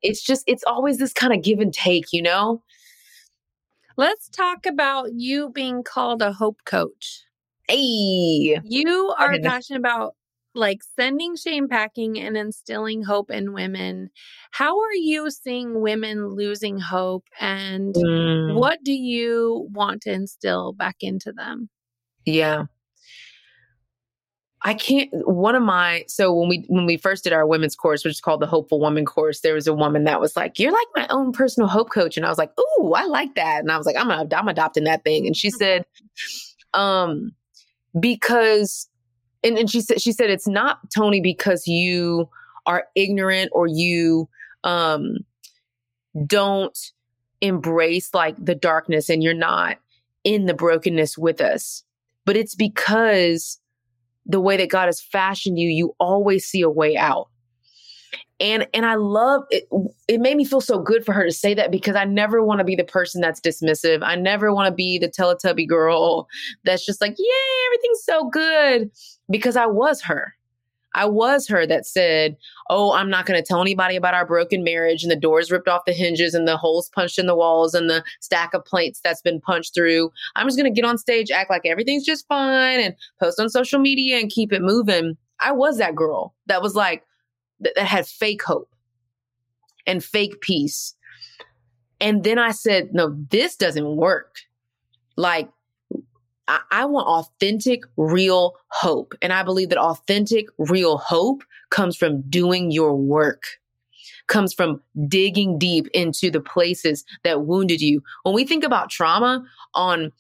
It's 0.02 0.22
just, 0.22 0.44
it's 0.48 0.64
always 0.66 0.98
this 0.98 1.14
kind 1.14 1.34
of 1.34 1.42
give 1.42 1.60
and 1.60 1.74
take, 1.74 2.12
you 2.12 2.22
know? 2.22 2.62
Let's 3.96 4.28
talk 4.28 4.66
about 4.66 5.10
you 5.14 5.50
being 5.50 5.84
called 5.84 6.22
a 6.22 6.34
hope 6.34 6.62
coach. 6.66 7.24
Hey. 7.68 8.60
You 8.64 9.14
are 9.18 9.38
passionate 9.40 9.80
about 9.80 10.16
like 10.56 10.82
sending 11.00 11.36
shame 11.36 11.68
packing 11.68 12.20
and 12.20 12.38
instilling 12.38 13.04
hope 13.04 13.32
in 13.32 13.54
women. 13.54 14.10
How 14.52 14.80
are 14.80 14.94
you 14.94 15.30
seeing 15.32 15.82
women 15.82 16.28
losing 16.28 16.80
hope 16.80 17.26
and 17.40 17.96
mm. 17.96 18.56
what 18.56 18.80
do 18.84 18.94
you 18.94 19.68
want 19.72 20.02
to 20.04 20.12
instill 20.12 20.74
back 20.74 20.98
into 21.02 21.32
them? 21.32 21.70
Yeah. 22.26 22.66
I 24.66 24.74
can't 24.74 25.10
one 25.28 25.56
of 25.56 25.64
my 25.64 26.06
so 26.08 26.34
when 26.34 26.48
we 26.48 26.66
when 26.70 26.86
we 26.86 26.96
first 26.96 27.26
did 27.26 27.34
our 27.34 27.46
women's 27.46 27.76
course, 27.76 28.06
which 28.06 28.14
is 28.14 28.22
called 28.22 28.40
the 28.40 28.48
Hopeful 28.48 28.80
Woman 28.80 29.04
course, 29.06 29.42
there 29.42 29.56
was 29.56 29.68
a 29.68 29.74
woman 29.74 30.06
that 30.06 30.22
was 30.22 30.38
like, 30.38 30.58
You're 30.58 30.72
like 30.72 30.88
my 30.96 31.06
own 31.10 31.34
personal 31.34 31.68
hope 31.68 31.92
coach. 31.92 32.16
And 32.16 32.26
I 32.26 32.30
was 32.30 32.38
like, 32.38 32.52
Ooh, 32.58 32.94
I 32.94 33.04
like 33.04 33.36
that. 33.36 33.60
And 33.60 33.72
I 33.72 33.78
was 33.78 33.86
like, 33.86 33.98
I'm 33.98 34.10
a, 34.10 34.26
I'm 34.34 34.48
adopting 34.48 34.86
that 34.86 35.04
thing. 35.04 35.28
And 35.28 35.36
she 35.36 35.50
said, 35.50 35.86
um, 36.74 37.34
because 38.00 38.88
and, 39.44 39.58
and 39.58 39.70
she 39.70 39.82
said 39.82 40.02
she 40.02 40.12
said 40.12 40.30
it's 40.30 40.48
not 40.48 40.80
Toni 40.92 41.22
because 41.22 41.68
you 41.68 42.30
are 42.66 42.86
ignorant 42.96 43.52
or 43.54 43.68
you 43.68 44.30
um 44.64 45.18
don't 46.26 46.78
embrace 47.42 48.14
like 48.14 48.36
the 48.44 48.56
darkness 48.56 49.10
and 49.10 49.22
you're 49.22 49.34
not 49.34 49.78
in 50.24 50.46
the 50.46 50.54
brokenness 50.54 51.18
with 51.18 51.42
us. 51.42 51.84
But 52.26 52.38
it's 52.38 52.56
because 52.56 53.60
the 54.26 54.40
way 54.40 54.56
that 54.58 54.70
God 54.70 54.86
has 54.86 55.02
fashioned 55.02 55.60
you, 55.60 55.68
you 55.68 55.96
always 56.00 56.46
see 56.46 56.62
a 56.62 56.70
way 56.70 56.96
out 56.96 57.28
and 58.40 58.68
and 58.74 58.86
I 58.86 58.96
love 58.96 59.44
it. 59.50 59.68
It 60.08 60.20
made 60.20 60.38
me 60.38 60.46
feel 60.46 60.62
so 60.62 60.80
good 60.80 61.06
for 61.06 61.14
her 61.14 61.24
to 61.24 61.32
say 61.32 61.54
that 61.54 61.72
because 61.72 61.96
I 61.96 62.06
never 62.06 62.44
want 62.44 62.60
to 62.60 62.66
be 62.66 62.76
the 62.76 62.84
person 62.84 63.22
that's 63.22 63.40
dismissive. 63.40 64.04
I 64.04 64.16
never 64.16 64.54
want 64.54 64.68
to 64.68 64.74
be 64.74 64.98
the 64.98 65.10
Teletubby 65.10 65.68
girl 65.68 66.28
that's 66.64 66.86
just 66.86 67.02
like, 67.02 67.16
"Yay, 67.18 67.66
everything's 67.68 68.04
so 68.04 68.30
good," 68.30 68.92
because 69.30 69.56
I 69.56 69.66
was 69.66 70.02
her. 70.02 70.34
I 70.96 71.06
was 71.06 71.48
her 71.48 71.66
that 71.68 71.86
said, 71.86 72.38
"Oh, 72.70 72.92
I'm 72.94 73.10
not 73.10 73.26
going 73.26 73.42
to 73.42 73.46
tell 73.46 73.62
anybody 73.62 73.96
about 73.96 74.14
our 74.14 74.26
broken 74.26 74.64
marriage 74.64 75.04
and 75.04 75.12
the 75.12 75.16
doors 75.16 75.52
ripped 75.52 75.68
off 75.68 75.86
the 75.86 75.94
hinges 75.94 76.34
and 76.34 76.48
the 76.48 76.58
holes 76.58 76.90
punched 76.94 77.18
in 77.18 77.26
the 77.26 77.36
walls 77.36 77.74
and 77.74 77.90
the 77.90 78.04
stack 78.20 78.54
of 78.54 78.66
plates 78.66 79.00
that's 79.04 79.22
been 79.22 79.42
punched 79.42 79.74
through. 79.74 80.12
I'm 80.36 80.48
just 80.48 80.58
going 80.58 80.72
to 80.72 80.82
get 80.82 80.88
on 80.88 80.98
stage, 80.98 81.32
act 81.32 81.50
like 81.50 81.66
everything's 81.66 82.06
just 82.06 82.28
fine, 82.28 82.80
and 82.80 82.96
post 83.20 83.40
on 83.40 83.50
social 83.50 83.80
media 83.80 84.20
and 84.20 84.30
keep 84.30 84.54
it 84.54 84.62
moving." 84.62 85.18
I 85.40 85.52
was 85.52 85.78
that 85.78 85.96
girl 85.96 86.36
that 86.46 86.62
was 86.62 86.76
like, 86.76 87.04
that, 87.64 87.74
that 87.76 87.86
had 87.86 88.08
fake 88.08 88.44
hope 88.44 88.74
and 89.86 90.04
fake 90.04 90.42
peace. 90.42 90.96
And 92.00 92.24
then 92.24 92.38
I 92.38 92.52
said, 92.52 92.90
no, 92.94 93.16
this 93.30 93.56
doesn't 93.56 93.96
work. 93.96 94.38
Like, 95.16 95.50
I, 96.48 96.60
I 96.72 96.86
want 96.86 97.08
authentic, 97.08 97.84
real 97.96 98.56
hope. 98.70 99.14
And 99.22 99.32
I 99.32 99.44
believe 99.44 99.70
that 99.70 99.78
authentic, 99.78 100.48
real 100.58 100.98
hope 100.98 101.44
comes 101.70 101.96
from 101.96 102.22
doing 102.30 102.72
your 102.72 102.96
work 102.96 103.44
comes 104.28 104.54
from 104.54 104.82
digging 105.08 105.60
deep 105.60 105.88
into 105.94 106.32
the 106.32 106.40
places 106.40 107.04
that 107.24 107.42
wounded 107.42 107.82
you. 107.82 108.02
When 108.24 108.34
we 108.34 108.46
think 108.46 108.64
about 108.64 108.90
trauma 108.90 109.44
on 109.74 110.12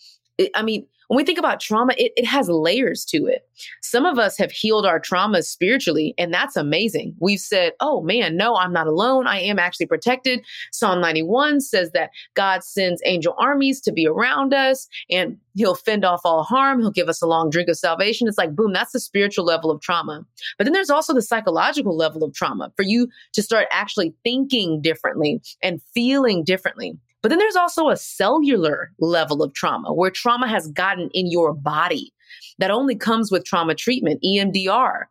I 0.55 0.63
mean, 0.63 0.85
when 1.13 1.17
we 1.17 1.25
think 1.25 1.37
about 1.37 1.59
trauma, 1.59 1.93
it, 1.95 2.11
it 2.17 2.25
has 2.25 2.49
layers 2.49 3.05
to 3.05 3.27
it. 3.27 3.47
Some 3.83 4.03
of 4.03 4.17
us 4.17 4.35
have 4.39 4.51
healed 4.51 4.83
our 4.83 4.99
traumas 4.99 5.43
spiritually, 5.43 6.15
and 6.17 6.33
that's 6.33 6.55
amazing. 6.55 7.13
We've 7.19 7.39
said, 7.39 7.73
oh 7.79 8.01
man, 8.01 8.35
no, 8.35 8.55
I'm 8.55 8.73
not 8.73 8.87
alone. 8.87 9.27
I 9.27 9.39
am 9.39 9.59
actually 9.59 9.85
protected. 9.85 10.43
Psalm 10.71 10.99
91 11.01 11.61
says 11.61 11.91
that 11.91 12.09
God 12.33 12.63
sends 12.63 12.99
angel 13.05 13.35
armies 13.37 13.79
to 13.81 13.91
be 13.91 14.07
around 14.07 14.55
us 14.55 14.87
and 15.07 15.37
he'll 15.53 15.75
fend 15.75 16.03
off 16.03 16.21
all 16.25 16.41
harm. 16.41 16.79
He'll 16.79 16.89
give 16.89 17.09
us 17.09 17.21
a 17.21 17.27
long 17.27 17.51
drink 17.51 17.69
of 17.69 17.77
salvation. 17.77 18.27
It's 18.27 18.39
like, 18.39 18.55
boom, 18.55 18.73
that's 18.73 18.93
the 18.93 18.99
spiritual 18.99 19.45
level 19.45 19.69
of 19.69 19.81
trauma. 19.81 20.25
But 20.57 20.63
then 20.63 20.73
there's 20.73 20.89
also 20.89 21.13
the 21.13 21.21
psychological 21.21 21.95
level 21.95 22.23
of 22.23 22.33
trauma 22.33 22.73
for 22.75 22.81
you 22.81 23.07
to 23.33 23.43
start 23.43 23.67
actually 23.69 24.15
thinking 24.23 24.81
differently 24.81 25.43
and 25.61 25.79
feeling 25.93 26.43
differently. 26.43 26.97
But 27.23 27.29
then 27.29 27.39
there's 27.39 27.55
also 27.55 27.89
a 27.89 27.95
cellular 27.95 28.91
level 28.99 29.41
of 29.41 29.53
trauma 29.53 29.93
where 29.93 30.11
trauma 30.11 30.45
has 30.47 30.67
gotten 30.67 31.09
in 31.13 31.31
your 31.31 31.53
body 31.53 32.13
that 32.59 32.69
only 32.69 32.95
comes 32.95 33.31
with 33.31 33.45
trauma 33.45 33.73
treatment, 33.73 34.21
EMDR. 34.23 35.05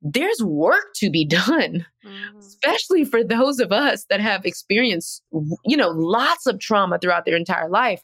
there's 0.00 0.42
work 0.42 0.94
to 0.94 1.10
be 1.10 1.26
done, 1.26 1.84
mm-hmm. 2.04 2.38
especially 2.38 3.04
for 3.04 3.22
those 3.24 3.58
of 3.58 3.72
us 3.72 4.06
that 4.08 4.20
have 4.20 4.46
experienced, 4.46 5.22
you 5.64 5.76
know, 5.76 5.90
lots 5.90 6.46
of 6.46 6.60
trauma 6.60 6.98
throughout 6.98 7.26
their 7.26 7.36
entire 7.36 7.68
life. 7.68 8.02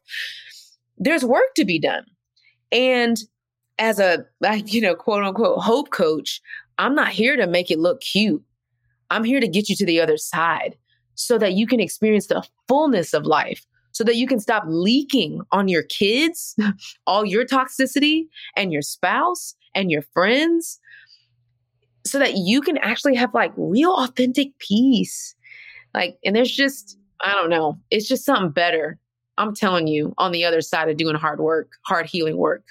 There's 0.98 1.24
work 1.24 1.54
to 1.54 1.64
be 1.64 1.78
done. 1.78 2.04
And 2.72 3.16
as 3.78 4.00
a, 4.00 4.26
you 4.66 4.80
know, 4.80 4.96
quote 4.96 5.22
unquote 5.22 5.60
hope 5.60 5.90
coach, 5.90 6.40
I'm 6.78 6.96
not 6.96 7.10
here 7.10 7.36
to 7.36 7.46
make 7.46 7.70
it 7.70 7.78
look 7.78 8.00
cute. 8.00 8.42
I'm 9.10 9.22
here 9.22 9.40
to 9.40 9.48
get 9.48 9.68
you 9.68 9.76
to 9.76 9.86
the 9.86 10.00
other 10.00 10.16
side 10.16 10.76
so 11.16 11.38
that 11.38 11.54
you 11.54 11.66
can 11.66 11.80
experience 11.80 12.28
the 12.28 12.46
fullness 12.68 13.12
of 13.12 13.26
life, 13.26 13.66
so 13.92 14.04
that 14.04 14.16
you 14.16 14.26
can 14.26 14.38
stop 14.38 14.62
leaking 14.66 15.40
on 15.50 15.66
your 15.66 15.82
kids, 15.82 16.56
all 17.06 17.24
your 17.24 17.44
toxicity, 17.44 18.26
and 18.56 18.72
your 18.72 18.82
spouse 18.82 19.54
and 19.74 19.90
your 19.90 20.02
friends, 20.02 20.78
so 22.06 22.18
that 22.18 22.36
you 22.36 22.60
can 22.60 22.78
actually 22.78 23.16
have 23.16 23.34
like 23.34 23.52
real 23.56 23.94
authentic 23.96 24.56
peace. 24.58 25.34
Like, 25.92 26.18
and 26.24 26.36
there's 26.36 26.54
just, 26.54 26.98
I 27.20 27.32
don't 27.32 27.50
know, 27.50 27.78
it's 27.90 28.08
just 28.08 28.24
something 28.24 28.50
better. 28.50 28.98
I'm 29.38 29.54
telling 29.54 29.86
you, 29.86 30.14
on 30.16 30.32
the 30.32 30.44
other 30.44 30.60
side 30.60 30.88
of 30.88 30.96
doing 30.96 31.16
hard 31.16 31.40
work, 31.40 31.72
hard 31.84 32.06
healing 32.06 32.36
work. 32.36 32.64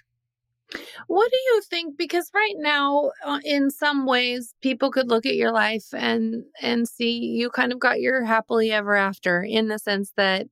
What 1.08 1.32
do 1.32 1.38
you 1.38 1.62
think? 1.70 1.98
Because 1.98 2.32
right 2.34 2.56
now, 2.58 3.12
uh, 3.24 3.40
in 3.44 3.70
some 3.70 4.06
ways, 4.06 4.54
people 4.62 4.92
could 4.92 5.10
look 5.10 5.26
at 5.26 5.36
your 5.36 5.52
life 5.52 5.86
and 5.94 6.44
and 6.62 6.88
see 6.88 7.18
you 7.18 7.50
kind 7.50 7.72
of 7.72 7.80
got 7.80 8.02
your 8.02 8.24
happily 8.24 8.72
ever 8.72 8.96
after 8.96 9.44
in 9.44 9.68
the 9.68 9.80
sense 9.80 10.12
that 10.18 10.48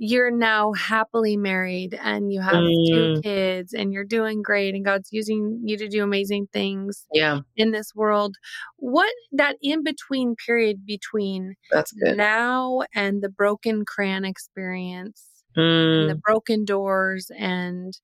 you're 0.00 0.30
now 0.30 0.72
happily 0.74 1.36
married 1.36 1.98
and 2.00 2.32
you 2.32 2.40
have 2.40 2.54
mm. 2.54 2.86
two 2.86 3.20
kids 3.20 3.74
and 3.74 3.92
you're 3.92 4.04
doing 4.04 4.42
great 4.42 4.74
and 4.76 4.84
God's 4.84 5.08
using 5.10 5.60
you 5.64 5.76
to 5.76 5.88
do 5.88 6.04
amazing 6.04 6.46
things 6.52 7.04
yeah. 7.12 7.40
in 7.56 7.72
this 7.72 7.92
world. 7.96 8.36
What 8.76 9.12
that 9.32 9.56
in 9.60 9.82
between 9.82 10.36
period 10.36 10.86
between 10.86 11.56
That's 11.72 11.90
good. 11.90 12.16
now 12.16 12.82
and 12.94 13.22
the 13.22 13.28
broken 13.28 13.84
crayon 13.84 14.24
experience 14.24 15.24
mm. 15.58 16.08
the 16.08 16.14
broken 16.14 16.64
doors 16.64 17.30
and 17.36 17.98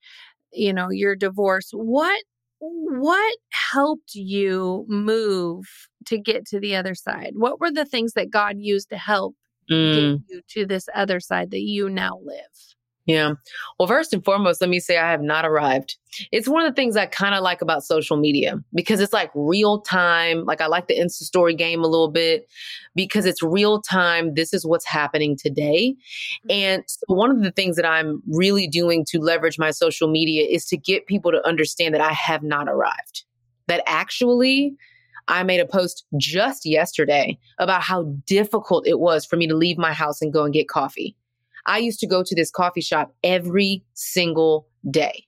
you 0.54 0.72
know 0.72 0.90
your 0.90 1.16
divorce 1.16 1.70
what 1.72 2.22
what 2.60 3.36
helped 3.50 4.14
you 4.14 4.84
move 4.88 5.66
to 6.06 6.18
get 6.18 6.46
to 6.46 6.58
the 6.60 6.74
other 6.74 6.94
side 6.94 7.32
what 7.34 7.60
were 7.60 7.70
the 7.70 7.84
things 7.84 8.12
that 8.12 8.30
god 8.30 8.56
used 8.58 8.88
to 8.88 8.96
help 8.96 9.34
mm. 9.70 9.94
get 9.94 10.20
you 10.28 10.40
to 10.48 10.66
this 10.66 10.88
other 10.94 11.20
side 11.20 11.50
that 11.50 11.62
you 11.62 11.90
now 11.90 12.18
live 12.24 12.74
yeah. 13.06 13.34
Well, 13.78 13.86
first 13.86 14.14
and 14.14 14.24
foremost, 14.24 14.60
let 14.62 14.70
me 14.70 14.80
say 14.80 14.96
I 14.96 15.10
have 15.10 15.20
not 15.20 15.44
arrived. 15.44 15.96
It's 16.32 16.48
one 16.48 16.64
of 16.64 16.70
the 16.70 16.74
things 16.74 16.96
I 16.96 17.04
kind 17.04 17.34
of 17.34 17.42
like 17.42 17.60
about 17.60 17.84
social 17.84 18.16
media 18.16 18.62
because 18.72 19.00
it's 19.00 19.12
like 19.12 19.30
real 19.34 19.80
time. 19.80 20.44
Like 20.44 20.62
I 20.62 20.66
like 20.66 20.86
the 20.86 20.98
Insta 20.98 21.24
story 21.24 21.54
game 21.54 21.84
a 21.84 21.86
little 21.86 22.10
bit 22.10 22.48
because 22.94 23.26
it's 23.26 23.42
real 23.42 23.82
time. 23.82 24.34
This 24.34 24.54
is 24.54 24.64
what's 24.64 24.86
happening 24.86 25.36
today. 25.36 25.94
Mm-hmm. 26.48 26.50
And 26.50 26.84
so 26.86 27.14
one 27.14 27.30
of 27.30 27.42
the 27.42 27.50
things 27.50 27.76
that 27.76 27.86
I'm 27.86 28.22
really 28.26 28.66
doing 28.66 29.04
to 29.06 29.18
leverage 29.18 29.58
my 29.58 29.70
social 29.70 30.08
media 30.08 30.46
is 30.46 30.64
to 30.66 30.76
get 30.76 31.06
people 31.06 31.30
to 31.32 31.46
understand 31.46 31.94
that 31.94 32.00
I 32.00 32.12
have 32.12 32.42
not 32.42 32.68
arrived. 32.68 33.24
That 33.66 33.82
actually, 33.86 34.76
I 35.28 35.42
made 35.42 35.60
a 35.60 35.66
post 35.66 36.04
just 36.16 36.64
yesterday 36.64 37.38
about 37.58 37.82
how 37.82 38.04
difficult 38.26 38.86
it 38.86 39.00
was 39.00 39.24
for 39.24 39.36
me 39.36 39.46
to 39.46 39.54
leave 39.54 39.78
my 39.78 39.92
house 39.92 40.22
and 40.22 40.32
go 40.32 40.44
and 40.44 40.52
get 40.52 40.68
coffee 40.68 41.16
I 41.66 41.78
used 41.78 42.00
to 42.00 42.06
go 42.06 42.22
to 42.22 42.34
this 42.34 42.50
coffee 42.50 42.80
shop 42.80 43.14
every 43.22 43.84
single 43.94 44.68
day. 44.90 45.26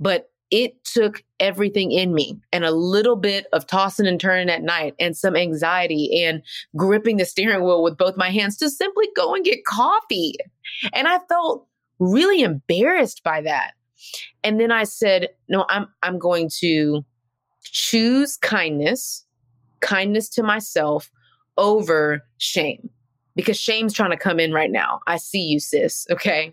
But 0.00 0.30
it 0.50 0.82
took 0.84 1.22
everything 1.40 1.92
in 1.92 2.14
me 2.14 2.38
and 2.52 2.64
a 2.64 2.70
little 2.70 3.16
bit 3.16 3.46
of 3.52 3.66
tossing 3.66 4.06
and 4.06 4.20
turning 4.20 4.48
at 4.48 4.62
night 4.62 4.94
and 4.98 5.16
some 5.16 5.36
anxiety 5.36 6.24
and 6.24 6.42
gripping 6.74 7.18
the 7.18 7.24
steering 7.26 7.62
wheel 7.62 7.82
with 7.82 7.98
both 7.98 8.16
my 8.16 8.30
hands 8.30 8.56
to 8.58 8.70
simply 8.70 9.06
go 9.14 9.34
and 9.34 9.44
get 9.44 9.64
coffee. 9.66 10.36
And 10.94 11.06
I 11.06 11.18
felt 11.28 11.66
really 11.98 12.42
embarrassed 12.42 13.22
by 13.22 13.42
that. 13.42 13.72
And 14.42 14.58
then 14.58 14.72
I 14.72 14.84
said, 14.84 15.28
no, 15.48 15.66
I'm 15.68 15.86
I'm 16.02 16.18
going 16.18 16.50
to 16.60 17.04
choose 17.62 18.36
kindness, 18.38 19.26
kindness 19.80 20.28
to 20.30 20.42
myself 20.42 21.10
over 21.58 22.22
shame 22.38 22.88
because 23.38 23.56
shame's 23.56 23.92
trying 23.92 24.10
to 24.10 24.16
come 24.16 24.40
in 24.40 24.52
right 24.52 24.72
now. 24.72 24.98
I 25.06 25.16
see 25.16 25.38
you, 25.38 25.60
sis. 25.60 26.08
Okay. 26.10 26.52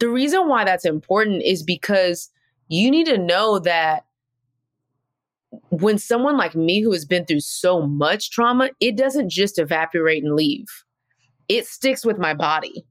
The 0.00 0.08
reason 0.08 0.48
why 0.48 0.64
that's 0.64 0.84
important 0.84 1.44
is 1.44 1.62
because 1.62 2.28
you 2.66 2.90
need 2.90 3.06
to 3.06 3.16
know 3.16 3.60
that 3.60 4.04
when 5.70 5.96
someone 5.96 6.36
like 6.36 6.56
me 6.56 6.82
who 6.82 6.90
has 6.90 7.04
been 7.04 7.24
through 7.24 7.38
so 7.38 7.86
much 7.86 8.32
trauma, 8.32 8.70
it 8.80 8.96
doesn't 8.96 9.28
just 9.28 9.60
evaporate 9.60 10.24
and 10.24 10.34
leave. 10.34 10.66
It 11.48 11.68
sticks 11.68 12.04
with 12.04 12.18
my 12.18 12.34
body. 12.34 12.84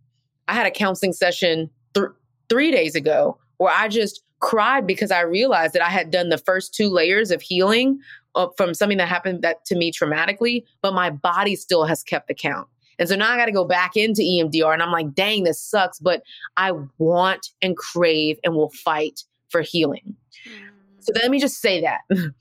I 0.47 0.53
had 0.53 0.65
a 0.65 0.71
counseling 0.71 1.11
session 1.11 1.69
th- 1.95 2.07
three 2.47 2.71
days 2.71 2.95
ago 2.95 3.37
where 3.57 3.73
I 3.75 3.89
just 3.89 4.23
cried 4.39 4.87
because 4.87 5.11
I 5.11 5.19
realized 5.19 5.73
that 5.73 5.85
I 5.85 5.89
had 5.89 6.11
done 6.11 6.29
the 6.29 6.37
first 6.37 6.73
two 6.73 6.87
layers 6.87 7.29
of 7.29 7.41
healing 7.41 7.99
uh, 8.35 8.47
from 8.55 8.73
something 8.73 8.99
that 8.99 9.09
happened 9.09 9.41
that 9.41 9.65
to 9.65 9.75
me 9.75 9.91
traumatically, 9.91 10.63
but 10.81 10.93
my 10.93 11.09
body 11.09 11.57
still 11.57 11.83
has 11.83 12.01
kept 12.01 12.29
the 12.29 12.33
count. 12.33 12.69
And 12.99 13.09
so 13.09 13.15
now 13.15 13.31
I 13.31 13.37
got 13.37 13.45
to 13.45 13.51
go 13.51 13.65
back 13.65 13.95
into 13.95 14.21
EMDR 14.21 14.73
and 14.73 14.81
I'm 14.81 14.91
like, 14.91 15.13
dang, 15.13 15.43
this 15.43 15.61
sucks, 15.61 15.99
but 15.99 16.21
I 16.57 16.71
want 16.97 17.49
and 17.61 17.75
crave 17.75 18.37
and 18.43 18.55
will 18.55 18.71
fight 18.71 19.21
for 19.49 19.61
healing. 19.61 20.15
Mm. 20.47 20.69
So 20.99 21.13
let 21.21 21.29
me 21.29 21.39
just 21.39 21.61
say 21.61 21.81
that. 21.81 22.01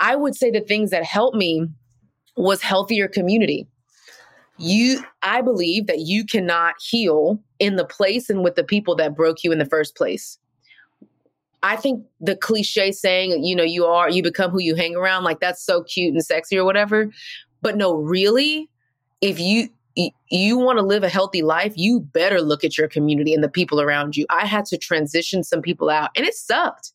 I 0.00 0.16
would 0.16 0.34
say 0.34 0.50
the 0.50 0.60
things 0.60 0.90
that 0.90 1.04
helped 1.04 1.36
me 1.36 1.66
was 2.36 2.60
healthier 2.60 3.08
community. 3.08 3.68
You 4.58 5.02
I 5.22 5.42
believe 5.42 5.86
that 5.86 6.00
you 6.00 6.24
cannot 6.24 6.74
heal 6.80 7.40
in 7.58 7.76
the 7.76 7.84
place 7.84 8.28
and 8.28 8.44
with 8.44 8.54
the 8.54 8.64
people 8.64 8.94
that 8.96 9.16
broke 9.16 9.42
you 9.42 9.52
in 9.52 9.58
the 9.58 9.64
first 9.64 9.96
place. 9.96 10.38
I 11.62 11.76
think 11.76 12.04
the 12.20 12.36
cliche 12.36 12.90
saying, 12.90 13.44
you 13.44 13.54
know, 13.54 13.62
you 13.62 13.86
are, 13.86 14.10
you 14.10 14.22
become 14.22 14.50
who 14.50 14.60
you 14.60 14.74
hang 14.74 14.96
around, 14.96 15.22
like 15.22 15.40
that's 15.40 15.64
so 15.64 15.84
cute 15.84 16.12
and 16.12 16.24
sexy 16.24 16.58
or 16.58 16.64
whatever. 16.64 17.10
But 17.60 17.76
no, 17.76 17.94
really, 17.94 18.68
if 19.22 19.40
you 19.40 19.68
you 20.30 20.56
want 20.56 20.78
to 20.78 20.84
live 20.84 21.02
a 21.02 21.08
healthy 21.08 21.42
life, 21.42 21.74
you 21.76 22.00
better 22.00 22.40
look 22.40 22.64
at 22.64 22.78
your 22.78 22.88
community 22.88 23.34
and 23.34 23.44
the 23.44 23.48
people 23.48 23.78
around 23.78 24.16
you. 24.16 24.24
I 24.30 24.46
had 24.46 24.64
to 24.66 24.78
transition 24.78 25.44
some 25.44 25.60
people 25.60 25.90
out 25.90 26.10
and 26.16 26.26
it 26.26 26.34
sucked. 26.34 26.92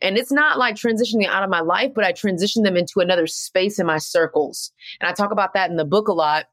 And 0.00 0.16
it's 0.16 0.30
not 0.30 0.56
like 0.56 0.76
transitioning 0.76 1.26
out 1.26 1.42
of 1.42 1.50
my 1.50 1.60
life, 1.60 1.92
but 1.92 2.04
I 2.04 2.12
transitioned 2.12 2.62
them 2.62 2.76
into 2.76 3.00
another 3.00 3.26
space 3.26 3.80
in 3.80 3.86
my 3.86 3.98
circles. 3.98 4.72
And 5.00 5.08
I 5.08 5.12
talk 5.12 5.32
about 5.32 5.52
that 5.54 5.68
in 5.70 5.76
the 5.76 5.84
book 5.84 6.06
a 6.06 6.12
lot. 6.12 6.46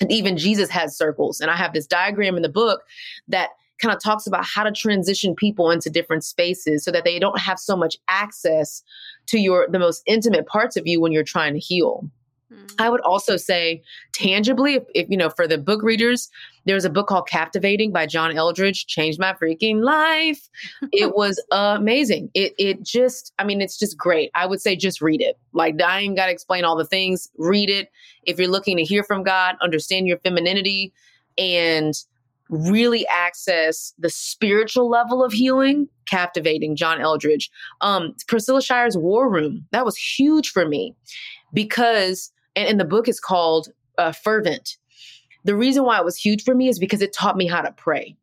And 0.00 0.12
even 0.12 0.36
Jesus 0.36 0.70
has 0.70 0.96
circles. 0.96 1.40
And 1.40 1.50
I 1.50 1.56
have 1.56 1.72
this 1.72 1.88
diagram 1.88 2.36
in 2.36 2.42
the 2.42 2.48
book 2.48 2.82
that 3.26 3.50
kind 3.82 3.94
of 3.94 4.00
talks 4.00 4.28
about 4.28 4.44
how 4.44 4.62
to 4.62 4.70
transition 4.70 5.34
people 5.34 5.72
into 5.72 5.90
different 5.90 6.22
spaces 6.22 6.84
so 6.84 6.92
that 6.92 7.04
they 7.04 7.18
don't 7.18 7.40
have 7.40 7.58
so 7.58 7.76
much 7.76 7.96
access 8.06 8.84
to 9.26 9.38
your 9.38 9.66
the 9.68 9.80
most 9.80 10.04
intimate 10.06 10.46
parts 10.46 10.76
of 10.76 10.86
you 10.86 11.00
when 11.00 11.10
you're 11.10 11.24
trying 11.24 11.54
to 11.54 11.60
heal. 11.60 12.08
I 12.78 12.88
would 12.88 13.00
also 13.02 13.36
say 13.36 13.82
tangibly, 14.12 14.74
if, 14.74 14.84
if, 14.94 15.10
you 15.10 15.16
know, 15.16 15.28
for 15.28 15.46
the 15.46 15.58
book 15.58 15.82
readers, 15.82 16.30
there's 16.64 16.84
a 16.84 16.90
book 16.90 17.08
called 17.08 17.28
Captivating 17.28 17.92
by 17.92 18.06
John 18.06 18.34
Eldredge, 18.34 18.86
changed 18.86 19.18
my 19.18 19.34
freaking 19.34 19.82
life. 19.82 20.48
it 20.92 21.14
was 21.14 21.42
amazing. 21.52 22.30
It 22.34 22.54
it 22.58 22.82
just, 22.82 23.32
I 23.38 23.44
mean, 23.44 23.60
it's 23.60 23.78
just 23.78 23.98
great. 23.98 24.30
I 24.34 24.46
would 24.46 24.60
say 24.60 24.76
just 24.76 25.02
read 25.02 25.20
it. 25.20 25.38
Like 25.52 25.80
I 25.82 26.00
ain't 26.00 26.16
gotta 26.16 26.32
explain 26.32 26.64
all 26.64 26.76
the 26.76 26.86
things. 26.86 27.28
Read 27.36 27.68
it. 27.68 27.90
If 28.24 28.38
you're 28.38 28.48
looking 28.48 28.76
to 28.78 28.84
hear 28.84 29.04
from 29.04 29.22
God, 29.22 29.56
understand 29.60 30.06
your 30.06 30.18
femininity, 30.18 30.92
and 31.36 31.94
really 32.50 33.06
access 33.08 33.92
the 33.98 34.08
spiritual 34.08 34.88
level 34.88 35.22
of 35.22 35.34
healing 35.34 35.86
captivating 36.06 36.74
john 36.74 36.98
eldredge 36.98 37.50
um 37.82 38.14
priscilla 38.26 38.62
shirer's 38.62 38.96
war 38.96 39.30
room 39.30 39.66
that 39.70 39.84
was 39.84 39.98
huge 39.98 40.48
for 40.48 40.66
me 40.66 40.94
because 41.52 42.32
and, 42.58 42.68
and 42.68 42.80
the 42.80 42.84
book 42.84 43.08
is 43.08 43.20
called 43.20 43.68
uh, 43.98 44.12
Fervent. 44.12 44.76
The 45.44 45.56
reason 45.56 45.84
why 45.84 45.98
it 45.98 46.04
was 46.04 46.16
huge 46.16 46.42
for 46.42 46.54
me 46.54 46.68
is 46.68 46.78
because 46.78 47.00
it 47.00 47.12
taught 47.12 47.36
me 47.36 47.46
how 47.46 47.62
to 47.62 47.72
pray. 47.72 48.16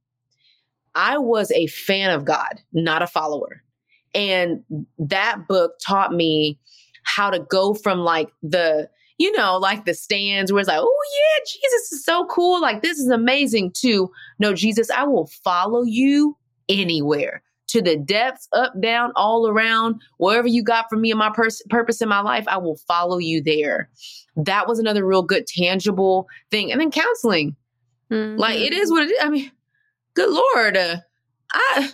I 0.94 1.18
was 1.18 1.52
a 1.52 1.68
fan 1.68 2.12
of 2.12 2.26
God, 2.26 2.62
not 2.74 3.02
a 3.02 3.08
follower. 3.08 3.64
And 4.14 4.64
that 4.98 5.48
book 5.48 5.74
taught 5.86 6.14
me 6.14 6.60
how 7.04 7.30
to 7.30 7.40
go 7.40 7.74
from 7.74 8.00
like 8.00 8.30
the, 8.44 8.90
you 9.18 9.32
know, 9.38 9.58
like 9.58 9.86
the 9.86 9.94
stands 9.94 10.52
where 10.52 10.60
it's 10.60 10.70
like, 10.70 10.80
oh 10.82 11.06
yeah, 11.20 11.46
Jesus 11.46 11.92
is 11.94 12.06
so 12.06 12.26
cool. 12.26 12.62
Like 12.62 12.82
this 12.82 12.98
is 12.98 13.10
amazing 13.10 13.72
to 13.82 14.10
no, 14.40 14.54
Jesus, 14.54 14.90
I 14.90 15.04
will 15.04 15.28
follow 15.44 15.84
you 15.84 16.38
anywhere 16.68 17.42
to 17.68 17.82
the 17.82 17.98
depths, 17.98 18.48
up, 18.54 18.80
down, 18.80 19.12
all 19.16 19.48
around, 19.48 20.02
wherever 20.18 20.48
you 20.48 20.64
got 20.64 20.86
for 20.90 20.98
me 20.98 21.12
and 21.12 21.20
my 21.20 21.32
pers- 21.32 21.64
purpose 21.70 22.02
in 22.02 22.10
my 22.10 22.22
life, 22.22 22.46
I 22.48 22.58
will 22.58 22.78
follow 22.88 23.18
you 23.18 23.42
there. 23.42 23.90
That 24.36 24.68
was 24.68 24.80
another 24.80 25.06
real 25.06 25.24
good, 25.24 25.48
tangible 25.48 26.28
thing. 26.52 26.72
And 26.72 26.80
then 26.80 26.92
counseling. 26.92 27.56
Mm-hmm. 28.12 28.40
Like 28.40 28.60
it 28.60 28.74
is 28.74 28.92
what 28.92 29.04
it 29.04 29.12
is. 29.12 29.20
I 29.22 29.30
mean, 29.30 29.52
good 30.14 30.30
Lord. 30.30 30.78
Uh, 30.78 30.98
I, 31.54 31.92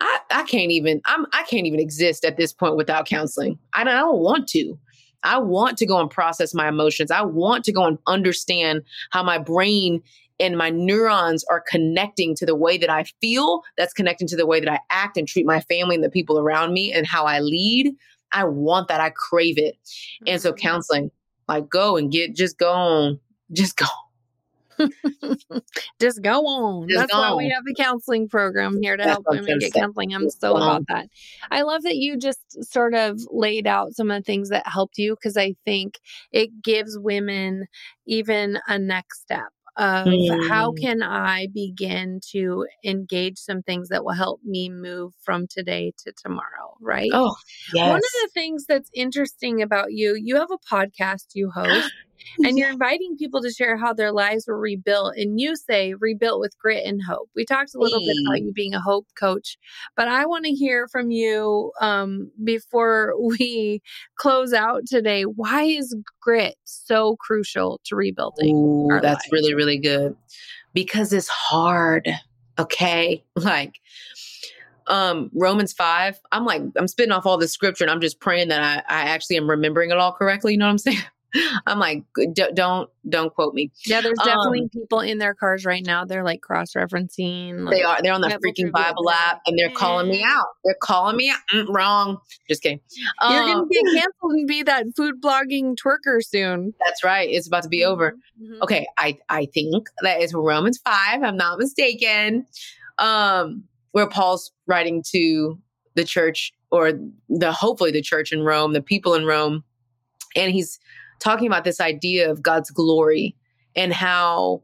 I, 0.00 0.18
I 0.30 0.42
can't 0.44 0.70
even 0.70 1.00
I'm 1.06 1.26
I 1.32 1.44
can't 1.44 1.66
even 1.66 1.80
exist 1.80 2.24
at 2.24 2.36
this 2.36 2.52
point 2.52 2.76
without 2.76 3.06
counseling. 3.06 3.58
I 3.72 3.84
don't, 3.84 3.94
I 3.94 4.00
don't 4.00 4.20
want 4.20 4.48
to. 4.48 4.78
I 5.24 5.38
want 5.38 5.78
to 5.78 5.86
go 5.86 6.00
and 6.00 6.10
process 6.10 6.54
my 6.54 6.68
emotions. 6.68 7.10
I 7.10 7.22
want 7.22 7.64
to 7.64 7.72
go 7.72 7.84
and 7.84 7.98
understand 8.06 8.82
how 9.10 9.22
my 9.22 9.38
brain 9.38 10.02
and 10.40 10.56
my 10.56 10.70
neurons 10.70 11.44
are 11.50 11.62
connecting 11.68 12.34
to 12.36 12.46
the 12.46 12.54
way 12.54 12.78
that 12.78 12.90
I 12.90 13.04
feel, 13.20 13.62
that's 13.76 13.92
connecting 13.92 14.28
to 14.28 14.36
the 14.36 14.46
way 14.46 14.60
that 14.60 14.70
I 14.70 14.80
act 14.90 15.16
and 15.16 15.26
treat 15.26 15.46
my 15.46 15.60
family 15.60 15.94
and 15.96 16.04
the 16.04 16.10
people 16.10 16.38
around 16.38 16.72
me 16.72 16.92
and 16.92 17.06
how 17.06 17.24
I 17.24 17.40
lead. 17.40 17.94
I 18.32 18.44
want 18.44 18.88
that. 18.88 19.00
I 19.00 19.10
crave 19.10 19.58
it. 19.58 19.76
And 20.26 20.40
so 20.40 20.52
mm-hmm. 20.52 20.60
counseling, 20.60 21.10
like 21.48 21.68
go 21.68 21.96
and 21.96 22.10
get 22.10 22.36
just 22.36 22.58
go 22.58 22.72
on. 22.72 23.20
Just 23.52 23.76
go. 23.76 23.86
just 26.00 26.22
go 26.22 26.46
on. 26.46 26.88
Just 26.88 27.00
That's 27.00 27.12
go 27.12 27.18
why 27.18 27.28
on. 27.30 27.36
we 27.38 27.48
have 27.48 27.64
a 27.68 27.74
counseling 27.74 28.28
program 28.28 28.80
here 28.80 28.96
to 28.96 29.02
That's 29.02 29.14
help 29.14 29.26
women 29.28 29.58
get 29.58 29.72
counseling. 29.72 30.14
I'm 30.14 30.30
so 30.30 30.56
about 30.56 30.84
that. 30.88 31.08
I 31.50 31.62
love 31.62 31.82
that 31.82 31.96
you 31.96 32.16
just 32.16 32.62
sort 32.62 32.94
of 32.94 33.18
laid 33.30 33.66
out 33.66 33.94
some 33.94 34.10
of 34.10 34.20
the 34.20 34.24
things 34.24 34.50
that 34.50 34.66
helped 34.66 34.98
you 34.98 35.16
because 35.16 35.36
I 35.36 35.54
think 35.64 35.98
it 36.32 36.62
gives 36.62 36.98
women 36.98 37.66
even 38.06 38.58
a 38.68 38.78
next 38.78 39.22
step 39.22 39.48
of 39.78 40.08
mm. 40.08 40.48
how 40.48 40.72
can 40.72 41.02
I 41.02 41.46
begin 41.54 42.20
to 42.32 42.66
engage 42.84 43.38
some 43.38 43.62
things 43.62 43.88
that 43.90 44.04
will 44.04 44.12
help 44.14 44.40
me 44.44 44.68
move 44.68 45.14
from 45.22 45.46
today 45.46 45.92
to 46.04 46.12
tomorrow, 46.12 46.76
right? 46.80 47.10
Oh, 47.12 47.36
yes. 47.72 47.88
One 47.88 47.98
of 47.98 48.02
the 48.02 48.30
things 48.34 48.66
that's 48.66 48.90
interesting 48.92 49.62
about 49.62 49.92
you, 49.92 50.16
you 50.20 50.36
have 50.36 50.50
a 50.50 50.58
podcast 50.58 51.26
you 51.34 51.50
host 51.50 51.92
and 52.44 52.58
you're 52.58 52.70
inviting 52.70 53.16
people 53.16 53.42
to 53.42 53.50
share 53.50 53.76
how 53.76 53.92
their 53.92 54.12
lives 54.12 54.46
were 54.46 54.58
rebuilt. 54.58 55.14
And 55.16 55.40
you 55.40 55.56
say 55.56 55.94
rebuilt 55.94 56.40
with 56.40 56.58
grit 56.58 56.84
and 56.84 57.00
hope. 57.02 57.28
We 57.34 57.44
talked 57.44 57.74
a 57.74 57.78
little 57.78 58.00
bit 58.00 58.16
about 58.26 58.42
you 58.42 58.52
being 58.52 58.74
a 58.74 58.80
hope 58.80 59.06
coach, 59.18 59.58
but 59.96 60.08
I 60.08 60.26
want 60.26 60.44
to 60.44 60.52
hear 60.52 60.88
from 60.88 61.10
you 61.10 61.72
um, 61.80 62.30
before 62.42 63.14
we 63.20 63.82
close 64.16 64.52
out 64.52 64.86
today. 64.86 65.22
Why 65.22 65.62
is 65.62 65.94
grit 66.20 66.56
so 66.64 67.16
crucial 67.16 67.80
to 67.84 67.96
rebuilding? 67.96 68.54
Ooh, 68.54 68.88
that's 69.00 69.24
lives? 69.24 69.32
really, 69.32 69.54
really 69.54 69.78
good 69.78 70.16
because 70.74 71.12
it's 71.12 71.28
hard. 71.28 72.08
Okay. 72.58 73.24
Like, 73.36 73.80
um 74.88 75.30
Romans 75.34 75.72
5, 75.74 76.18
I'm 76.32 76.44
like, 76.44 76.62
I'm 76.76 76.88
spitting 76.88 77.12
off 77.12 77.26
all 77.26 77.36
this 77.36 77.52
scripture 77.52 77.84
and 77.84 77.90
I'm 77.90 78.00
just 78.00 78.20
praying 78.20 78.48
that 78.48 78.62
I, 78.62 78.76
I 78.88 79.02
actually 79.02 79.36
am 79.36 79.48
remembering 79.48 79.90
it 79.90 79.98
all 79.98 80.12
correctly. 80.12 80.52
You 80.52 80.58
know 80.58 80.66
what 80.66 80.72
I'm 80.72 80.78
saying? 80.78 80.98
I'm 81.66 81.78
like, 81.78 82.04
don't 82.54 82.90
don't 83.08 83.34
quote 83.34 83.54
me. 83.54 83.70
Yeah, 83.86 84.00
there's 84.00 84.18
definitely 84.18 84.62
um, 84.62 84.68
people 84.68 85.00
in 85.00 85.18
their 85.18 85.34
cars 85.34 85.64
right 85.64 85.84
now. 85.84 86.04
They're 86.04 86.24
like 86.24 86.40
cross 86.40 86.72
referencing. 86.72 87.64
Like, 87.64 87.76
they 87.76 87.82
are. 87.82 87.98
They're 88.02 88.12
on 88.12 88.20
the 88.20 88.28
freaking 88.28 88.72
Bible 88.72 89.10
app, 89.10 89.40
and 89.46 89.58
they're 89.58 89.70
calling 89.70 90.08
me 90.08 90.22
out. 90.24 90.46
They're 90.64 90.76
calling 90.82 91.16
me 91.16 91.30
out. 91.30 91.38
Mm, 91.52 91.66
wrong. 91.68 92.18
Just 92.48 92.62
kidding. 92.62 92.80
Um, 93.20 93.34
You're 93.34 93.44
gonna 93.44 93.66
get 93.70 93.84
canceled 93.94 94.32
and 94.32 94.46
be 94.46 94.62
that 94.62 94.86
food 94.96 95.20
blogging 95.20 95.76
twerker 95.76 96.22
soon. 96.22 96.74
That's 96.84 97.04
right. 97.04 97.28
It's 97.28 97.46
about 97.46 97.62
to 97.64 97.68
be 97.68 97.84
over. 97.84 98.16
Mm-hmm. 98.42 98.62
Okay, 98.62 98.86
I 98.96 99.18
I 99.28 99.46
think 99.46 99.88
that 100.02 100.20
is 100.20 100.32
Romans 100.34 100.78
five. 100.84 101.22
I'm 101.22 101.36
not 101.36 101.58
mistaken. 101.58 102.46
Um, 102.98 103.64
where 103.92 104.08
Paul's 104.08 104.52
writing 104.66 105.02
to 105.10 105.58
the 105.94 106.04
church 106.04 106.52
or 106.70 106.92
the 107.28 107.52
hopefully 107.52 107.90
the 107.90 108.02
church 108.02 108.32
in 108.32 108.42
Rome, 108.42 108.72
the 108.72 108.82
people 108.82 109.14
in 109.14 109.24
Rome, 109.24 109.64
and 110.36 110.52
he's 110.52 110.78
talking 111.18 111.46
about 111.46 111.64
this 111.64 111.80
idea 111.80 112.30
of 112.30 112.42
God's 112.42 112.70
glory 112.70 113.34
and 113.74 113.92
how 113.92 114.62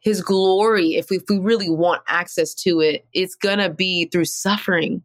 his 0.00 0.20
glory, 0.20 0.96
if 0.96 1.10
we, 1.10 1.18
if 1.18 1.24
we 1.28 1.38
really 1.38 1.70
want 1.70 2.02
access 2.08 2.54
to 2.54 2.80
it, 2.80 3.06
it's 3.12 3.34
going 3.34 3.58
to 3.58 3.70
be 3.70 4.06
through 4.06 4.24
suffering 4.24 5.02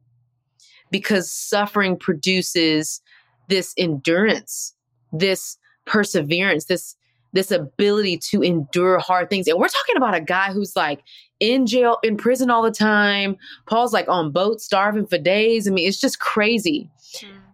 because 0.91 1.31
suffering 1.31 1.97
produces 1.97 3.01
this 3.47 3.73
endurance, 3.77 4.73
this 5.13 5.57
perseverance, 5.85 6.65
this 6.65 6.95
this 7.33 7.51
ability 7.51 8.17
to 8.17 8.41
endure 8.41 8.97
hard 8.97 9.29
things. 9.29 9.47
And 9.47 9.59
we're 9.59 9.67
talking 9.67 9.97
about 9.97 10.15
a 10.15 10.21
guy 10.21 10.51
who's 10.53 10.75
like 10.75 11.03
in 11.39 11.67
jail, 11.67 11.99
in 12.01 12.15
prison 12.17 12.49
all 12.49 12.63
the 12.63 12.71
time. 12.71 13.35
Paul's 13.67 13.93
like 13.93 14.07
on 14.07 14.31
boats, 14.31 14.63
starving 14.63 15.05
for 15.05 15.17
days. 15.17 15.67
I 15.67 15.71
mean, 15.71 15.87
it's 15.87 15.99
just 15.99 16.19
crazy. 16.19 16.89
Mm 17.17 17.46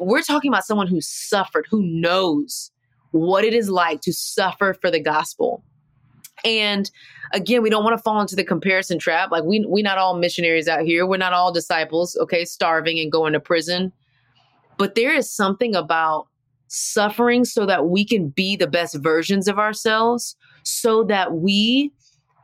we're 0.00 0.22
talking 0.22 0.50
about 0.50 0.64
someone 0.64 0.86
who 0.86 1.00
suffered, 1.00 1.66
who 1.70 1.82
knows 1.82 2.70
what 3.12 3.44
it 3.44 3.54
is 3.54 3.68
like 3.68 4.00
to 4.02 4.12
suffer 4.12 4.74
for 4.80 4.90
the 4.90 5.00
gospel. 5.00 5.62
And 6.44 6.90
again, 7.32 7.62
we 7.62 7.70
don't 7.70 7.84
want 7.84 7.96
to 7.96 8.02
fall 8.02 8.20
into 8.20 8.36
the 8.36 8.44
comparison 8.44 8.98
trap. 8.98 9.30
Like 9.30 9.44
we 9.44 9.64
we're 9.66 9.84
not 9.84 9.98
all 9.98 10.16
missionaries 10.16 10.68
out 10.68 10.82
here. 10.82 11.06
We're 11.06 11.18
not 11.18 11.32
all 11.32 11.52
disciples, 11.52 12.16
okay, 12.20 12.44
starving 12.44 12.98
and 12.98 13.12
going 13.12 13.32
to 13.34 13.40
prison. 13.40 13.92
But 14.78 14.94
there 14.94 15.14
is 15.14 15.30
something 15.30 15.74
about 15.74 16.26
suffering 16.68 17.44
so 17.44 17.66
that 17.66 17.88
we 17.88 18.04
can 18.04 18.28
be 18.28 18.56
the 18.56 18.66
best 18.66 18.96
versions 19.02 19.48
of 19.48 19.58
ourselves, 19.58 20.36
so 20.62 21.04
that 21.04 21.34
we 21.34 21.92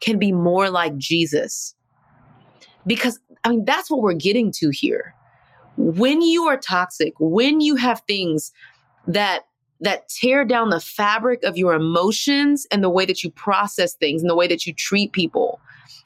can 0.02 0.18
be 0.18 0.32
more 0.32 0.68
like 0.68 0.96
Jesus. 0.98 1.74
Because 2.86 3.18
I 3.44 3.50
mean, 3.50 3.64
that's 3.64 3.90
what 3.90 4.02
we're 4.02 4.14
getting 4.14 4.52
to 4.52 4.70
here 4.70 5.15
when 5.76 6.22
you 6.22 6.44
are 6.44 6.56
toxic, 6.56 7.14
when 7.18 7.60
you 7.60 7.76
have 7.76 8.02
things 8.06 8.52
that 9.06 9.46
that 9.80 10.08
tear 10.08 10.44
down 10.44 10.70
the 10.70 10.80
fabric 10.80 11.42
of 11.42 11.58
your 11.58 11.74
emotions 11.74 12.66
and 12.70 12.82
the 12.82 12.88
way 12.88 13.04
that 13.04 13.22
you 13.22 13.30
process 13.30 13.92
things 13.92 14.22
and 14.22 14.30
the 14.30 14.36
way 14.36 14.46
that 14.46 14.66
you 14.66 14.72
treat 14.72 15.12
people, 15.12 15.60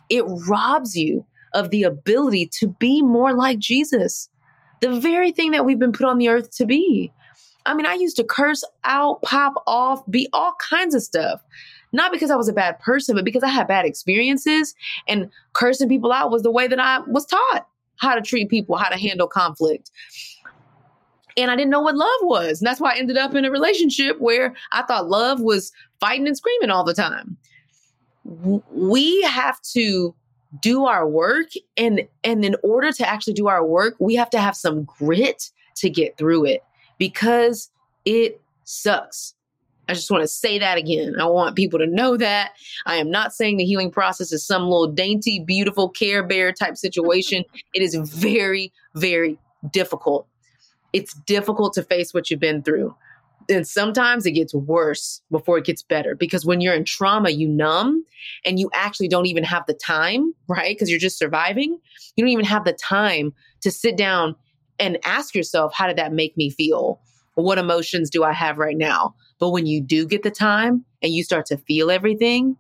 it 0.09 0.25
robs 0.49 0.97
you 0.97 1.25
of 1.55 1.71
the 1.71 1.85
ability 1.85 2.47
to 2.47 2.67
be 2.67 3.01
more 3.01 3.33
like 3.33 3.61
Jesus, 3.61 4.29
the 4.81 4.99
very 4.99 5.31
thing 5.31 5.53
that 5.53 5.65
we've 5.65 5.79
been 5.79 5.93
put 5.93 6.07
on 6.07 6.19
the 6.19 6.29
earth 6.29 6.51
to 6.57 6.67
be. 6.67 7.13
I 7.65 7.75
mean, 7.75 7.87
I 7.87 7.95
used 7.95 8.17
to 8.17 8.25
curse 8.25 8.65
out, 8.83 9.23
pop 9.23 9.63
off, 9.69 10.03
be 10.11 10.29
all 10.33 10.55
kinds 10.59 10.95
of 10.95 11.03
stuff. 11.03 11.41
Not 11.93 12.11
because 12.11 12.31
I 12.31 12.37
was 12.37 12.49
a 12.49 12.53
bad 12.53 12.79
person, 12.81 13.15
but 13.15 13.25
because 13.25 13.43
I 13.43 13.49
had 13.49 13.69
bad 13.69 13.85
experiences 13.85 14.75
and 15.07 15.31
cursing 15.53 15.89
people 15.89 16.13
out 16.13 16.31
was 16.31 16.43
the 16.43 16.51
way 16.51 16.67
that 16.67 16.81
I 16.81 17.01
was 17.07 17.27
taught 17.27 17.67
how 18.01 18.15
to 18.15 18.21
treat 18.21 18.49
people, 18.49 18.77
how 18.77 18.89
to 18.89 18.99
handle 18.99 19.29
conflict. 19.29 19.91
And 21.37 21.51
I 21.51 21.57
didn't 21.57 21.71
know 21.71 21.81
what 21.81 21.97
love 21.97 22.21
was. 22.23 22.61
And 22.61 22.67
that's 22.67 22.81
why 22.81 22.95
I 22.95 22.99
ended 22.99 23.17
up 23.17 23.35
in 23.35 23.45
a 23.45 23.51
relationship 23.51 24.21
where 24.21 24.55
I 24.73 24.83
thought 24.83 25.09
love 25.09 25.41
was 25.41 25.71
fighting 26.01 26.27
and 26.27 26.37
screaming 26.37 26.71
all 26.71 26.85
the 26.85 26.95
time. 26.95 27.37
We 28.25 29.23
have 29.23 29.61
to 29.73 30.15
do 30.61 30.87
our 30.87 31.09
work 31.09 31.47
and 31.77 32.07
and 32.25 32.45
in 32.45 32.57
order 32.65 32.91
to 32.91 33.09
actually 33.09 33.35
do 33.35 33.47
our 33.47 33.65
work, 33.65 33.95
we 34.01 34.17
have 34.17 34.31
to 34.31 34.41
have 34.41 34.57
some 34.57 34.85
grit 34.85 35.51
to 35.77 35.89
get 35.89 36.19
through 36.19 36.45
it 36.47 36.65
because 36.99 37.71
it 38.05 38.41
sucks. 38.65 39.35
I 39.91 39.95
just 39.95 40.11
want 40.11 40.23
to 40.23 40.29
say 40.29 40.59
that 40.61 40.79
again. 40.79 41.17
I 41.21 41.27
want 41.27 41.57
people 41.57 41.81
to 41.81 41.87
know 41.87 42.17
that. 42.17 42.53
I 42.87 42.97
am 42.97 43.11
not 43.11 43.33
saying 43.33 43.57
the 43.57 43.65
healing 43.65 43.91
process 43.91 44.31
is 44.31 44.47
some 44.47 44.63
little 44.63 44.87
dainty, 44.87 45.41
beautiful 45.41 45.89
care 45.89 46.23
bear 46.23 46.53
type 46.53 46.77
situation. 46.77 47.45
it 47.75 47.83
is 47.83 47.97
very, 47.97 48.73
very 48.95 49.37
difficult. 49.73 50.29
It's 50.93 51.15
difficult 51.27 51.73
to 51.75 51.83
face 51.83 52.15
what 52.15 52.31
you've 52.31 52.39
been 52.39 52.63
through. 52.63 52.95
And 53.49 53.67
sometimes 53.67 54.27
it 54.27 54.33
gets 54.33 54.55
worse 54.55 55.23
before 55.29 55.59
it 55.59 55.65
gets 55.65 55.83
better 55.83 56.15
because 56.15 56.47
when 56.47 56.61
you're 56.61 56.75
in 56.75 56.85
trauma, 56.85 57.31
you 57.31 57.49
numb 57.49 58.05
and 58.45 58.61
you 58.61 58.71
actually 58.73 59.09
don't 59.09 59.27
even 59.27 59.43
have 59.43 59.67
the 59.67 59.75
time, 59.75 60.33
right? 60.47 60.77
Because 60.77 60.89
you're 60.89 61.01
just 61.01 61.19
surviving. 61.19 61.81
You 62.15 62.25
don't 62.25 62.31
even 62.31 62.45
have 62.45 62.65
the 62.65 62.75
time 62.75 63.35
to 63.63 63.73
sit 63.73 63.97
down 63.97 64.37
and 64.79 64.99
ask 65.05 65.35
yourself, 65.35 65.73
how 65.75 65.89
did 65.89 65.97
that 65.97 66.13
make 66.13 66.37
me 66.37 66.49
feel? 66.49 67.01
What 67.41 67.59
emotions 67.59 68.11
do 68.11 68.25
I 68.25 68.33
have 68.33 68.59
right 68.59 68.77
now? 68.77 69.15
But 69.39 69.51
when 69.51 69.67
you 69.67 69.81
do 69.81 70.07
get 70.07 70.23
the 70.23 70.31
time 70.31 70.85
and 71.03 71.13
you 71.13 71.25
start 71.25 71.47
to 71.47 71.57
feel 71.57 71.91
everything, 71.91 72.57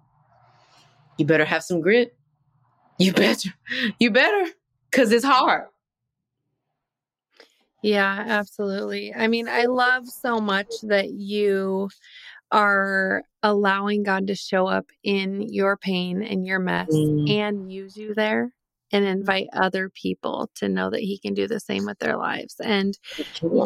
you 1.18 1.26
better 1.26 1.44
have 1.44 1.62
some 1.62 1.80
grit. 1.80 2.16
You 2.98 3.12
better, 3.12 3.48
you 3.98 4.10
better, 4.10 4.50
because 4.90 5.10
it's 5.12 5.24
hard. 5.24 5.66
Yeah, 7.82 8.24
absolutely. 8.28 9.14
I 9.14 9.26
mean, 9.26 9.48
I 9.48 9.64
love 9.64 10.06
so 10.06 10.38
much 10.38 10.70
that 10.82 11.10
you 11.10 11.88
are 12.52 13.22
allowing 13.42 14.02
God 14.02 14.26
to 14.26 14.34
show 14.34 14.66
up 14.66 14.86
in 15.02 15.42
your 15.42 15.76
pain 15.76 16.22
and 16.22 16.46
your 16.46 16.58
mess 16.58 16.90
mm. 16.90 17.30
and 17.30 17.72
use 17.72 17.96
you 17.96 18.14
there 18.14 18.52
and 18.92 19.04
invite 19.04 19.48
other 19.52 19.88
people 19.90 20.50
to 20.56 20.68
know 20.68 20.90
that 20.90 21.00
he 21.00 21.18
can 21.18 21.34
do 21.34 21.46
the 21.46 21.60
same 21.60 21.84
with 21.84 21.98
their 21.98 22.16
lives. 22.16 22.56
And 22.62 22.98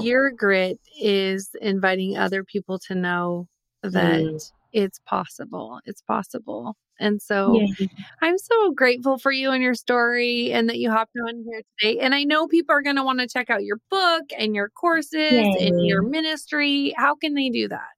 your 0.03 0.31
grit 0.31 0.79
is 1.01 1.51
inviting 1.61 2.16
other 2.16 2.45
people 2.45 2.79
to 2.81 2.95
know 2.95 3.49
that 3.83 4.22
mm. 4.22 4.53
it's 4.72 4.99
possible. 5.01 5.81
It's 5.85 6.03
possible. 6.03 6.77
And 7.01 7.20
so 7.20 7.61
yeah. 7.61 7.87
I'm 8.22 8.39
so 8.39 8.70
grateful 8.70 9.18
for 9.18 9.33
you 9.33 9.51
and 9.51 9.62
your 9.62 9.75
story 9.75 10.53
and 10.53 10.68
that 10.68 10.79
you 10.79 10.91
hopped 10.91 11.16
on 11.27 11.43
here 11.45 11.62
today. 11.79 11.99
And 11.99 12.14
I 12.14 12.25
know 12.25 12.47
people 12.47 12.75
are 12.75 12.83
going 12.83 12.97
to 12.97 13.03
want 13.03 13.18
to 13.18 13.27
check 13.27 13.51
out 13.51 13.64
your 13.64 13.81
book 13.91 14.22
and 14.39 14.55
your 14.55 14.68
courses 14.68 15.33
yeah. 15.33 15.55
and 15.59 15.85
your 15.85 16.03
ministry. 16.03 16.95
How 16.97 17.14
can 17.16 17.35
they 17.35 17.49
do 17.49 17.68
that? 17.68 17.93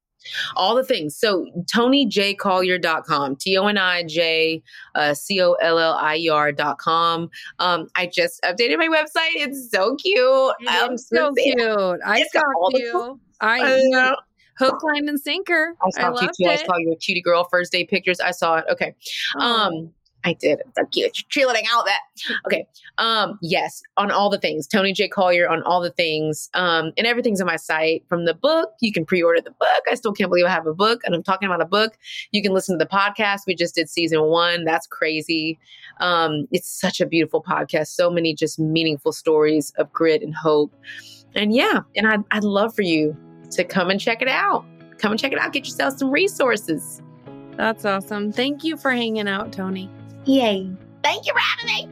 All 0.55 0.75
the 0.75 0.85
things. 0.85 1.17
So 1.17 1.47
ToniJCollier.com, 1.73 3.37
T 3.37 3.57
O 3.57 3.67
N 3.67 3.79
I 3.79 4.03
J 4.05 4.63
uh, 4.95 5.15
C 5.15 5.41
O 5.43 5.53
L 5.55 5.79
L 5.79 5.95
I 5.95 6.17
E 6.17 6.29
R.com. 6.29 7.31
Um, 7.59 7.89
I 7.95 8.07
just 8.07 8.43
updated 8.43 8.79
my 8.79 8.89
website. 8.89 9.35
It's 9.35 9.71
so 9.71 9.97
cute. 9.97 10.55
It's 10.61 11.09
so 11.09 11.33
cute. 11.35 12.01
I 12.05 12.25
saw 12.33 12.43
you. 12.71 13.21
I, 13.41 13.61
I 13.61 13.81
know. 13.85 14.17
Hook, 14.59 14.83
line, 14.83 15.07
and 15.09 15.21
sinker. 15.21 15.75
I 15.83 15.91
saw 15.91 16.15
I 16.15 16.23
you 16.23 16.29
too. 16.29 16.51
It. 16.51 16.61
I 16.61 16.65
saw 16.65 16.77
your 16.79 16.97
cutie 16.97 17.21
girl 17.21 17.47
first 17.51 17.73
day 17.73 17.85
pictures. 17.85 18.21
I 18.21 18.31
saw 18.31 18.57
it. 18.57 18.65
Okay. 18.71 18.95
Oh. 19.37 19.41
Um, 19.41 19.93
I 20.27 20.33
did. 20.33 20.59
It's 20.59 20.77
so 20.77 20.85
cute. 20.87 21.17
You're 21.17 21.29
trailing 21.29 21.65
out 21.73 21.85
that. 21.85 22.01
Okay. 22.47 22.67
Um, 22.99 23.39
yes, 23.41 23.81
on 23.97 24.11
all 24.11 24.29
the 24.29 24.39
things. 24.39 24.67
Toni 24.67 24.93
J. 24.93 25.07
Collier 25.07 25.49
on 25.49 25.63
all 25.63 25.81
the 25.81 25.93
things. 25.93 26.51
Um, 26.53 26.93
and 26.99 27.07
everything's 27.07 27.41
on 27.41 27.47
my 27.47 27.55
site. 27.55 28.05
From 28.09 28.25
the 28.25 28.35
book, 28.35 28.71
you 28.81 28.93
can 28.93 29.07
pre-order 29.07 29.41
the 29.41 29.53
book. 29.53 29.83
I 29.89 29.95
still 29.95 30.13
can't 30.13 30.29
believe 30.29 30.45
I 30.45 30.51
have 30.51 30.67
a 30.67 30.75
book 30.75 31.03
and 31.05 31.15
I'm 31.15 31.23
talking 31.23 31.47
about 31.47 31.63
a 31.63 31.67
book. 31.67 31.97
You 32.33 32.43
can 32.43 32.53
listen 32.53 32.77
to 32.77 32.85
the 32.85 32.91
podcast. 32.91 33.43
We 33.47 33.55
just 33.55 33.77
did 33.77 33.89
season 33.89 34.23
one. 34.23 34.65
That's 34.65 34.89
crazy. 34.89 35.61
Um, 36.01 36.49
it's 36.51 36.69
such 36.69 37.01
a 37.01 37.07
beautiful 37.07 37.41
podcast. 37.41 37.89
So 37.89 38.11
many 38.11 38.35
just 38.35 38.59
meaningful 38.59 39.13
stories 39.13 39.73
of 39.79 39.93
grit 39.93 40.23
and 40.23 40.35
hope. 40.35 40.75
And 41.37 41.55
yeah, 41.55 41.81
and 41.95 42.09
I'd, 42.09 42.25
I'd 42.33 42.45
love 42.45 42.75
for 42.75 42.83
you 42.83 43.17
to 43.53 43.63
come 43.63 43.91
and 43.91 44.01
check 44.01 44.23
it 44.23 44.29
out. 44.29 44.65
Come 44.99 45.13
and 45.13 45.21
check 45.21 45.33
it 45.33 45.39
out. 45.39 45.53
Get 45.53 45.67
yourself 45.67 45.99
some 45.99 46.11
resources. 46.11 47.01
That's 47.57 47.85
awesome. 47.85 48.33
Thank 48.33 48.65
you 48.65 48.77
for 48.77 48.91
hanging 48.91 49.29
out, 49.29 49.53
Toni. 49.53 49.89
Yay. 50.27 50.71
Thank 51.03 51.27
you 51.27 51.33
for 51.33 51.39
having 51.39 51.67
me. 51.67 51.89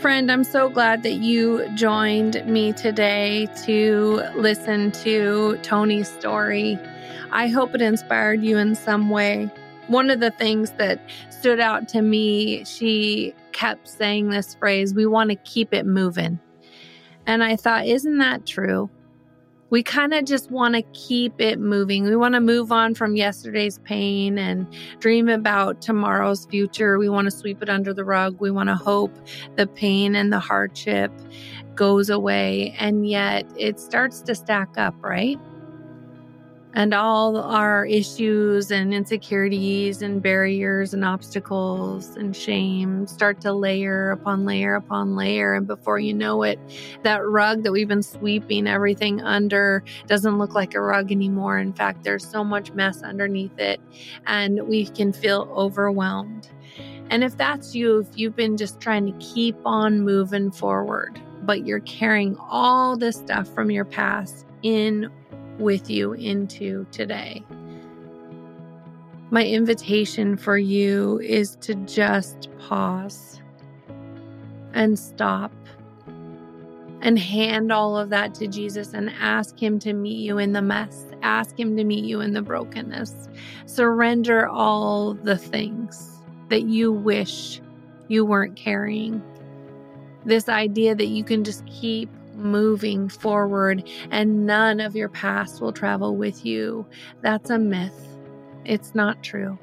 Friend, 0.00 0.32
I'm 0.32 0.42
so 0.42 0.68
glad 0.68 1.04
that 1.04 1.14
you 1.14 1.68
joined 1.76 2.44
me 2.44 2.72
today 2.72 3.46
to 3.64 4.22
listen 4.34 4.90
to 4.92 5.56
Toni's 5.62 6.08
story. 6.08 6.76
I 7.30 7.46
hope 7.46 7.72
it 7.76 7.80
inspired 7.80 8.42
you 8.42 8.58
in 8.58 8.74
some 8.74 9.10
way. 9.10 9.48
One 9.86 10.10
of 10.10 10.18
the 10.18 10.32
things 10.32 10.72
that 10.72 11.00
stood 11.30 11.60
out 11.60 11.86
to 11.90 12.02
me, 12.02 12.64
she 12.64 13.32
kept 13.52 13.86
saying 13.86 14.30
this 14.30 14.56
phrase, 14.56 14.92
we 14.92 15.06
want 15.06 15.30
to 15.30 15.36
keep 15.36 15.72
it 15.72 15.86
moving. 15.86 16.40
And 17.26 17.44
I 17.44 17.54
thought, 17.54 17.86
isn't 17.86 18.18
that 18.18 18.44
true? 18.46 18.90
We 19.72 19.82
kind 19.82 20.12
of 20.12 20.26
just 20.26 20.50
want 20.50 20.74
to 20.74 20.82
keep 20.92 21.40
it 21.40 21.58
moving. 21.58 22.04
We 22.04 22.14
want 22.14 22.34
to 22.34 22.42
move 22.42 22.70
on 22.70 22.94
from 22.94 23.16
yesterday's 23.16 23.78
pain 23.78 24.36
and 24.36 24.66
dream 24.98 25.30
about 25.30 25.80
tomorrow's 25.80 26.44
future. 26.44 26.98
We 26.98 27.08
want 27.08 27.24
to 27.24 27.30
sweep 27.30 27.62
it 27.62 27.70
under 27.70 27.94
the 27.94 28.04
rug. 28.04 28.38
We 28.38 28.50
want 28.50 28.68
to 28.68 28.74
hope 28.74 29.16
the 29.56 29.66
pain 29.66 30.14
and 30.14 30.30
the 30.30 30.40
hardship 30.40 31.10
goes 31.74 32.10
away. 32.10 32.76
And 32.78 33.08
yet 33.08 33.46
it 33.56 33.80
starts 33.80 34.20
to 34.20 34.34
stack 34.34 34.76
up, 34.76 34.94
right? 35.00 35.40
And 36.74 36.94
all 36.94 37.36
our 37.36 37.84
issues 37.86 38.70
and 38.70 38.94
insecurities 38.94 40.00
and 40.00 40.22
barriers 40.22 40.94
and 40.94 41.04
obstacles 41.04 42.16
and 42.16 42.34
shame 42.34 43.06
start 43.06 43.40
to 43.42 43.52
layer 43.52 44.10
upon 44.10 44.44
layer 44.44 44.74
upon 44.74 45.14
layer. 45.14 45.54
And 45.54 45.66
before 45.66 45.98
you 45.98 46.14
know 46.14 46.42
it, 46.42 46.58
that 47.02 47.24
rug 47.26 47.62
that 47.62 47.72
we've 47.72 47.88
been 47.88 48.02
sweeping 48.02 48.66
everything 48.66 49.20
under 49.20 49.84
doesn't 50.06 50.38
look 50.38 50.54
like 50.54 50.74
a 50.74 50.80
rug 50.80 51.12
anymore. 51.12 51.58
In 51.58 51.72
fact, 51.72 52.04
there's 52.04 52.26
so 52.26 52.42
much 52.42 52.72
mess 52.72 53.02
underneath 53.02 53.58
it, 53.58 53.80
and 54.26 54.66
we 54.66 54.86
can 54.86 55.12
feel 55.12 55.52
overwhelmed. 55.54 56.48
And 57.10 57.22
if 57.22 57.36
that's 57.36 57.74
you, 57.74 57.98
if 57.98 58.06
you've 58.14 58.36
been 58.36 58.56
just 58.56 58.80
trying 58.80 59.06
to 59.06 59.12
keep 59.18 59.56
on 59.66 60.00
moving 60.00 60.50
forward, 60.50 61.20
but 61.42 61.66
you're 61.66 61.80
carrying 61.80 62.36
all 62.38 62.96
this 62.96 63.16
stuff 63.16 63.52
from 63.54 63.70
your 63.70 63.84
past 63.84 64.46
in 64.62 65.10
with 65.62 65.88
you 65.88 66.12
into 66.12 66.86
today. 66.90 67.42
My 69.30 69.46
invitation 69.46 70.36
for 70.36 70.58
you 70.58 71.18
is 71.20 71.56
to 71.62 71.74
just 71.74 72.50
pause 72.58 73.40
and 74.74 74.98
stop 74.98 75.52
and 77.00 77.18
hand 77.18 77.72
all 77.72 77.96
of 77.96 78.10
that 78.10 78.34
to 78.34 78.46
Jesus 78.46 78.92
and 78.92 79.10
ask 79.18 79.58
Him 79.58 79.78
to 79.80 79.92
meet 79.92 80.18
you 80.18 80.38
in 80.38 80.52
the 80.52 80.62
mess, 80.62 81.06
ask 81.22 81.58
Him 81.58 81.76
to 81.76 81.84
meet 81.84 82.04
you 82.04 82.20
in 82.20 82.32
the 82.32 82.42
brokenness. 82.42 83.28
Surrender 83.66 84.46
all 84.46 85.14
the 85.14 85.36
things 85.36 86.20
that 86.48 86.62
you 86.62 86.92
wish 86.92 87.60
you 88.08 88.24
weren't 88.24 88.56
carrying. 88.56 89.22
This 90.24 90.48
idea 90.48 90.94
that 90.94 91.08
you 91.08 91.24
can 91.24 91.42
just 91.42 91.66
keep 91.66 92.08
moving 92.34 93.08
forward 93.08 93.88
and 94.10 94.46
none 94.46 94.80
of 94.80 94.96
your 94.96 95.08
past 95.08 95.60
will 95.60 95.72
travel 95.72 96.16
with 96.16 96.44
you. 96.44 96.86
That's 97.20 97.50
a 97.50 97.58
myth. 97.58 98.18
It's 98.64 98.94
not 98.94 99.22
true. 99.22 99.58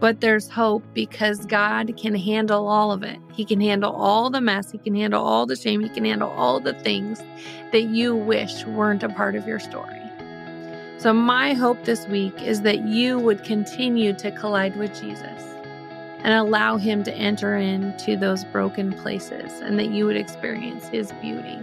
But 0.00 0.20
there's 0.20 0.48
hope 0.48 0.82
because 0.94 1.44
God 1.44 1.94
can 1.98 2.14
handle 2.14 2.68
all 2.68 2.90
of 2.90 3.02
it. 3.02 3.18
He 3.32 3.44
can 3.44 3.60
handle 3.60 3.92
all 3.92 4.30
the 4.30 4.40
mess. 4.40 4.70
He 4.70 4.78
can 4.78 4.94
handle 4.94 5.22
all 5.22 5.44
the 5.44 5.56
shame. 5.56 5.80
He 5.82 5.90
can 5.90 6.06
handle 6.06 6.30
all 6.30 6.58
the 6.58 6.72
things 6.72 7.20
that 7.72 7.82
you 7.82 8.14
wish 8.14 8.64
weren't 8.64 9.02
a 9.02 9.10
part 9.10 9.36
of 9.36 9.46
your 9.46 9.58
story. 9.58 10.00
So, 10.96 11.12
my 11.12 11.52
hope 11.54 11.84
this 11.84 12.06
week 12.08 12.42
is 12.42 12.62
that 12.62 12.86
you 12.86 13.18
would 13.18 13.44
continue 13.44 14.12
to 14.14 14.30
collide 14.32 14.76
with 14.76 14.98
Jesus 14.98 15.42
and 16.22 16.34
allow 16.34 16.76
Him 16.76 17.02
to 17.04 17.14
enter 17.14 17.56
into 17.56 18.16
those 18.16 18.44
broken 18.44 18.92
places 18.92 19.60
and 19.60 19.78
that 19.78 19.90
you 19.90 20.04
would 20.06 20.16
experience 20.16 20.88
His 20.88 21.12
beauty. 21.22 21.58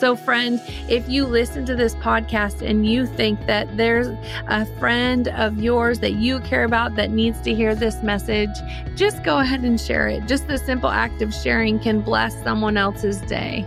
So, 0.00 0.16
friend, 0.16 0.62
if 0.88 1.06
you 1.10 1.26
listen 1.26 1.66
to 1.66 1.76
this 1.76 1.94
podcast 1.96 2.66
and 2.66 2.86
you 2.86 3.04
think 3.04 3.44
that 3.44 3.76
there's 3.76 4.06
a 4.48 4.64
friend 4.78 5.28
of 5.28 5.58
yours 5.58 5.98
that 5.98 6.14
you 6.14 6.40
care 6.40 6.64
about 6.64 6.94
that 6.94 7.10
needs 7.10 7.38
to 7.42 7.54
hear 7.54 7.74
this 7.74 8.02
message, 8.02 8.48
just 8.96 9.22
go 9.22 9.40
ahead 9.40 9.60
and 9.60 9.78
share 9.78 10.08
it. 10.08 10.24
Just 10.24 10.46
the 10.46 10.56
simple 10.56 10.88
act 10.88 11.20
of 11.20 11.34
sharing 11.34 11.78
can 11.78 12.00
bless 12.00 12.34
someone 12.42 12.78
else's 12.78 13.20
day. 13.20 13.66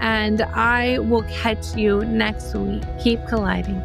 And 0.00 0.42
I 0.42 0.98
will 0.98 1.22
catch 1.22 1.76
you 1.76 2.04
next 2.06 2.56
week. 2.56 2.82
Keep 2.98 3.28
colliding. 3.28 3.80